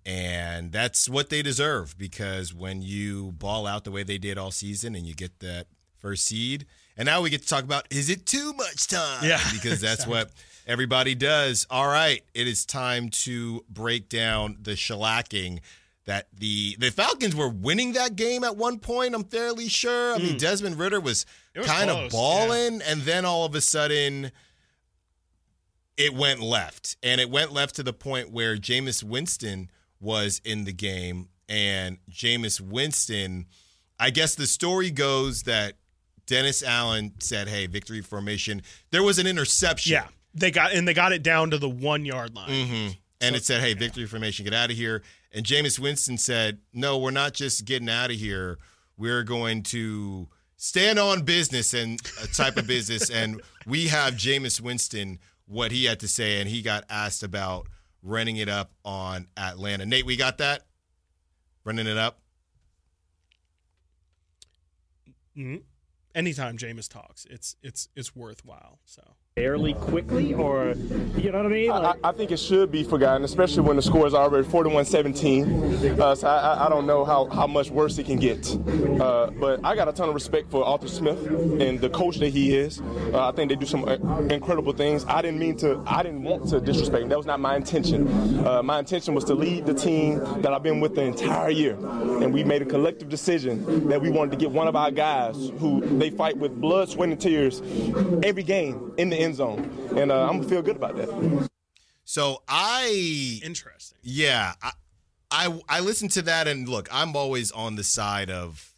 And 0.06 0.70
that's 0.70 1.08
what 1.08 1.30
they 1.30 1.40
deserve 1.42 1.96
because 1.96 2.52
when 2.52 2.82
you 2.82 3.32
ball 3.32 3.66
out 3.66 3.84
the 3.84 3.90
way 3.90 4.02
they 4.02 4.18
did 4.18 4.36
all 4.36 4.50
season 4.50 4.94
and 4.94 5.06
you 5.06 5.14
get 5.14 5.38
that 5.40 5.66
first 5.98 6.26
seed, 6.26 6.66
and 6.96 7.06
now 7.06 7.22
we 7.22 7.30
get 7.30 7.42
to 7.42 7.48
talk 7.48 7.64
about 7.64 7.86
is 7.90 8.10
it 8.10 8.26
too 8.26 8.52
much 8.52 8.86
time? 8.86 9.24
Yeah. 9.24 9.40
Because 9.52 9.80
that's 9.80 10.06
what 10.06 10.30
everybody 10.66 11.14
does. 11.14 11.66
All 11.70 11.86
right, 11.88 12.22
it 12.34 12.46
is 12.46 12.66
time 12.66 13.08
to 13.10 13.64
break 13.70 14.08
down 14.10 14.58
the 14.60 14.72
shellacking 14.72 15.60
that 16.04 16.28
the 16.38 16.76
the 16.78 16.90
Falcons 16.90 17.34
were 17.34 17.48
winning 17.48 17.94
that 17.94 18.14
game 18.14 18.44
at 18.44 18.56
one 18.58 18.78
point, 18.78 19.14
I'm 19.14 19.24
fairly 19.24 19.68
sure. 19.68 20.14
I 20.14 20.18
mean, 20.18 20.36
Desmond 20.36 20.78
Ridder 20.78 21.00
was, 21.00 21.24
Hmm. 21.54 21.60
Was 21.60 21.68
kind 21.68 21.88
of 21.88 21.96
close, 21.96 22.12
balling, 22.12 22.82
and 22.82 23.00
then 23.02 23.24
all 23.24 23.46
of 23.46 23.54
a 23.54 23.62
sudden 23.62 24.32
it 25.96 26.12
went 26.12 26.40
left. 26.40 26.96
And 27.02 27.20
it 27.20 27.30
went 27.30 27.52
left 27.52 27.76
to 27.76 27.82
the 27.82 27.92
point 27.92 28.30
where 28.30 28.56
Jameis 28.56 29.02
Winston 29.02 29.70
was 30.00 30.40
in 30.44 30.64
the 30.64 30.72
game. 30.72 31.28
And 31.48 31.98
Jameis 32.10 32.60
Winston, 32.60 33.46
I 33.98 34.10
guess 34.10 34.34
the 34.34 34.46
story 34.46 34.90
goes 34.90 35.42
that 35.44 35.74
Dennis 36.26 36.62
Allen 36.62 37.12
said, 37.18 37.48
Hey, 37.48 37.66
victory 37.66 38.00
formation. 38.00 38.62
There 38.90 39.02
was 39.02 39.18
an 39.18 39.26
interception. 39.26 39.92
Yeah, 39.92 40.06
they 40.34 40.50
got 40.50 40.72
and 40.72 40.88
they 40.88 40.94
got 40.94 41.12
it 41.12 41.22
down 41.22 41.50
to 41.50 41.58
the 41.58 41.68
one 41.68 42.04
yard 42.04 42.34
line. 42.34 42.66
hmm 42.66 42.88
And 43.20 43.36
it 43.36 43.44
said, 43.44 43.60
"Hey, 43.60 43.74
victory 43.74 44.06
formation, 44.06 44.44
get 44.44 44.52
out 44.54 44.70
of 44.70 44.76
here." 44.76 45.02
And 45.32 45.44
Jameis 45.46 45.78
Winston 45.78 46.18
said, 46.18 46.58
"No, 46.72 46.98
we're 46.98 47.10
not 47.10 47.32
just 47.34 47.64
getting 47.64 47.88
out 47.88 48.10
of 48.10 48.16
here. 48.16 48.58
We're 48.96 49.22
going 49.22 49.62
to 49.64 50.28
stand 50.56 50.98
on 50.98 51.22
business 51.22 51.74
and 51.74 52.00
a 52.22 52.26
type 52.26 52.56
of 52.56 52.66
business." 52.66 53.10
And 53.10 53.40
we 53.66 53.88
have 53.88 54.14
Jameis 54.14 54.60
Winston 54.60 55.18
what 55.46 55.72
he 55.72 55.84
had 55.84 56.00
to 56.00 56.08
say, 56.08 56.40
and 56.40 56.48
he 56.48 56.62
got 56.62 56.84
asked 56.90 57.22
about 57.22 57.68
running 58.04 58.36
it 58.36 58.48
up 58.48 58.70
on 58.84 59.26
Atlanta. 59.36 59.84
Nate, 59.86 60.06
we 60.06 60.16
got 60.16 60.38
that 60.38 60.66
running 61.64 61.86
it 61.86 61.96
up. 61.96 62.20
Mhm. 65.36 65.64
Anytime 66.14 66.56
Jameis 66.56 66.88
talks, 66.88 67.24
it's 67.24 67.56
it's 67.62 67.88
it's 67.96 68.14
worthwhile. 68.14 68.78
So 68.84 69.16
fairly 69.38 69.74
quickly, 69.74 70.32
or 70.32 70.74
you 71.16 71.32
know 71.32 71.38
what 71.38 71.46
I 71.46 71.48
mean? 71.48 71.68
I, 71.68 71.78
Like, 71.78 71.98
I 72.04 72.12
think 72.12 72.30
it 72.30 72.36
should 72.38 72.70
be 72.70 72.84
forgotten, 72.84 73.24
especially 73.24 73.62
when 73.62 73.74
the 73.74 73.82
score 73.82 74.06
is 74.06 74.14
already 74.14 74.46
41-17. 74.46 75.98
Uh, 75.98 76.14
so 76.14 76.28
I, 76.28 76.36
I- 76.36 76.66
I 76.66 76.68
don't 76.68 76.86
know 76.86 77.04
how, 77.04 77.24
how 77.26 77.48
much 77.48 77.68
worse 77.68 77.98
it 77.98 78.06
can 78.06 78.16
get. 78.20 78.48
Uh, 79.00 79.30
but 79.32 79.58
I 79.64 79.74
got 79.74 79.88
a 79.88 79.92
ton 79.92 80.08
of 80.08 80.14
respect 80.14 80.52
for 80.52 80.64
Arthur 80.64 80.86
Smith 80.86 81.18
and 81.60 81.80
the 81.80 81.90
coach 81.90 82.18
that 82.18 82.28
he 82.28 82.54
is. 82.56 82.80
Uh, 83.12 83.28
I 83.28 83.32
think 83.32 83.48
they 83.50 83.56
do 83.56 83.66
some 83.66 83.84
uh, 83.88 83.96
incredible 84.30 84.72
things. 84.72 85.04
I 85.06 85.20
didn't 85.20 85.40
mean 85.40 85.56
to. 85.58 85.82
I 85.84 86.04
didn't 86.04 86.22
want 86.22 86.46
to 86.50 86.60
disrespect. 86.60 87.02
Him. 87.02 87.08
That 87.08 87.18
was 87.18 87.26
not 87.26 87.40
my 87.40 87.56
intention. 87.56 88.06
Uh, 88.46 88.62
my 88.62 88.78
intention 88.78 89.14
was 89.14 89.24
to 89.24 89.34
lead 89.34 89.66
the 89.66 89.74
team 89.74 90.20
that 90.42 90.52
I've 90.52 90.62
been 90.62 90.78
with 90.80 90.94
the 90.94 91.02
entire 91.02 91.50
year, 91.50 91.74
and 91.74 92.32
we 92.32 92.44
made 92.44 92.62
a 92.62 92.66
collective 92.66 93.08
decision 93.08 93.88
that 93.88 94.00
we 94.00 94.10
wanted 94.10 94.30
to 94.30 94.36
get 94.36 94.52
one 94.52 94.68
of 94.68 94.76
our 94.76 94.92
guys 94.92 95.34
who 95.58 95.80
they 95.98 96.10
fight 96.10 96.36
with 96.36 96.60
blood, 96.60 96.88
sweat, 96.88 97.08
and 97.08 97.20
tears 97.20 97.60
every 98.22 98.44
game 98.44 98.92
in 98.96 99.10
the 99.10 99.23
end 99.24 99.36
zone, 99.36 99.68
and 99.96 100.12
uh, 100.12 100.26
I'm 100.28 100.36
gonna 100.38 100.48
feel 100.48 100.62
good 100.62 100.76
about 100.76 100.96
that. 100.96 101.48
So 102.04 102.42
I 102.48 103.40
interesting. 103.44 103.98
Yeah, 104.02 104.52
I, 104.62 104.70
I 105.30 105.60
I 105.68 105.80
listened 105.80 106.10
to 106.12 106.22
that 106.22 106.46
and 106.46 106.68
look, 106.68 106.88
I'm 106.92 107.16
always 107.16 107.50
on 107.52 107.76
the 107.76 107.84
side 107.84 108.30
of 108.30 108.74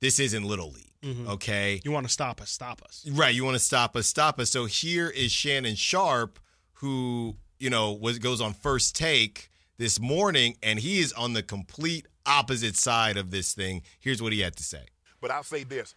this 0.00 0.18
isn't 0.18 0.44
little 0.44 0.70
league. 0.70 0.86
Okay, 1.28 1.80
You 1.82 1.92
want 1.92 2.06
to 2.06 2.12
stop 2.12 2.42
us? 2.42 2.50
Stop 2.50 2.82
us. 2.82 3.06
right? 3.12 3.34
You 3.34 3.42
want 3.42 3.54
to 3.54 3.58
stop 3.58 3.96
us, 3.96 4.06
stop 4.06 4.38
us. 4.38 4.50
So 4.50 4.66
here 4.66 5.08
is 5.08 5.32
Shannon 5.32 5.74
Sharpe, 5.74 6.38
who 6.74 7.36
you 7.58 7.70
know 7.70 7.92
was 7.92 8.18
goes 8.18 8.40
on 8.42 8.52
first 8.52 8.94
take 8.96 9.50
this 9.78 9.98
morning, 9.98 10.56
and 10.62 10.78
he 10.78 11.00
is 11.00 11.14
on 11.14 11.32
the 11.32 11.42
complete 11.42 12.06
opposite 12.26 12.76
side 12.76 13.16
of 13.16 13.30
this 13.30 13.54
thing. 13.54 13.80
Here's 13.98 14.20
what 14.20 14.34
he 14.34 14.40
had 14.40 14.56
to 14.56 14.62
say. 14.62 14.84
But 15.22 15.30
I'll 15.30 15.42
say 15.42 15.64
this 15.64 15.94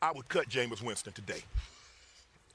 I 0.00 0.12
would 0.12 0.28
cut 0.30 0.48
Jameis 0.48 0.82
Winston 0.82 1.12
today. 1.12 1.42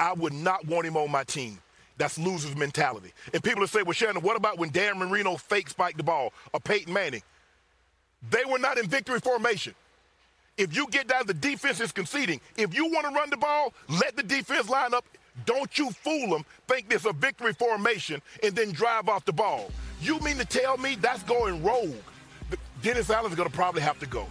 I 0.03 0.11
would 0.11 0.33
not 0.33 0.67
want 0.67 0.85
him 0.85 0.97
on 0.97 1.09
my 1.09 1.23
team. 1.23 1.57
That's 1.97 2.19
loser's 2.19 2.57
mentality. 2.57 3.13
And 3.33 3.41
people 3.41 3.61
will 3.61 3.67
say, 3.67 3.83
well, 3.83 3.93
Shannon, 3.93 4.21
what 4.21 4.35
about 4.35 4.57
when 4.57 4.69
Dan 4.69 4.99
Marino 4.99 5.37
fake 5.37 5.69
spiked 5.69 5.95
the 5.95 6.03
ball 6.03 6.33
or 6.51 6.59
Peyton 6.59 6.91
Manning? 6.91 7.21
They 8.29 8.43
were 8.43 8.59
not 8.59 8.77
in 8.77 8.87
victory 8.87 9.21
formation. 9.21 9.73
If 10.57 10.75
you 10.75 10.87
get 10.87 11.07
down, 11.07 11.25
the 11.25 11.33
defense 11.33 11.79
is 11.79 11.93
conceding. 11.93 12.41
If 12.57 12.75
you 12.75 12.87
want 12.87 13.07
to 13.07 13.13
run 13.13 13.29
the 13.29 13.37
ball, 13.37 13.73
let 13.87 14.17
the 14.17 14.23
defense 14.23 14.67
line 14.67 14.93
up. 14.93 15.05
Don't 15.45 15.77
you 15.77 15.89
fool 15.91 16.29
them, 16.29 16.43
think 16.67 16.89
there's 16.89 17.05
a 17.05 17.13
victory 17.13 17.53
formation, 17.53 18.21
and 18.43 18.53
then 18.53 18.73
drive 18.73 19.07
off 19.07 19.23
the 19.23 19.31
ball. 19.31 19.71
You 20.01 20.19
mean 20.19 20.37
to 20.37 20.45
tell 20.45 20.75
me 20.77 20.95
that's 20.95 21.23
going 21.23 21.63
rogue? 21.63 21.95
Dennis 22.81 23.09
Allen's 23.09 23.35
going 23.35 23.49
to 23.49 23.55
probably 23.55 23.81
have 23.81 23.99
to 23.99 24.05
go 24.05 24.27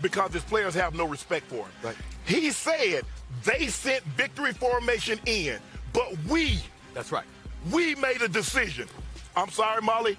because 0.00 0.32
his 0.32 0.42
players 0.44 0.74
have 0.74 0.94
no 0.94 1.06
respect 1.06 1.46
for 1.46 1.56
him. 1.56 1.70
Right. 1.82 1.96
He 2.24 2.50
said 2.50 3.02
they 3.44 3.66
sent 3.68 4.02
victory 4.04 4.52
formation 4.52 5.18
in, 5.26 5.58
but 5.92 6.16
we, 6.28 6.60
That's 6.94 7.12
right. 7.12 7.24
we 7.70 7.94
made 7.96 8.22
a 8.22 8.28
decision. 8.28 8.88
I'm 9.36 9.50
sorry, 9.50 9.82
Molly. 9.82 10.16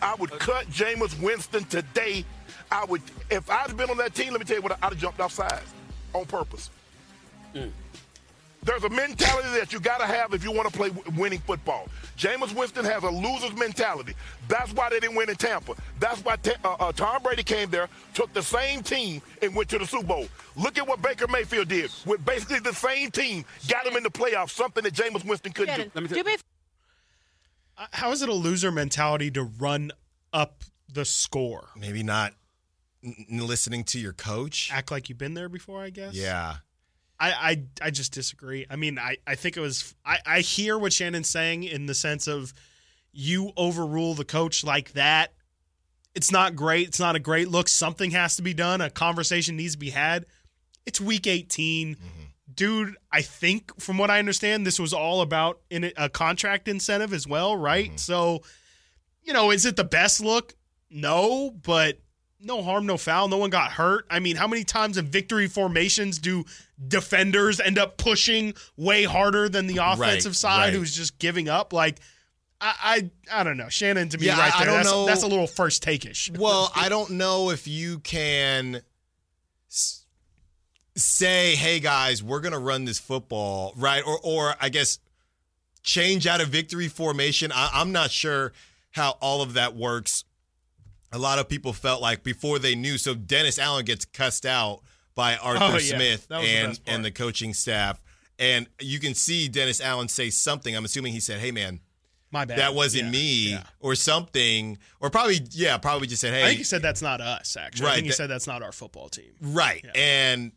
I 0.00 0.14
would 0.16 0.30
cut 0.30 0.66
Jameis 0.66 1.20
Winston 1.22 1.64
today. 1.64 2.24
I 2.70 2.84
would, 2.84 3.02
if 3.30 3.48
I'd 3.50 3.68
have 3.68 3.76
been 3.76 3.90
on 3.90 3.98
that 3.98 4.14
team, 4.14 4.32
let 4.32 4.40
me 4.40 4.44
tell 4.46 4.56
you 4.56 4.62
what, 4.62 4.72
I'd 4.82 4.92
have 4.92 4.98
jumped 4.98 5.20
off 5.20 5.32
sides 5.32 5.72
on 6.12 6.24
purpose. 6.24 6.70
Mm. 7.54 7.70
There's 8.64 8.84
a 8.84 8.88
mentality 8.88 9.48
that 9.58 9.72
you 9.72 9.80
got 9.80 9.98
to 9.98 10.06
have 10.06 10.34
if 10.34 10.44
you 10.44 10.52
want 10.52 10.70
to 10.70 10.76
play 10.76 10.90
winning 11.16 11.40
football. 11.40 11.88
Jameis 12.16 12.54
Winston 12.54 12.84
has 12.84 13.02
a 13.02 13.10
loser's 13.10 13.56
mentality. 13.56 14.14
That's 14.46 14.72
why 14.72 14.88
they 14.88 15.00
didn't 15.00 15.16
win 15.16 15.28
in 15.28 15.34
Tampa. 15.34 15.74
That's 15.98 16.20
why 16.24 16.36
Ta- 16.36 16.52
uh, 16.64 16.76
uh, 16.78 16.92
Tom 16.92 17.22
Brady 17.24 17.42
came 17.42 17.70
there, 17.70 17.88
took 18.14 18.32
the 18.32 18.42
same 18.42 18.82
team, 18.84 19.20
and 19.42 19.54
went 19.56 19.68
to 19.70 19.78
the 19.78 19.86
Super 19.86 20.06
Bowl. 20.06 20.26
Look 20.56 20.78
at 20.78 20.86
what 20.86 21.02
Baker 21.02 21.26
Mayfield 21.26 21.68
did 21.68 21.90
with 22.06 22.24
basically 22.24 22.60
the 22.60 22.72
same 22.72 23.10
team, 23.10 23.44
got 23.68 23.84
him 23.84 23.96
in 23.96 24.04
the 24.04 24.10
playoffs, 24.10 24.50
something 24.50 24.84
that 24.84 24.94
Jameis 24.94 25.24
Winston 25.24 25.52
couldn't 25.52 25.76
do. 25.76 25.90
Let 25.94 26.02
me 26.02 26.08
Do 26.08 26.22
me 26.22 26.36
Uh, 27.78 27.86
How 27.92 28.12
is 28.12 28.22
it 28.22 28.28
a 28.28 28.34
loser 28.34 28.70
mentality 28.70 29.30
to 29.32 29.42
run 29.42 29.90
up 30.32 30.62
the 30.92 31.04
score? 31.04 31.70
Maybe 31.76 32.04
not 32.04 32.32
n- 33.02 33.26
n- 33.28 33.38
listening 33.46 33.82
to 33.84 33.98
your 33.98 34.12
coach. 34.12 34.70
Act 34.72 34.92
like 34.92 35.08
you've 35.08 35.18
been 35.18 35.34
there 35.34 35.48
before, 35.48 35.82
I 35.82 35.90
guess. 35.90 36.14
Yeah. 36.14 36.56
I, 37.18 37.32
I 37.32 37.62
I 37.86 37.90
just 37.90 38.12
disagree. 38.12 38.66
I 38.68 38.76
mean, 38.76 38.98
I, 38.98 39.16
I 39.26 39.34
think 39.34 39.56
it 39.56 39.60
was 39.60 39.94
I, 40.04 40.18
I 40.26 40.40
hear 40.40 40.76
what 40.78 40.92
Shannon's 40.92 41.28
saying 41.28 41.64
in 41.64 41.86
the 41.86 41.94
sense 41.94 42.26
of 42.26 42.52
you 43.12 43.52
overrule 43.56 44.14
the 44.14 44.24
coach 44.24 44.64
like 44.64 44.92
that. 44.92 45.32
It's 46.14 46.32
not 46.32 46.56
great. 46.56 46.88
It's 46.88 47.00
not 47.00 47.16
a 47.16 47.20
great 47.20 47.48
look. 47.48 47.68
Something 47.68 48.10
has 48.10 48.36
to 48.36 48.42
be 48.42 48.54
done. 48.54 48.80
A 48.80 48.90
conversation 48.90 49.56
needs 49.56 49.72
to 49.72 49.78
be 49.78 49.90
had. 49.90 50.26
It's 50.84 51.00
week 51.00 51.26
18. 51.26 51.94
Mm-hmm. 51.94 52.06
Dude, 52.54 52.96
I 53.10 53.22
think 53.22 53.80
from 53.80 53.96
what 53.96 54.10
I 54.10 54.18
understand, 54.18 54.66
this 54.66 54.78
was 54.78 54.92
all 54.92 55.22
about 55.22 55.60
in 55.70 55.84
a, 55.84 55.92
a 55.96 56.08
contract 56.08 56.68
incentive 56.68 57.12
as 57.12 57.26
well, 57.26 57.56
right? 57.56 57.88
Mm-hmm. 57.88 57.96
So, 57.96 58.42
you 59.22 59.32
know, 59.32 59.50
is 59.50 59.64
it 59.64 59.76
the 59.76 59.84
best 59.84 60.20
look? 60.20 60.54
No, 60.90 61.50
but 61.50 61.98
no 62.42 62.62
harm, 62.62 62.86
no 62.86 62.96
foul. 62.96 63.28
No 63.28 63.38
one 63.38 63.50
got 63.50 63.72
hurt. 63.72 64.06
I 64.10 64.18
mean, 64.20 64.36
how 64.36 64.46
many 64.48 64.64
times 64.64 64.98
in 64.98 65.06
victory 65.06 65.48
formations 65.48 66.18
do 66.18 66.44
defenders 66.88 67.60
end 67.60 67.78
up 67.78 67.96
pushing 67.96 68.54
way 68.76 69.04
harder 69.04 69.48
than 69.48 69.66
the 69.66 69.78
offensive 69.78 70.30
Right, 70.30 70.36
side 70.36 70.64
right. 70.66 70.72
who's 70.74 70.94
just 70.94 71.18
giving 71.18 71.48
up? 71.48 71.72
Like, 71.72 72.00
I, 72.60 73.10
I, 73.30 73.40
I 73.40 73.44
don't 73.44 73.56
know. 73.56 73.68
Shannon 73.68 74.08
to 74.10 74.18
me 74.18 74.26
Yeah, 74.26 74.38
right 74.38 74.54
I- 74.54 74.56
I 74.56 74.64
there. 74.64 74.66
don't 74.66 74.74
that's, 74.82 74.90
know. 74.92 75.06
that's 75.06 75.22
a 75.22 75.26
little 75.28 75.46
first 75.46 75.82
take-ish. 75.82 76.30
Well, 76.38 76.70
I 76.74 76.88
don't 76.88 77.10
know 77.12 77.50
if 77.50 77.66
you 77.68 77.98
can 78.00 78.82
say, 80.94 81.54
"Hey 81.56 81.80
guys, 81.80 82.22
we're 82.22 82.40
going 82.40 82.52
to 82.52 82.58
run 82.58 82.84
this 82.84 82.98
football," 82.98 83.72
right? 83.76 84.02
Or 84.06 84.18
or 84.22 84.54
I 84.60 84.68
guess 84.68 84.98
change 85.82 86.26
out 86.26 86.40
of 86.40 86.48
victory 86.48 86.88
formation. 86.88 87.50
I, 87.52 87.70
I'm 87.74 87.92
not 87.92 88.10
sure 88.10 88.52
how 88.92 89.12
all 89.20 89.42
of 89.42 89.54
that 89.54 89.74
works. 89.74 90.24
A 91.12 91.18
lot 91.18 91.38
of 91.38 91.48
people 91.48 91.72
felt 91.72 92.00
like 92.00 92.22
before 92.22 92.58
they 92.58 92.74
knew. 92.74 92.96
So 92.98 93.14
Dennis 93.14 93.58
Allen 93.58 93.84
gets 93.84 94.04
cussed 94.04 94.46
out 94.46 94.80
by 95.14 95.36
Arthur 95.36 95.64
Oh, 95.64 95.72
yeah. 95.72 95.78
Smith 95.96 96.26
was 96.30 96.40
the 96.42 96.48
and 96.48 96.80
and 96.86 97.04
the 97.04 97.10
coaching 97.10 97.52
staff, 97.54 98.00
and 98.38 98.66
you 98.80 98.98
can 98.98 99.14
see 99.14 99.46
Dennis 99.48 99.80
Allen 99.80 100.08
say 100.08 100.30
something. 100.30 100.74
I'm 100.74 100.84
assuming 100.84 101.12
he 101.12 101.20
said, 101.20 101.40
"Hey, 101.40 101.50
man." 101.50 101.80
My 102.30 102.46
bad. 102.46 102.58
That 102.58 102.74
wasn't 102.74 103.04
Yeah, 103.04 103.10
me, 103.10 103.50
yeah. 103.50 103.62
or 103.78 103.94
something, 103.94 104.78
or 105.00 105.10
probably, 105.10 105.40
yeah, 105.50 105.76
probably 105.76 106.06
just 106.06 106.22
said, 106.22 106.32
"Hey." 106.32 106.44
I 106.44 106.46
think 106.46 106.58
he 106.58 106.64
said 106.64 106.80
that's 106.80 107.02
not 107.02 107.20
us. 107.20 107.56
Actually, 107.58 107.84
I 107.84 107.88
Right, 107.90 107.94
think 107.96 108.04
he 108.06 108.10
that- 108.12 108.16
said 108.16 108.30
that's 108.30 108.46
not 108.46 108.62
our 108.62 108.72
football 108.72 109.10
team. 109.10 109.34
Right. 109.42 109.84
And 109.94 110.52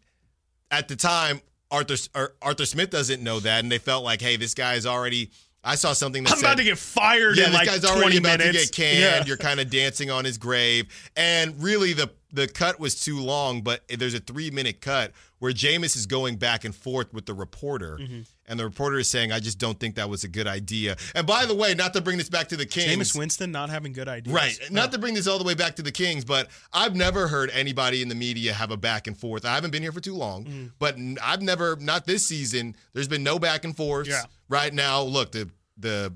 at 0.71 0.87
the 0.87 0.95
time, 0.95 1.41
Arthur 1.69 1.97
or 2.15 2.35
Arthur 2.41 2.65
Smith 2.65 2.91
doesn't 2.91 3.21
know 3.21 3.41
that, 3.41 3.59
and 3.61 3.69
they 3.69 3.77
felt 3.77 4.05
like, 4.05 4.21
hey, 4.21 4.37
this 4.37 4.53
guy's 4.53 4.85
already. 4.85 5.31
I 5.65 5.75
saw 5.75 5.93
something 5.93 6.23
that 6.23 6.31
I'm 6.31 6.37
said, 6.37 6.45
about 6.45 6.57
to 6.57 6.63
get 6.63 6.77
fired 6.77 7.37
yeah, 7.37 7.45
this 7.45 7.53
like 7.55 7.67
guy's 7.67 7.83
already 7.83 8.17
about 8.17 8.39
minutes. 8.39 8.65
to 8.65 8.65
get 8.65 8.71
canned. 8.71 8.99
Yeah. 8.99 9.25
You're 9.25 9.37
kind 9.37 9.59
of 9.59 9.69
dancing 9.69 10.11
on 10.11 10.23
his 10.23 10.37
grave, 10.37 10.87
and 11.17 11.61
really 11.61 11.93
the 11.93 12.11
the 12.31 12.47
cut 12.47 12.79
was 12.79 12.99
too 13.03 13.19
long. 13.19 13.61
But 13.61 13.81
there's 13.89 14.13
a 14.13 14.19
three 14.19 14.51
minute 14.51 14.79
cut 14.79 15.11
where 15.39 15.51
Jameis 15.51 15.95
is 15.97 16.05
going 16.05 16.37
back 16.37 16.63
and 16.65 16.73
forth 16.73 17.13
with 17.13 17.25
the 17.25 17.33
reporter, 17.33 17.97
Mm-hmm. 18.01 18.21
and 18.47 18.59
the 18.59 18.63
reporter 18.63 18.97
is 18.97 19.09
saying, 19.09 19.31
"I 19.31 19.39
just 19.39 19.57
don't 19.57 19.79
think 19.79 19.95
that 19.95 20.09
was 20.09 20.23
a 20.23 20.27
good 20.27 20.47
idea." 20.47 20.95
And 21.13 21.27
by 21.27 21.45
the 21.45 21.53
way, 21.55 21.73
not 21.73 21.93
to 21.93 22.01
bring 22.01 22.17
this 22.17 22.29
back 22.29 22.47
to 22.49 22.57
the 22.57 22.65
Kings, 22.65 22.91
Jameis 23.13 23.17
Winston 23.17 23.51
not 23.51 23.69
having 23.69 23.91
good 23.93 24.07
ideas. 24.07 24.33
Right. 24.33 24.57
Not 24.71 24.91
to 24.93 24.97
bring 24.97 25.13
this 25.13 25.27
all 25.27 25.37
the 25.37 25.43
way 25.43 25.53
back 25.55 25.75
to 25.75 25.81
the 25.81 25.91
Kings, 25.91 26.23
but 26.25 26.49
I've 26.73 26.95
never 26.95 27.27
heard 27.27 27.49
anybody 27.51 28.01
in 28.01 28.07
the 28.09 28.15
media 28.15 28.53
have 28.53 28.71
a 28.71 28.77
back 28.77 29.07
and 29.07 29.17
forth. 29.17 29.45
I 29.45 29.55
haven't 29.55 29.71
been 29.71 29.81
here 29.83 29.91
for 29.91 29.99
too 30.01 30.15
long, 30.15 30.45
Mm. 30.45 30.71
but 30.79 30.95
I've 31.21 31.41
never, 31.41 31.75
not 31.77 32.05
this 32.05 32.25
season, 32.25 32.75
there's 32.93 33.07
been 33.07 33.23
no 33.23 33.37
back 33.39 33.65
and 33.65 33.75
forth. 33.75 34.07
Yeah. 34.07 34.23
Right 34.49 34.73
now, 34.73 35.01
look, 35.01 35.31
the 35.31 35.49
the 35.77 36.15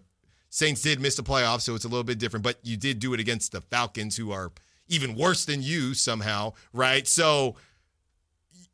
Saints 0.51 0.81
did 0.81 0.99
miss 0.99 1.15
the 1.15 1.23
playoffs, 1.23 1.61
so 1.61 1.75
it's 1.75 1.85
a 1.85 1.87
little 1.89 2.03
bit 2.03 2.17
different, 2.17 2.43
but 2.43 2.57
you 2.63 2.75
did 2.77 2.99
do 2.99 3.13
it 3.13 3.19
against 3.19 3.51
the 3.51 3.61
Falcons, 3.61 4.15
who 4.17 4.31
are 4.31 4.51
even 4.87 5.13
worse 5.15 5.45
than 5.45 5.61
you 5.61 5.93
somehow, 5.93 6.53
right? 6.73 7.07
So 7.07 7.55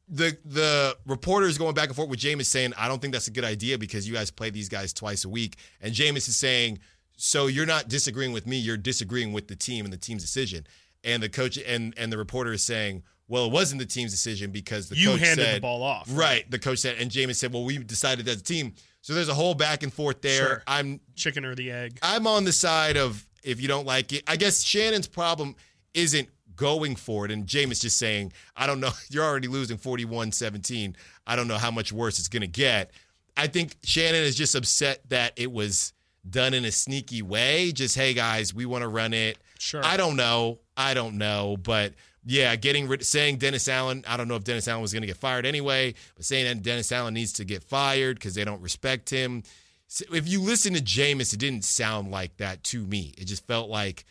the 0.08 0.38
the 0.46 0.98
reporters 1.06 1.58
going 1.58 1.74
back 1.74 1.88
and 1.88 1.96
forth 1.96 2.10
with 2.10 2.20
Jameis 2.20 2.46
saying, 2.46 2.74
I 2.78 2.88
don't 2.88 3.02
think 3.02 3.14
that's 3.14 3.28
a 3.28 3.32
good 3.32 3.44
idea 3.46 3.78
because 3.78 4.08
you 4.08 4.14
guys 4.14 4.32
play 4.32 4.50
these 4.50 4.70
guys 4.70 4.94
twice 4.94 5.26
a 5.26 5.30
week. 5.30 5.58
And 5.82 5.94
Jameis 5.94 6.28
is 6.28 6.38
saying, 6.38 6.80
So 7.18 7.48
you're 7.48 7.66
not 7.66 7.88
disagreeing 7.90 8.32
with 8.32 8.46
me, 8.46 8.58
you're 8.58 8.78
disagreeing 8.78 9.34
with 9.34 9.48
the 9.48 9.56
team 9.56 9.86
and 9.86 9.94
the 9.94 9.98
team's 9.98 10.22
decision. 10.22 10.66
And 11.04 11.22
the 11.22 11.30
coach 11.30 11.58
and 11.58 11.94
and 11.98 12.12
the 12.12 12.18
reporter 12.18 12.54
is 12.54 12.64
saying, 12.64 13.04
Well, 13.28 13.46
it 13.46 13.52
wasn't 13.52 13.80
the 13.80 13.86
team's 13.88 14.12
decision 14.12 14.52
because 14.52 14.90
the 14.90 14.96
You 14.96 15.12
coach 15.12 15.20
handed 15.22 15.56
the 15.56 15.62
ball 15.62 15.82
off, 15.82 16.08
Right. 16.12 16.50
The 16.50 16.60
coach 16.60 16.80
said, 16.80 16.98
and 17.00 17.10
Jameis 17.10 17.36
said, 17.38 17.52
Well, 17.54 17.64
we 17.66 17.78
decided 17.80 18.28
as 18.28 18.42
a 18.42 18.44
team. 18.44 18.74
So 19.02 19.14
there's 19.14 19.30
a 19.30 19.36
whole 19.36 19.54
back 19.54 19.84
and 19.84 19.94
forth 19.94 20.22
there. 20.22 20.48
Sure. 20.48 20.64
I'm 20.66 21.00
Chicken 21.16 21.46
or 21.46 21.54
the 21.56 21.72
egg. 21.72 22.00
I'm 22.02 22.26
on 22.26 22.44
the 22.44 22.52
side 22.52 22.98
of 22.98 23.26
if 23.44 23.62
you 23.62 23.68
don't 23.68 23.86
like 23.86 24.14
it. 24.14 24.24
I 24.28 24.36
guess 24.36 24.64
Shannon's 24.64 25.08
problem 25.08 25.56
isn't 25.94 26.28
going 26.56 26.96
for 26.96 27.26
it. 27.26 27.32
And 27.32 27.46
Jameis 27.46 27.82
just 27.82 27.98
saying, 27.98 28.34
I 28.56 28.68
don't 28.68 28.80
know. 28.80 28.92
You're 29.10 29.24
already 29.24 29.48
losing 29.48 29.78
41 29.78 30.32
17. 30.32 30.96
I 31.28 31.36
don't 31.36 31.48
know 31.48 31.58
how 31.58 31.72
much 31.72 31.92
worse 31.92 32.20
it's 32.20 32.28
going 32.28 32.42
to 32.42 32.48
get. 32.48 32.92
I 33.38 33.48
think 33.48 33.76
Shannon 33.84 34.24
is 34.24 34.36
just 34.36 34.56
upset 34.56 35.02
that 35.10 35.34
it 35.36 35.52
was 35.52 35.94
done 36.30 36.54
in 36.54 36.66
a 36.66 36.72
sneaky 36.72 37.22
way. 37.22 37.72
Just, 37.72 37.96
hey, 37.96 38.14
guys, 38.14 38.54
we 38.54 38.66
want 38.66 38.84
to 38.84 38.88
run 38.88 39.14
it. 39.14 39.38
Sure. 39.60 39.84
I 39.84 39.98
don't 39.98 40.16
know. 40.16 40.60
I 40.78 40.94
don't 40.94 41.18
know. 41.18 41.58
But 41.58 41.94
yeah, 42.26 42.56
getting 42.56 42.88
rid, 42.88 43.06
saying 43.06 43.38
Dennis 43.38 43.68
Allen, 43.68 44.04
I 44.08 44.18
don't 44.18 44.28
know 44.28 44.36
if 44.36 44.44
Dennis 44.44 44.68
Allen 44.68 44.82
was 44.82 44.94
going 44.94 45.02
to 45.02 45.08
get 45.08 45.18
fired 45.18 45.46
anyway, 45.46 45.94
but 46.16 46.26
saying 46.26 46.46
that 46.46 46.64
Dennis 46.64 46.92
Allen 46.92 47.14
needs 47.14 47.34
to 47.34 47.46
get 47.46 47.64
fired 47.64 48.18
because 48.18 48.36
they 48.36 48.44
don't 48.44 48.62
respect 48.62 49.10
him. 49.10 49.44
So 49.88 50.06
if 50.12 50.28
you 50.28 50.42
listen 50.42 50.74
to 50.74 50.82
Jameis, 50.82 51.34
it 51.34 51.40
didn't 51.40 51.64
sound 51.64 52.12
like 52.12 52.38
that 52.38 52.64
to 52.66 52.86
me. 52.86 53.14
It 53.18 53.26
just 53.26 53.46
felt 53.46 53.70
like, 53.70 54.06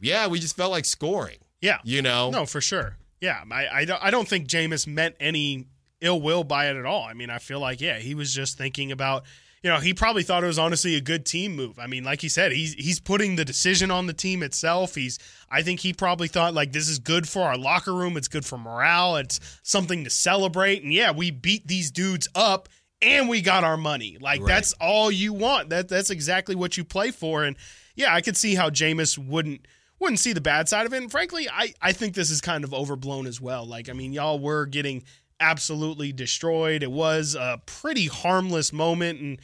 yeah, 0.00 0.28
we 0.28 0.38
just 0.38 0.56
felt 0.56 0.70
like 0.70 0.84
scoring. 0.84 1.38
Yeah. 1.62 1.78
You 1.84 2.02
know? 2.02 2.28
No, 2.30 2.44
for 2.44 2.60
sure. 2.60 2.96
Yeah. 3.20 3.42
I, 3.50 3.68
I, 3.72 3.84
don't, 3.86 4.02
I 4.02 4.10
don't 4.10 4.28
think 4.28 4.48
Jameis 4.48 4.86
meant 4.86 5.14
any 5.18 5.66
ill 6.02 6.20
will 6.20 6.44
by 6.44 6.66
it 6.68 6.76
at 6.76 6.84
all. 6.84 7.04
I 7.04 7.14
mean, 7.14 7.30
I 7.30 7.38
feel 7.38 7.60
like, 7.60 7.80
yeah, 7.80 7.98
he 7.98 8.14
was 8.14 8.34
just 8.34 8.58
thinking 8.58 8.92
about, 8.92 9.24
you 9.62 9.70
know, 9.70 9.78
he 9.78 9.94
probably 9.94 10.24
thought 10.24 10.42
it 10.42 10.48
was 10.48 10.58
honestly 10.58 10.96
a 10.96 11.00
good 11.00 11.24
team 11.24 11.54
move. 11.54 11.78
I 11.78 11.86
mean, 11.86 12.02
like 12.02 12.20
he 12.20 12.28
said, 12.28 12.50
he's 12.50 12.74
he's 12.74 12.98
putting 12.98 13.36
the 13.36 13.44
decision 13.44 13.92
on 13.92 14.08
the 14.08 14.12
team 14.12 14.42
itself. 14.42 14.96
He's 14.96 15.20
I 15.48 15.62
think 15.62 15.78
he 15.78 15.92
probably 15.92 16.26
thought 16.26 16.52
like 16.52 16.72
this 16.72 16.88
is 16.88 16.98
good 16.98 17.28
for 17.28 17.42
our 17.42 17.56
locker 17.56 17.94
room, 17.94 18.16
it's 18.16 18.26
good 18.26 18.44
for 18.44 18.58
morale, 18.58 19.14
it's 19.14 19.38
something 19.62 20.02
to 20.02 20.10
celebrate. 20.10 20.82
And 20.82 20.92
yeah, 20.92 21.12
we 21.12 21.30
beat 21.30 21.68
these 21.68 21.92
dudes 21.92 22.26
up 22.34 22.68
and 23.00 23.28
we 23.28 23.40
got 23.40 23.62
our 23.62 23.76
money. 23.76 24.18
Like 24.20 24.40
Right. 24.40 24.48
that's 24.48 24.72
all 24.80 25.12
you 25.12 25.32
want. 25.32 25.70
That 25.70 25.88
that's 25.88 26.10
exactly 26.10 26.56
what 26.56 26.76
you 26.76 26.82
play 26.84 27.12
for. 27.12 27.44
And 27.44 27.54
yeah, 27.94 28.12
I 28.12 28.20
could 28.20 28.36
see 28.36 28.56
how 28.56 28.68
Jameis 28.68 29.16
wouldn't 29.16 29.68
wouldn't 30.02 30.18
see 30.18 30.32
the 30.32 30.40
bad 30.40 30.68
side 30.68 30.84
of 30.84 30.92
it. 30.92 31.00
And 31.00 31.10
frankly, 31.10 31.48
I, 31.48 31.72
I 31.80 31.92
think 31.92 32.14
this 32.14 32.30
is 32.30 32.40
kind 32.40 32.64
of 32.64 32.74
overblown 32.74 33.26
as 33.26 33.40
well. 33.40 33.64
Like, 33.64 33.88
I 33.88 33.92
mean, 33.92 34.12
y'all 34.12 34.38
were 34.38 34.66
getting 34.66 35.04
absolutely 35.40 36.12
destroyed. 36.12 36.82
It 36.82 36.90
was 36.90 37.34
a 37.34 37.62
pretty 37.64 38.06
harmless 38.06 38.72
moment. 38.72 39.20
And 39.20 39.40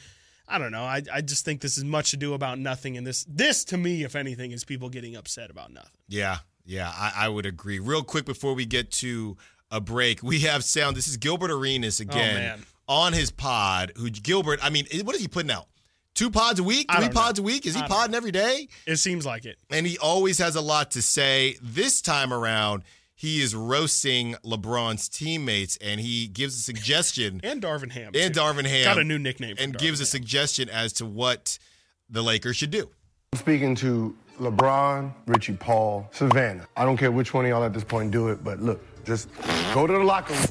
I 0.47 0.57
don't 0.57 0.71
know. 0.71 0.83
I, 0.83 1.01
I 1.11 1.21
just 1.21 1.45
think 1.45 1.61
this 1.61 1.77
is 1.77 1.83
much 1.83 2.11
to 2.11 2.17
do 2.17 2.33
about 2.33 2.59
nothing. 2.59 2.97
And 2.97 3.07
this, 3.07 3.25
this 3.27 3.63
to 3.65 3.77
me, 3.77 4.03
if 4.03 4.15
anything, 4.15 4.51
is 4.51 4.63
people 4.63 4.89
getting 4.89 5.15
upset 5.15 5.49
about 5.49 5.71
nothing. 5.71 5.91
Yeah, 6.07 6.39
yeah, 6.65 6.91
I, 6.93 7.13
I 7.15 7.29
would 7.29 7.45
agree. 7.45 7.79
Real 7.79 8.03
quick 8.03 8.25
before 8.25 8.53
we 8.53 8.65
get 8.65 8.91
to 8.91 9.37
a 9.71 9.79
break, 9.79 10.21
we 10.21 10.39
have 10.41 10.63
sound. 10.63 10.95
This 10.95 11.07
is 11.07 11.17
Gilbert 11.17 11.51
Arenas 11.51 12.01
oh, 12.01 12.03
again 12.03 12.65
Oh, 12.87 12.93
on 12.93 13.13
his 13.13 13.31
pod. 13.31 13.93
Who 13.97 14.09
Gilbert? 14.09 14.59
I 14.61 14.69
mean, 14.69 14.85
what 15.03 15.15
is 15.15 15.21
he 15.21 15.27
putting 15.27 15.51
out? 15.51 15.67
Two 16.19 16.29
pods 16.29 16.59
a 16.59 16.63
week? 16.63 16.91
Three 16.91 16.99
don't 16.99 17.15
know. 17.15 17.21
pods 17.21 17.39
a 17.39 17.41
week? 17.41 17.65
Is 17.65 17.75
he 17.75 17.79
I 17.79 17.87
don't 17.87 17.95
podding 17.97 18.13
every 18.13 18.31
day? 18.31 18.67
It 18.85 18.97
seems 18.97 19.25
like 19.25 19.45
it. 19.45 19.57
And 19.69 19.87
he 19.87 19.97
always 19.99 20.37
has 20.39 20.57
a 20.57 20.61
lot 20.61 20.91
to 20.91 21.01
say. 21.01 21.55
This 21.61 22.01
time 22.01 22.33
around, 22.33 22.83
he 23.15 23.39
is 23.39 23.55
roasting 23.55 24.35
LeBron's 24.43 25.07
teammates, 25.07 25.77
and 25.77 26.01
he 26.01 26.27
gives 26.27 26.57
a 26.57 26.61
suggestion. 26.61 27.39
And 27.45 27.61
Darvin 27.61 27.93
Ham. 27.93 28.11
and 28.13 28.33
too. 28.33 28.39
Darvin 28.41 28.65
Ham 28.65 28.83
Got 28.83 28.99
a 28.99 29.05
new 29.05 29.17
nickname. 29.17 29.55
for 29.55 29.63
and 29.63 29.73
Darvin 29.73 29.79
gives 29.79 30.01
a 30.01 30.05
suggestion 30.05 30.67
as 30.67 30.91
to 30.93 31.05
what 31.05 31.57
the 32.09 32.21
Lakers 32.21 32.57
should 32.57 32.71
do. 32.71 32.89
I'm 33.31 33.39
speaking 33.39 33.73
to 33.75 34.13
LeBron, 34.41 35.13
Richie 35.25 35.53
Paul, 35.53 36.09
Savannah. 36.11 36.67
I 36.75 36.83
don't 36.83 36.97
care 36.97 37.13
which 37.13 37.33
one 37.33 37.45
of 37.45 37.49
y'all 37.49 37.63
at 37.63 37.71
this 37.71 37.85
point 37.85 38.11
do 38.11 38.27
it, 38.27 38.43
but 38.43 38.61
look, 38.61 38.81
just 39.09 39.27
go 39.73 39.87
to 39.87 39.93
the 39.93 39.99
locker 39.99 40.33
room. 40.33 40.45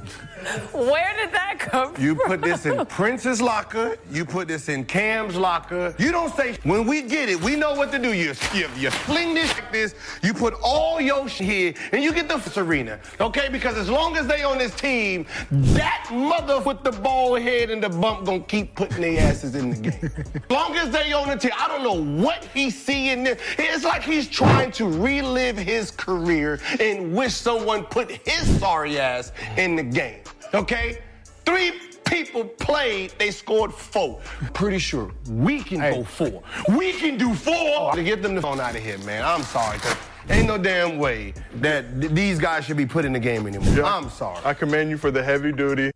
Where 0.72 1.14
did 1.16 1.32
that 1.32 1.56
come 1.58 1.94
from? 1.94 2.04
You 2.04 2.14
put 2.14 2.42
this 2.42 2.66
in 2.66 2.84
Prince's 2.86 3.40
locker. 3.40 3.96
You 4.10 4.24
put 4.24 4.48
this 4.48 4.68
in 4.68 4.84
Cam's 4.84 5.36
locker. 5.36 5.94
You 5.98 6.12
don't 6.12 6.34
say, 6.34 6.56
when 6.62 6.86
we 6.86 7.02
get 7.02 7.28
it, 7.28 7.40
we 7.40 7.56
know 7.56 7.74
what 7.74 7.90
to 7.92 7.98
do. 7.98 8.12
You, 8.12 8.34
you, 8.54 8.68
you 8.76 8.90
fling 8.90 9.34
this 9.34 9.52
like 9.54 9.72
this. 9.72 9.94
You 10.22 10.32
put 10.32 10.54
all 10.62 11.00
your 11.00 11.28
shit 11.28 11.46
here, 11.46 11.74
and 11.92 12.02
you 12.02 12.12
get 12.12 12.28
the 12.28 12.38
Serena. 12.40 13.00
Okay? 13.20 13.48
Because 13.50 13.76
as 13.76 13.90
long 13.90 14.16
as 14.16 14.26
they 14.26 14.42
on 14.42 14.58
this 14.58 14.74
team, 14.74 15.26
that 15.50 16.08
mother 16.12 16.60
with 16.60 16.82
the 16.82 16.92
bald 16.92 17.40
head 17.40 17.70
and 17.70 17.82
the 17.82 17.88
bump 17.88 18.24
gonna 18.26 18.40
keep 18.40 18.74
putting 18.74 19.00
their 19.00 19.20
asses 19.20 19.54
in 19.54 19.70
the 19.70 19.76
game. 19.90 20.12
as 20.34 20.50
long 20.50 20.76
as 20.76 20.90
they 20.90 21.12
on 21.12 21.28
the 21.28 21.36
team, 21.36 21.52
I 21.58 21.68
don't 21.68 21.82
know 21.82 22.22
what 22.22 22.44
he's 22.54 22.80
seeing 22.80 23.24
there. 23.24 23.38
It's 23.58 23.84
like 23.84 24.02
he's 24.02 24.28
trying 24.28 24.72
to 24.72 24.88
relive 24.88 25.56
his 25.56 25.90
career 25.90 26.60
and 26.80 27.14
wish 27.14 27.34
someone 27.34 27.84
put 27.84 28.10
his 28.10 28.47
sorry 28.58 28.98
ass 28.98 29.32
in 29.56 29.76
the 29.76 29.82
game. 29.82 30.20
Okay? 30.54 30.98
Three 31.44 31.72
people 32.04 32.44
played, 32.44 33.12
they 33.18 33.30
scored 33.30 33.72
four. 33.72 34.20
Pretty 34.54 34.78
sure 34.78 35.12
we 35.28 35.62
can 35.62 35.78
go 35.78 36.04
four. 36.04 36.42
We 36.68 36.92
can 36.92 37.18
do 37.18 37.34
four. 37.34 37.54
Oh, 37.54 37.92
to 37.94 38.02
get 38.02 38.22
them 38.22 38.34
the 38.34 38.42
phone 38.42 38.60
out 38.60 38.76
of 38.76 38.82
here, 38.82 38.98
man. 38.98 39.24
I'm 39.24 39.42
sorry, 39.42 39.78
cause 39.78 39.96
ain't 40.30 40.46
no 40.46 40.58
damn 40.58 40.98
way 40.98 41.34
that 41.56 42.00
th- 42.00 42.12
these 42.12 42.38
guys 42.38 42.64
should 42.64 42.76
be 42.76 42.86
put 42.86 43.04
in 43.04 43.12
the 43.12 43.20
game 43.20 43.46
anymore. 43.46 43.84
I'm 43.84 44.10
sorry. 44.10 44.40
I 44.44 44.54
commend 44.54 44.90
you 44.90 44.98
for 44.98 45.10
the 45.10 45.22
heavy 45.22 45.52
duty. 45.52 45.90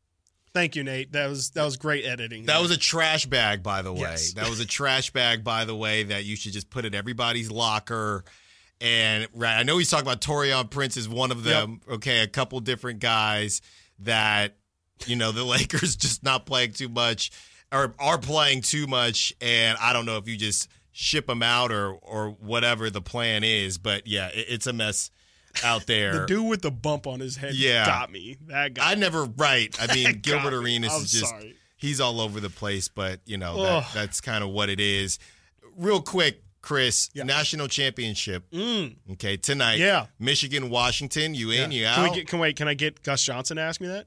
Thank 0.55 0.77
you, 0.77 0.85
Nate. 0.85 1.13
That 1.13 1.29
was 1.29 1.51
that 1.51 1.65
was 1.65 1.79
great 1.79 2.05
editing. 2.05 2.45
That 2.45 2.61
was 2.61 2.71
a 2.71 2.77
trash 2.77 3.25
bag, 3.25 3.63
by 3.63 3.81
the 3.81 3.93
way. 3.93 4.01
Yes. 4.01 4.35
That 4.35 4.51
was 4.51 4.61
a 4.61 4.67
trash 4.67 5.11
bag, 5.11 5.43
by 5.43 5.65
the 5.65 5.75
way, 5.75 6.03
that 6.05 6.25
you 6.25 6.37
should 6.37 6.53
just 6.53 6.69
put 6.69 6.85
in 6.85 6.95
everybody's 6.95 7.51
locker. 7.51 8.25
And 8.83 9.29
right, 9.33 9.57
I 9.57 9.63
know 9.63 9.79
he's 9.79 9.89
talking 9.89 10.05
about 10.07 10.21
Taurean 10.21 10.69
Prince 10.69 10.97
is 10.97 11.09
one 11.09 11.31
of 11.31 11.45
them. 11.45 11.81
Okay, 11.89 12.19
a 12.21 12.27
couple 12.27 12.59
different 12.61 12.99
guys 12.99 13.63
that 14.01 14.57
you 15.07 15.15
know 15.15 15.31
the 15.31 15.45
Lakers 15.45 15.95
just 15.95 16.25
not 16.25 16.47
playing 16.47 16.73
too 16.73 16.89
much 16.89 17.31
or 17.71 17.95
are 18.01 18.19
playing 18.19 18.63
too 18.63 18.89
much, 18.89 19.33
and 19.41 19.79
I 19.81 19.93
don't 19.93 20.05
know 20.05 20.17
if 20.17 20.27
you 20.29 20.37
just 20.37 20.69
ship 20.91 21.29
them 21.29 21.45
out 21.45 21.71
or 21.71 21.93
or 21.95 22.31
whatever 22.31 22.91
the 22.91 23.01
plan 23.01 23.45
is. 23.45 23.79
But 23.79 24.09
yeah, 24.09 24.29
it, 24.29 24.47
it's 24.49 24.67
a 24.67 24.73
mess 24.73 25.13
out 25.63 25.87
there. 25.87 26.21
the 26.23 26.27
dude 26.27 26.49
with 26.49 26.63
the 26.63 26.73
bump 26.73 27.07
on 27.07 27.21
his 27.21 27.37
head 27.37 27.55
Yeah. 27.55 27.87
got 27.87 28.11
me. 28.11 28.37
That 28.49 28.75
guy. 28.75 28.91
I 28.91 28.95
never 28.97 29.27
right. 29.27 29.73
I 29.81 29.87
mean, 29.95 30.19
Gilbert. 30.21 30.55
Arenas 30.55 30.93
is 30.95 31.13
just 31.13 31.29
sorry. 31.31 31.55
he's 31.77 32.01
all 32.01 32.21
over 32.21 32.41
the 32.41 32.51
place, 32.51 32.89
but 32.89 33.21
you 33.27 33.37
know 33.39 33.63
that, 33.63 33.87
that's 33.95 34.21
kind 34.21 34.43
of 34.43 34.51
what 34.51 34.69
it 34.71 34.81
is. 34.81 35.21
Real 35.77 36.03
quick, 36.03 36.43
Chris, 36.63 37.11
national 37.15 37.67
championship. 37.69 38.45
Okay, 38.55 39.37
tonight. 39.37 39.77
Mm. 39.77 39.81
Yeah. 39.81 40.07
Michigan, 40.19 40.71
Washington. 40.71 41.35
You 41.35 41.51
in? 41.51 41.73
You 41.73 41.87
out? 41.87 41.97
Can 41.97 42.05
we 42.05 42.17
get? 42.17 42.29
Can 42.29 42.39
wait? 42.39 42.57
Can 42.57 42.69
I 42.69 42.75
get 42.75 43.03
Gus 43.03 43.23
Johnson 43.23 43.57
to 43.57 43.63
ask 43.63 43.81
me 43.81 43.89
that? 43.89 44.07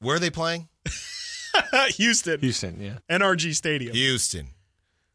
Where 0.00 0.16
are 0.16 0.18
they 0.18 0.30
playing? 0.30 0.68
Houston, 1.96 2.40
Houston, 2.40 2.80
yeah. 2.80 2.98
NRG 3.10 3.54
Stadium. 3.54 3.94
Houston, 3.94 4.48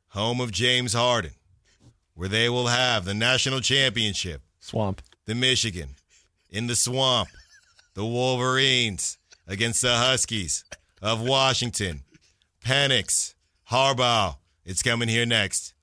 home 0.10 0.40
of 0.40 0.52
James 0.52 0.94
Harden, 0.94 1.32
where 2.14 2.30
they 2.30 2.50
will 2.50 2.68
have 2.68 3.04
the 3.04 3.14
national 3.14 3.62
championship. 3.62 4.42
Swamp. 4.60 5.02
The 5.26 5.36
Michigan 5.36 5.96
in 6.50 6.68
the 6.68 6.76
swamp. 6.76 7.30
The 7.96 8.06
Wolverines 8.06 9.18
against 9.48 9.82
the 9.82 9.96
Huskies 9.96 10.66
of 11.02 11.22
Washington. 11.22 12.04
Penix, 12.64 13.36
Harbaugh. 13.72 14.36
It's 14.66 14.82
coming 14.82 15.08
here 15.08 15.26
next. 15.26 15.74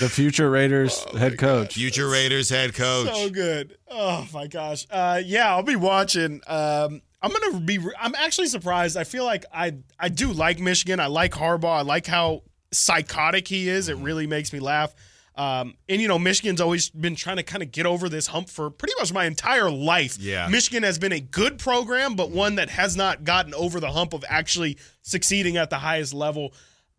The 0.00 0.08
future 0.08 0.50
Raiders 0.50 1.02
head 1.16 1.38
coach. 1.38 1.74
Future 1.74 2.08
Raiders 2.08 2.48
head 2.50 2.74
coach. 2.74 3.12
So 3.12 3.30
good. 3.30 3.76
Oh 3.90 4.26
my 4.32 4.46
gosh. 4.46 4.86
Uh, 4.90 5.20
yeah, 5.24 5.48
I'll 5.48 5.62
be 5.62 5.76
watching. 5.76 6.40
Um, 6.46 7.00
I'm 7.22 7.32
gonna 7.32 7.60
be. 7.60 7.78
I'm 7.98 8.14
actually 8.14 8.48
surprised. 8.48 8.96
I 8.96 9.04
feel 9.04 9.24
like 9.24 9.46
I 9.52 9.76
I 9.98 10.10
do 10.10 10.32
like 10.32 10.60
Michigan. 10.60 11.00
I 11.00 11.06
like 11.06 11.32
Harbaugh. 11.32 11.78
I 11.78 11.82
like 11.82 12.06
how 12.06 12.42
psychotic 12.72 13.48
he 13.48 13.68
is. 13.68 13.88
It 13.88 13.96
really 13.96 14.26
makes 14.26 14.52
me 14.52 14.60
laugh. 14.60 14.94
Um, 15.36 15.74
and 15.88 16.00
you 16.00 16.06
know, 16.06 16.18
Michigan's 16.18 16.60
always 16.60 16.90
been 16.90 17.16
trying 17.16 17.38
to 17.38 17.42
kind 17.42 17.62
of 17.62 17.72
get 17.72 17.86
over 17.86 18.08
this 18.08 18.28
hump 18.28 18.48
for 18.48 18.70
pretty 18.70 18.94
much 18.98 19.12
my 19.12 19.24
entire 19.24 19.70
life. 19.70 20.18
Yeah. 20.18 20.46
Michigan 20.48 20.84
has 20.84 20.98
been 20.98 21.12
a 21.12 21.20
good 21.20 21.58
program, 21.58 22.14
but 22.14 22.30
one 22.30 22.56
that 22.56 22.70
has 22.70 22.96
not 22.96 23.24
gotten 23.24 23.52
over 23.54 23.80
the 23.80 23.90
hump 23.90 24.12
of 24.12 24.24
actually 24.28 24.78
succeeding 25.02 25.56
at 25.56 25.70
the 25.70 25.78
highest 25.78 26.14
level. 26.14 26.52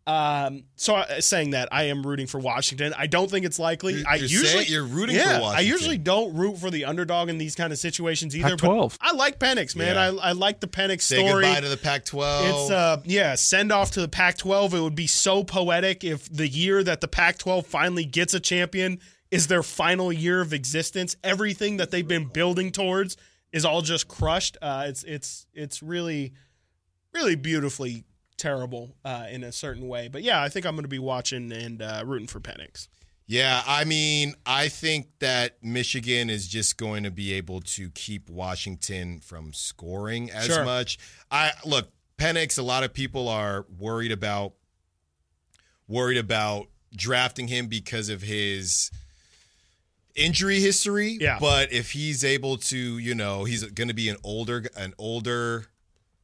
Um, 0.06 0.62
so 0.76 0.94
uh, 0.94 1.20
saying 1.20 1.50
that 1.50 1.68
I 1.72 1.84
am 1.84 2.06
rooting 2.06 2.28
for 2.28 2.38
Washington. 2.38 2.94
I 2.96 3.08
don't 3.08 3.28
think 3.28 3.44
it's 3.44 3.58
likely. 3.58 3.94
You're- 3.94 4.04
I 4.06 4.14
you're 4.16 4.28
usually 4.28 4.64
you're 4.66 4.84
rooting 4.84 5.16
for 5.16 5.22
yeah, 5.22 5.40
I 5.42 5.60
usually 5.60 5.98
don't 5.98 6.34
root 6.36 6.58
for 6.58 6.70
the 6.70 6.84
underdog 6.84 7.28
in 7.28 7.38
these 7.38 7.56
kind 7.56 7.72
of 7.72 7.78
situations 7.80 8.36
either. 8.36 8.50
Pac-12. 8.56 8.98
But 9.00 9.08
I 9.08 9.16
like 9.16 9.40
Penix, 9.40 9.74
man. 9.74 9.96
Yeah. 9.96 10.20
I, 10.22 10.28
I 10.28 10.32
like 10.32 10.60
the 10.60 10.68
Penix 10.68 11.02
Say 11.02 11.26
story. 11.26 11.44
goodbye 11.44 11.60
to 11.60 11.68
the 11.68 11.76
Pac-12. 11.76 12.50
It's 12.50 12.70
uh 12.70 13.02
yeah, 13.04 13.34
send 13.34 13.72
off 13.72 13.90
to 13.92 14.00
the 14.00 14.08
Pac-12. 14.08 14.74
It 14.74 14.80
would 14.80 14.94
be 14.94 15.08
so 15.08 15.42
poetic 15.42 16.04
if 16.04 16.32
the 16.32 16.46
year 16.46 16.84
that 16.84 17.00
the 17.00 17.08
Pac-12 17.08 17.66
finally 17.66 18.04
gets 18.04 18.32
a 18.32 18.38
champion 18.40 19.00
is 19.32 19.48
their 19.48 19.64
final 19.64 20.12
year 20.12 20.40
of 20.40 20.52
existence. 20.52 21.16
Everything 21.24 21.78
that 21.78 21.90
they've 21.90 22.06
been 22.06 22.26
building 22.26 22.70
towards 22.70 23.16
is 23.52 23.64
all 23.64 23.82
just 23.82 24.06
crushed. 24.06 24.56
Uh, 24.62 24.84
it's 24.86 25.02
it's 25.02 25.46
it's 25.52 25.82
really 25.82 26.32
really 27.12 27.34
beautifully 27.34 28.04
terrible 28.36 28.96
uh, 29.04 29.26
in 29.30 29.42
a 29.44 29.52
certain 29.52 29.88
way. 29.88 30.08
But 30.08 30.22
yeah, 30.22 30.42
I 30.42 30.48
think 30.48 30.66
I'm 30.66 30.74
going 30.74 30.84
to 30.84 30.88
be 30.88 30.98
watching 30.98 31.50
and 31.52 31.80
uh, 31.82 32.02
rooting 32.04 32.28
for 32.28 32.40
Penix. 32.40 32.88
Yeah, 33.28 33.62
I 33.66 33.84
mean, 33.84 34.34
I 34.46 34.68
think 34.68 35.08
that 35.18 35.56
Michigan 35.62 36.30
is 36.30 36.46
just 36.46 36.76
going 36.76 37.02
to 37.02 37.10
be 37.10 37.32
able 37.32 37.60
to 37.62 37.90
keep 37.90 38.30
Washington 38.30 39.18
from 39.18 39.52
scoring 39.52 40.30
as 40.30 40.46
Sure. 40.46 40.64
much. 40.64 40.98
I 41.30 41.50
look, 41.64 41.88
Penix, 42.18 42.56
a 42.56 42.62
lot 42.62 42.84
of 42.84 42.94
people 42.94 43.28
are 43.28 43.66
worried 43.78 44.12
about 44.12 44.52
worried 45.88 46.18
about 46.18 46.68
drafting 46.94 47.48
him 47.48 47.66
because 47.66 48.08
of 48.08 48.22
his 48.22 48.90
injury 50.14 50.60
history. 50.60 51.18
Yeah. 51.20 51.38
But 51.40 51.72
if 51.72 51.92
he's 51.92 52.24
able 52.24 52.56
to, 52.58 52.98
you 52.98 53.14
know, 53.14 53.44
he's 53.44 53.64
going 53.64 53.88
to 53.88 53.94
be 53.94 54.08
an 54.08 54.16
older 54.24 54.66
an 54.76 54.94
older 54.98 55.66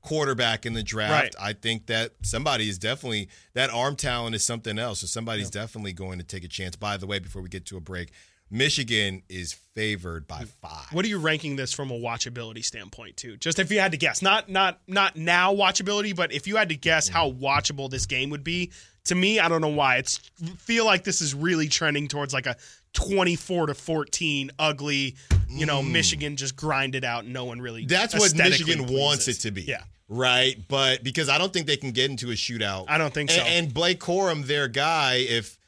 quarterback 0.03 0.67
in 0.67 0.75
the 0.75 0.83
draft. 0.83 1.13
Right. 1.13 1.35
I 1.41 1.53
think 1.53 1.87
that 1.87 2.13
somebody 2.23 2.69
is 2.69 2.79
definitely 2.79 3.29
that 3.55 3.71
arm 3.71 3.97
talent 3.97 4.35
is 4.35 4.45
something 4.45 4.79
else. 4.79 5.01
So 5.01 5.07
somebody's 5.07 5.51
definitely 5.51 5.93
going 5.93 6.19
to 6.19 6.25
take 6.25 6.45
a 6.45 6.49
chance. 6.49 6.77
By 6.77 6.97
the 6.97 7.07
way, 7.07 7.19
before 7.19 7.43
we 7.43 7.49
get 7.49 7.67
to 7.67 7.77
a 7.77 7.81
break, 7.81 8.11
Michigan 8.51 9.23
is 9.31 9.55
favored 9.75 10.29
by 10.29 10.43
mm. 10.43 10.49
five. 10.61 10.93
What 10.93 11.05
are 11.07 11.09
you 11.09 11.19
ranking 11.19 11.57
this 11.57 11.73
from 11.73 11.91
a 11.91 11.99
watchability 11.99 12.63
standpoint 12.63 13.17
too? 13.17 13.39
Just 13.39 13.59
if 13.59 13.73
you 13.73 13.81
had 13.81 13.93
to 13.93 13.97
guess, 13.97 14.21
not 14.21 14.51
not 14.51 14.81
not 14.87 15.17
now 15.17 15.55
watchability, 15.55 16.15
but 16.15 16.33
if 16.33 16.47
you 16.47 16.57
had 16.57 16.69
to 16.69 16.77
guess 16.77 17.09
mm-hmm. 17.09 17.17
how 17.17 17.31
watchable 17.31 17.91
this 17.91 18.05
game 18.05 18.29
would 18.29 18.45
be, 18.45 18.71
to 19.07 19.15
me, 19.15 19.41
I 19.41 19.49
don't 19.49 19.61
know 19.61 19.69
why. 19.69 19.97
It's 19.97 20.19
feel 20.59 20.85
like 20.85 21.05
this 21.05 21.21
is 21.21 21.35
really 21.35 21.69
trending 21.69 22.09
towards 22.09 22.33
like 22.33 22.47
a 22.47 22.57
24 22.95 23.67
to 23.67 23.75
14 23.75 24.51
ugly, 24.59 25.17
you 25.49 25.67
know, 25.67 25.83
Michigan 25.83 26.37
just 26.37 26.57
grinded 26.57 27.05
out 27.05 27.27
no 27.27 27.45
one 27.45 27.61
really 27.61 27.85
Mm. 27.85 27.89
That's 27.89 28.15
what 28.19 28.35
Michigan 28.37 28.87
wants 28.87 29.29
it 29.29 29.35
to 29.41 29.51
be. 29.51 29.63
Yeah. 29.63 29.83
Right. 30.09 30.57
But 30.69 31.03
because 31.03 31.29
I 31.29 31.39
don't 31.39 31.53
think 31.53 31.67
they 31.67 31.77
can 31.79 31.93
get 31.93 32.11
into 32.11 32.31
a 32.31 32.35
shootout. 32.35 32.85
I 32.89 32.99
don't 32.99 33.15
think 33.15 33.31
so. 33.31 33.41
And, 33.41 33.65
and 33.67 33.75
Blake 33.75 33.99
Corum, 33.99 34.45
their 34.47 34.69
guy, 34.69 35.17
if 35.29 35.59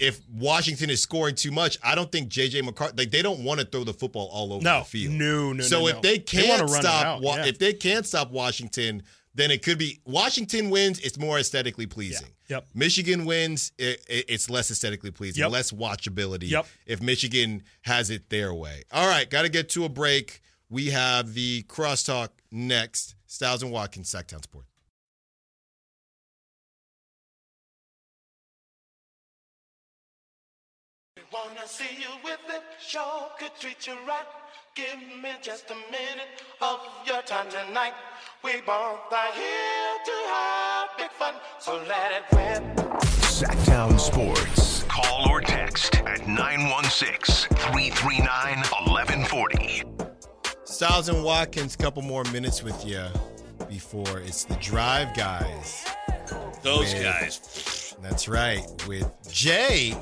if 0.00 0.20
Washington 0.28 0.90
is 0.90 1.00
scoring 1.00 1.36
too 1.36 1.52
much, 1.52 1.78
I 1.84 1.94
don't 1.94 2.10
think 2.10 2.28
JJ 2.28 2.64
McCarthy 2.64 2.94
like 2.96 3.10
they 3.12 3.22
don't 3.22 3.44
want 3.44 3.60
to 3.60 3.66
throw 3.66 3.84
the 3.84 3.92
football 3.92 4.28
all 4.32 4.52
over 4.52 4.64
No. 4.64 4.80
the 4.80 4.84
field. 4.84 5.14
No, 5.14 5.52
no, 5.52 5.62
So 5.62 5.80
no, 5.82 5.86
if 5.88 5.94
no. 5.96 6.00
they 6.00 6.12
They 6.14 6.18
can't 6.18 6.60
run 6.68 6.82
stop 6.82 7.20
yeah. 7.22 7.46
if 7.46 7.58
they 7.58 7.72
can't 7.72 8.04
stop 8.04 8.32
Washington, 8.32 9.04
then 9.34 9.50
it 9.50 9.62
could 9.62 9.78
be 9.78 10.00
Washington 10.04 10.68
wins, 10.70 10.98
it's 11.00 11.18
more 11.18 11.38
aesthetically 11.38 11.86
pleasing. 11.86 12.28
Yep. 12.48 12.66
Michigan 12.74 13.24
wins, 13.24 13.72
it, 13.78 14.04
it- 14.08 14.26
it's 14.28 14.50
less 14.50 14.70
aesthetically 14.70 15.10
pleasing, 15.10 15.40
Yep. 15.42 15.50
less 15.50 15.72
watchability. 15.72 16.50
Yep. 16.50 16.66
If 16.86 17.00
Michigan 17.02 17.62
has 17.82 18.10
it 18.10 18.28
their 18.30 18.52
way. 18.52 18.82
All 18.92 19.08
right, 19.08 19.28
got 19.28 19.42
to 19.42 19.48
get 19.48 19.68
to 19.70 19.84
a 19.84 19.88
break. 19.88 20.40
We 20.68 20.86
have 20.86 21.34
the 21.34 21.62
crosstalk 21.64 22.28
next. 22.50 23.14
Stiles 23.26 23.62
and 23.62 23.72
Watkins, 23.72 24.10
Sactown 24.12 24.42
Sports. 24.42 24.68
Wanna 31.32 31.66
see 31.66 31.96
you 31.98 32.08
with 32.22 32.40
it, 32.50 32.62
sure 32.78 33.28
could 33.38 33.52
treat 33.58 33.86
you 33.86 33.94
right. 34.06 34.26
Give 34.74 34.98
me 35.22 35.30
just 35.40 35.70
a 35.70 35.74
minute 35.90 36.28
of 36.60 36.78
your 37.06 37.22
time 37.22 37.46
tonight. 37.48 37.94
We 38.44 38.60
both 38.66 39.10
are 39.10 39.32
here 39.32 39.94
to 40.04 40.12
have 40.28 40.88
big 40.98 41.10
fun, 41.12 41.34
so 41.58 41.82
let 41.88 42.12
it 42.12 42.24
rip. 42.36 42.62
Sactown 43.02 43.98
Sports. 43.98 44.82
Call 44.88 45.30
or 45.30 45.40
text 45.40 45.94
at 46.06 46.26
916 46.28 47.48
339 47.56 48.56
1140. 48.58 49.84
Stiles 50.64 51.08
and 51.08 51.24
Watkins, 51.24 51.76
couple 51.76 52.02
more 52.02 52.24
minutes 52.24 52.62
with 52.62 52.84
you 52.86 53.04
before 53.70 54.20
it's 54.20 54.44
the 54.44 54.56
drive 54.56 55.14
guys. 55.16 55.86
Those 56.62 56.92
With- 56.92 57.02
guys. 57.02 57.94
That's 58.02 58.28
right. 58.28 58.66
With 58.86 59.10
Jay 59.30 59.94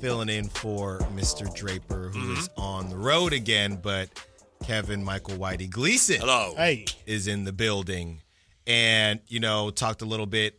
filling 0.00 0.28
in 0.30 0.48
for 0.48 0.98
Mr. 1.14 1.52
Draper, 1.54 2.08
who 2.08 2.32
is 2.32 2.48
Mm-hmm. 2.48 2.60
on 2.60 2.88
the 2.88 2.96
road 2.96 3.32
again, 3.32 3.78
but 3.82 4.08
Kevin 4.64 5.04
Michael 5.04 5.34
Whitey 5.36 5.68
Gleason 5.68 6.20
Hello. 6.20 6.54
Hey, 6.56 6.86
is 7.06 7.26
in 7.28 7.44
the 7.44 7.52
building. 7.52 8.20
And, 8.66 9.20
you 9.28 9.40
know, 9.40 9.70
talked 9.70 10.00
a 10.02 10.04
little 10.06 10.26
bit 10.26 10.58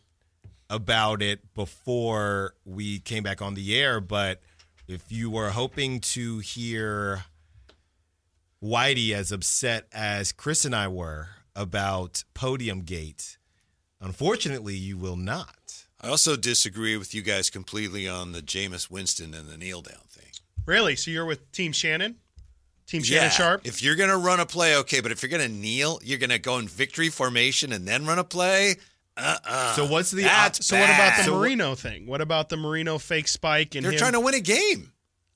about 0.70 1.22
it 1.22 1.54
before 1.54 2.54
we 2.64 2.98
came 3.00 3.22
back 3.22 3.42
on 3.42 3.54
the 3.54 3.76
air, 3.78 4.00
but 4.00 4.40
if 4.88 5.10
you 5.10 5.30
were 5.30 5.50
hoping 5.50 6.00
to 6.00 6.38
hear 6.38 7.24
Whitey 8.62 9.12
as 9.12 9.32
upset 9.32 9.86
as 9.92 10.32
Chris 10.32 10.64
and 10.64 10.74
I 10.74 10.88
were 10.88 11.28
about 11.56 12.24
Podium 12.34 12.82
Gate, 12.82 13.38
unfortunately, 14.00 14.76
you 14.76 14.96
will 14.96 15.16
not. 15.16 15.56
I 16.02 16.08
also 16.08 16.36
disagree 16.36 16.96
with 16.96 17.14
you 17.14 17.22
guys 17.22 17.48
completely 17.50 18.08
on 18.08 18.32
the 18.32 18.40
Jameis 18.42 18.90
Winston 18.90 19.34
and 19.34 19.48
the 19.48 19.56
kneel 19.56 19.82
down 19.82 20.00
thing. 20.08 20.32
really? 20.66 20.96
So 20.96 21.10
you're 21.10 21.24
with 21.26 21.50
Team 21.52 21.72
Shannon? 21.72 22.16
Team 22.86 23.02
Shannon 23.02 23.30
Sharpe? 23.30 23.66
If 23.66 23.82
you're 23.82 23.94
gonna 23.96 24.18
run 24.18 24.40
a 24.40 24.46
play, 24.46 24.76
okay, 24.78 25.00
but 25.00 25.12
if 25.12 25.22
you're 25.22 25.30
gonna 25.30 25.48
kneel, 25.48 26.00
you're 26.02 26.18
gonna 26.18 26.38
go 26.38 26.58
in 26.58 26.66
victory 26.68 27.08
formation 27.08 27.72
and 27.72 27.86
then 27.86 28.04
run 28.04 28.18
a 28.18 28.24
play. 28.24 28.76
Uh 29.16 29.36
uh 29.44 29.74
So 29.76 29.86
what's 29.86 30.10
the 30.10 30.22
That's 30.24 30.66
So 30.66 30.76
what 30.78 30.84
about 30.90 31.16
the 31.24 31.30
bad. 31.30 31.38
Marino 31.38 31.74
thing? 31.74 32.06
What 32.06 32.20
about 32.20 32.48
the 32.48 32.56
Marino 32.56 32.98
fake 32.98 33.28
spike 33.28 33.74
and 33.76 33.84
They're 33.84 33.92
him- 33.92 33.98
trying 33.98 34.12
to 34.12 34.20
win 34.20 34.34
a 34.34 34.40
game. 34.40 34.92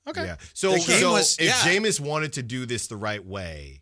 Okay. 0.07 0.25
Yeah. 0.25 0.35
So, 0.53 0.71
game 0.73 0.81
so 0.81 1.11
was- 1.13 1.37
if 1.39 1.45
yeah. 1.47 1.53
Jameis 1.53 1.99
wanted 1.99 2.33
to 2.33 2.43
do 2.43 2.65
this 2.65 2.87
the 2.87 2.95
right 2.95 3.23
way, 3.23 3.81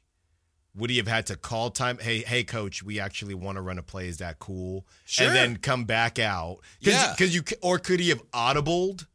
would 0.76 0.90
he 0.90 0.98
have 0.98 1.08
had 1.08 1.28
to 1.28 1.36
call 1.36 1.70
time? 1.72 1.98
Hey, 2.00 2.20
hey, 2.20 2.44
coach, 2.44 2.84
we 2.84 3.00
actually 3.00 3.34
want 3.34 3.56
to 3.58 3.62
run 3.62 3.78
a 3.78 3.84
play. 3.84 4.08
Is 4.08 4.18
that 4.18 4.40
cool? 4.40 4.86
Sure. 5.06 5.28
And 5.28 5.36
then 5.36 5.58
come 5.58 5.86
back 5.86 6.20
out. 6.20 6.60
Cause, 6.84 6.94
Yeah. 6.94 7.14
Because 7.18 7.34
you 7.34 7.44
or 7.62 7.80
could 7.80 8.00
he 8.00 8.10
have 8.10 8.22
audibled? 8.32 9.06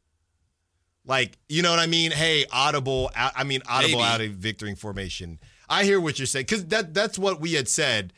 Like, 1.05 1.39
you 1.49 1.63
know 1.63 1.71
what 1.71 1.79
I 1.81 1.87
mean? 1.87 2.13
Hey, 2.13 2.45
audible. 2.53 3.11
I 3.17 3.45
mean, 3.45 3.63
audible 3.69 3.99
Maybe. 3.99 4.11
out 4.11 4.21
of 4.21 4.33
victory 4.33 4.75
formation. 4.75 5.39
I 5.69 5.85
hear 5.85 6.01
what 6.01 6.19
you're 6.19 6.27
saying 6.27 6.47
because 6.47 6.67
that 6.67 6.95
that's 6.95 7.19
what 7.19 7.41
we 7.41 7.55
had 7.55 7.69
said. 7.69 8.13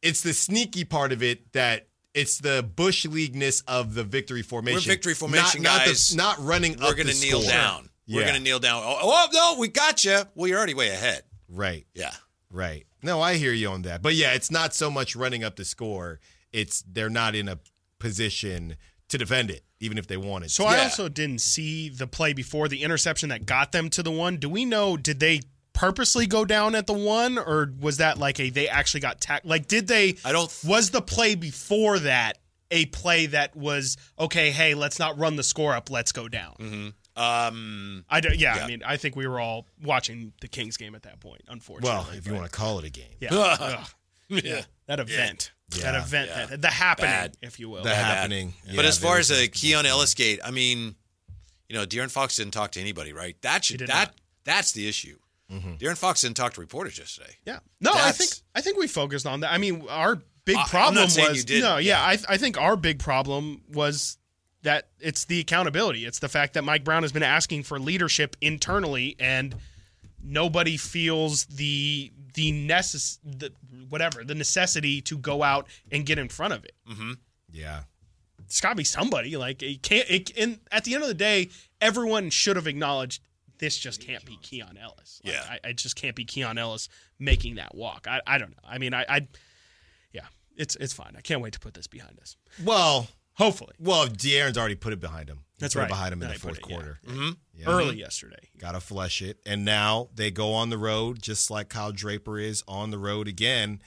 It's 0.00 0.20
the 0.20 0.32
sneaky 0.32 0.84
part 0.84 1.12
of 1.12 1.22
it 1.22 1.52
that 1.52 1.88
it's 2.14 2.38
the 2.38 2.68
bush 2.76 3.04
leagueness 3.04 3.62
of 3.62 3.94
the 3.94 4.04
victory 4.04 4.42
formation. 4.42 4.88
victory 4.88 5.14
formation 5.14 5.62
not, 5.62 5.86
guys. 5.86 6.14
Not, 6.14 6.36
the, 6.36 6.42
not 6.42 6.48
running. 6.48 6.76
We're 6.78 6.90
up 6.90 6.96
gonna 6.96 7.12
kneel 7.14 7.40
score. 7.40 7.52
down. 7.52 7.88
We're 8.08 8.24
gonna 8.24 8.40
kneel 8.40 8.58
down. 8.58 8.82
Oh, 8.84 8.98
oh 9.02 9.28
no, 9.32 9.60
we 9.60 9.68
got 9.68 10.04
you. 10.04 10.20
Well, 10.34 10.48
you're 10.48 10.58
already 10.58 10.74
way 10.74 10.88
ahead. 10.90 11.22
Right. 11.48 11.86
Yeah. 11.94 12.12
Right. 12.50 12.86
No, 13.02 13.20
I 13.20 13.34
hear 13.34 13.52
you 13.52 13.68
on 13.68 13.82
that. 13.82 14.02
But 14.02 14.14
yeah, 14.14 14.32
it's 14.32 14.50
not 14.50 14.74
so 14.74 14.90
much 14.90 15.14
running 15.14 15.44
up 15.44 15.56
the 15.56 15.64
score. 15.64 16.20
It's 16.52 16.82
they're 16.82 17.10
not 17.10 17.34
in 17.34 17.48
a 17.48 17.58
position 17.98 18.76
to 19.08 19.18
defend 19.18 19.50
it, 19.50 19.64
even 19.80 19.98
if 19.98 20.06
they 20.06 20.16
wanted. 20.16 20.48
To. 20.48 20.54
So 20.54 20.64
to. 20.64 20.70
I 20.70 20.82
also 20.82 21.08
didn't 21.08 21.40
see 21.40 21.88
the 21.88 22.06
play 22.06 22.32
before 22.32 22.68
the 22.68 22.82
interception 22.82 23.28
that 23.30 23.46
got 23.46 23.72
them 23.72 23.90
to 23.90 24.02
the 24.02 24.10
one. 24.10 24.36
Do 24.36 24.48
we 24.48 24.64
know? 24.64 24.96
Did 24.96 25.20
they 25.20 25.42
purposely 25.72 26.26
go 26.26 26.44
down 26.44 26.74
at 26.74 26.86
the 26.86 26.92
one, 26.92 27.38
or 27.38 27.72
was 27.80 27.98
that 27.98 28.18
like 28.18 28.40
a 28.40 28.50
they 28.50 28.68
actually 28.68 29.00
got 29.00 29.20
tack? 29.20 29.42
Like, 29.44 29.66
did 29.68 29.86
they? 29.86 30.16
I 30.24 30.32
don't. 30.32 30.52
Was 30.66 30.90
the 30.90 31.02
play 31.02 31.34
before 31.34 31.98
that 32.00 32.38
a 32.70 32.86
play 32.86 33.26
that 33.26 33.56
was 33.56 33.96
okay? 34.18 34.50
Hey, 34.50 34.74
let's 34.74 34.98
not 34.98 35.18
run 35.18 35.36
the 35.36 35.42
score 35.42 35.74
up. 35.74 35.90
Let's 35.90 36.12
go 36.12 36.28
down. 36.28 36.54
Mm-hmm. 36.58 36.88
Um, 37.18 38.04
I 38.08 38.20
do, 38.20 38.28
yeah, 38.34 38.56
Yeah. 38.56 38.64
I 38.64 38.66
mean, 38.68 38.82
I 38.84 38.96
think 38.96 39.16
we 39.16 39.26
were 39.26 39.40
all 39.40 39.66
watching 39.82 40.32
the 40.40 40.48
Kings 40.48 40.76
game 40.76 40.94
at 40.94 41.02
that 41.02 41.20
point. 41.20 41.42
Unfortunately, 41.48 41.90
Well, 41.90 42.08
if 42.16 42.26
you 42.26 42.34
want 42.34 42.46
to 42.46 42.50
call 42.56 42.78
it 42.78 42.84
a 42.84 42.90
game. 42.90 43.06
yeah, 43.20 43.84
Yeah. 44.28 44.62
that 44.86 45.00
event, 45.00 45.52
that 45.70 45.94
event, 45.94 46.30
Yeah. 46.30 46.46
that, 46.46 46.62
the 46.62 46.68
happening, 46.70 47.10
Bad. 47.10 47.36
if 47.42 47.58
you 47.58 47.68
will. 47.70 47.82
The 47.82 47.94
happening. 47.94 48.54
but 48.76 48.84
as 48.84 48.98
far 48.98 49.18
as 49.18 49.30
a 49.30 49.34
supposed 49.34 49.52
to 49.54 49.60
Keon 49.60 49.86
Ellis 49.86 50.14
gate, 50.14 50.40
I 50.44 50.50
mean, 50.50 50.94
you 51.68 51.76
know, 51.76 51.84
De'Aaron 51.86 52.10
Fox 52.10 52.36
didn't 52.36 52.52
talk 52.52 52.72
to 52.72 52.80
anybody, 52.80 53.12
right? 53.12 53.36
That 53.42 53.64
should 53.64 53.78
did 53.78 53.88
that 53.88 54.08
not. 54.08 54.14
that's 54.44 54.72
the 54.72 54.88
issue. 54.88 55.18
Mm-hmm. 55.52 55.74
De'Aaron 55.74 55.96
Fox 55.98 56.20
didn't 56.22 56.36
talk 56.36 56.52
to 56.54 56.60
reporters 56.60 56.98
yesterday. 56.98 57.36
Yeah. 57.46 57.58
No, 57.80 57.90
I 57.94 58.12
think 58.12 58.30
I 58.54 58.60
think 58.60 58.78
we 58.78 58.86
focused 58.86 59.26
on 59.26 59.40
that. 59.40 59.52
I 59.52 59.58
mean, 59.58 59.86
our 59.88 60.20
big 60.44 60.56
I- 60.56 60.62
I'm 60.62 60.68
problem 60.68 60.94
not 60.96 61.10
saying 61.10 61.28
was 61.28 61.38
you 61.38 61.44
didn't. 61.44 61.62
no, 61.62 61.76
yeah, 61.78 62.00
I 62.02 62.18
I 62.28 62.36
think 62.36 62.58
our 62.58 62.76
big 62.76 62.98
problem 62.98 63.62
was 63.72 64.18
that 64.62 64.88
it's 65.00 65.24
the 65.24 65.40
accountability. 65.40 66.04
It's 66.04 66.18
the 66.18 66.28
fact 66.28 66.54
that 66.54 66.64
Mike 66.64 66.84
Brown 66.84 67.02
has 67.02 67.12
been 67.12 67.22
asking 67.22 67.62
for 67.62 67.78
leadership 67.78 68.36
internally 68.40 69.16
and 69.18 69.54
nobody 70.22 70.76
feels 70.76 71.44
the 71.46 72.12
the 72.34 72.52
necess 72.52 73.18
the 73.24 73.52
whatever, 73.88 74.24
the 74.24 74.34
necessity 74.34 75.00
to 75.02 75.16
go 75.18 75.42
out 75.42 75.66
and 75.90 76.04
get 76.04 76.18
in 76.18 76.28
front 76.28 76.52
of 76.54 76.64
it. 76.64 76.72
Mm-hmm. 76.90 77.12
Yeah. 77.52 77.80
It's 78.44 78.60
got 78.60 78.70
to 78.70 78.74
be 78.76 78.84
somebody. 78.84 79.36
Like 79.36 79.62
it 79.62 79.82
can't. 79.82 80.08
It, 80.10 80.36
and 80.36 80.58
at 80.72 80.84
the 80.84 80.94
end 80.94 81.02
of 81.02 81.08
the 81.08 81.14
day, 81.14 81.50
everyone 81.80 82.30
should 82.30 82.56
have 82.56 82.66
acknowledged 82.66 83.22
this 83.58 83.76
just 83.76 84.00
can't 84.00 84.24
be 84.24 84.36
Keon 84.40 84.78
Ellis. 84.80 85.20
Like, 85.24 85.34
Yeah. 85.34 85.42
I, 85.64 85.68
I 85.68 85.72
just 85.72 85.96
can't 85.96 86.14
be 86.14 86.24
Keon 86.24 86.58
Ellis 86.58 86.88
making 87.18 87.56
that 87.56 87.74
walk. 87.74 88.06
I, 88.08 88.20
I 88.26 88.38
don't 88.38 88.50
know. 88.50 88.62
I 88.68 88.78
mean, 88.78 88.94
I, 88.94 89.04
I, 89.08 89.28
yeah, 90.12 90.26
it's 90.56 90.76
it's 90.76 90.92
fine. 90.92 91.14
I 91.16 91.20
can't 91.20 91.40
wait 91.42 91.52
to 91.54 91.60
put 91.60 91.74
this 91.74 91.86
behind 91.88 92.18
us. 92.20 92.36
Well, 92.64 93.08
hopefully. 93.38 93.72
Well, 93.78 94.06
De'Aaron's 94.08 94.58
already 94.58 94.74
put 94.74 94.92
it 94.92 95.00
behind 95.00 95.28
him. 95.28 95.38
He 95.38 95.60
That's 95.60 95.74
put 95.74 95.80
it 95.80 95.82
right. 95.84 95.88
behind 95.88 96.12
him 96.12 96.22
in 96.22 96.28
Yeah, 96.28 96.34
the 96.34 96.40
fourth 96.40 96.58
it, 96.58 96.64
yeah. 96.68 96.74
quarter. 96.76 97.00
Mm-hmm. 97.06 97.28
Yeah. 97.54 97.66
Early 97.68 97.96
yesterday. 97.98 98.50
Got 98.58 98.72
to 98.72 98.80
flush 98.80 99.22
it. 99.22 99.38
And 99.46 99.64
now 99.64 100.08
they 100.14 100.30
go 100.30 100.52
on 100.52 100.70
the 100.70 100.78
road, 100.78 101.20
just 101.22 101.50
like 101.50 101.68
Kyle 101.68 101.90
Draper 101.92 102.38
is 102.38 102.62
on 102.68 102.90
the 102.90 102.98
road 102.98 103.26
again. 103.26 103.80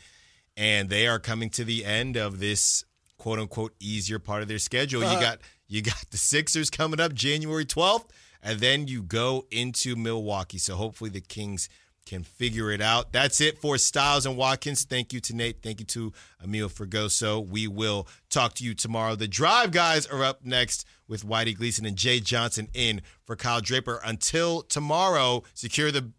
And 0.58 0.90
they 0.90 1.08
are 1.08 1.20
coming 1.20 1.50
to 1.52 1.64
the 1.64 1.86
end 1.86 2.18
of 2.18 2.40
this 2.40 2.84
quote 3.18 3.40
unquote 3.40 3.74
easier 3.80 4.20
part 4.20 4.42
of 4.42 4.48
their 4.48 4.60
schedule. 4.60 5.02
You 5.02 5.20
got 5.20 5.40
you 5.68 5.82
got 5.82 6.04
the 6.12 6.18
Sixers 6.18 6.70
coming 6.70 7.00
up 7.00 7.14
January 7.14 7.66
12th, 7.66 8.10
and 8.44 8.60
then 8.60 8.88
you 8.88 9.02
go 9.02 9.46
into 9.52 9.96
Milwaukee. 9.96 10.58
So 10.58 10.76
hopefully 10.76 11.10
the 11.10 11.22
Kings 11.22 11.70
can 12.06 12.24
figure 12.24 12.72
it 12.72 12.82
out. 12.82 13.14
That's 13.14 13.40
it 13.42 13.60
for 13.60 13.78
Stiles 13.78 14.26
and 14.26 14.36
Watkins. 14.38 14.84
Thank 14.84 15.14
you 15.14 15.20
to 15.22 15.36
Nate. 15.36 15.62
Thank 15.62 15.80
you 15.80 15.86
to 15.88 16.14
Emil 16.44 16.70
Fergoso. 16.70 17.46
We 17.46 17.68
will 17.68 18.08
talk 18.30 18.54
to 18.56 18.64
you 18.64 18.74
tomorrow. 18.74 19.16
The 19.16 19.28
Drive 19.28 19.72
guys 19.72 20.08
are 20.08 20.24
up 20.24 20.44
next 20.44 20.86
with 21.08 21.26
Whitey 21.26 21.56
Gleason 21.56 21.86
and 21.86 21.96
Jay 21.96 22.20
Johnson 22.20 22.68
in 22.74 23.02
for 23.26 23.36
Kyle 23.36 23.62
Draper. 23.62 24.02
Until 24.04 24.62
tomorrow, 24.62 25.44
secure 25.54 25.92
the 25.92 26.12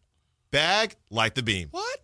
bag, 0.51 0.97
light 1.11 1.35
the 1.35 1.43
beam. 1.43 1.69
What? 1.71 2.01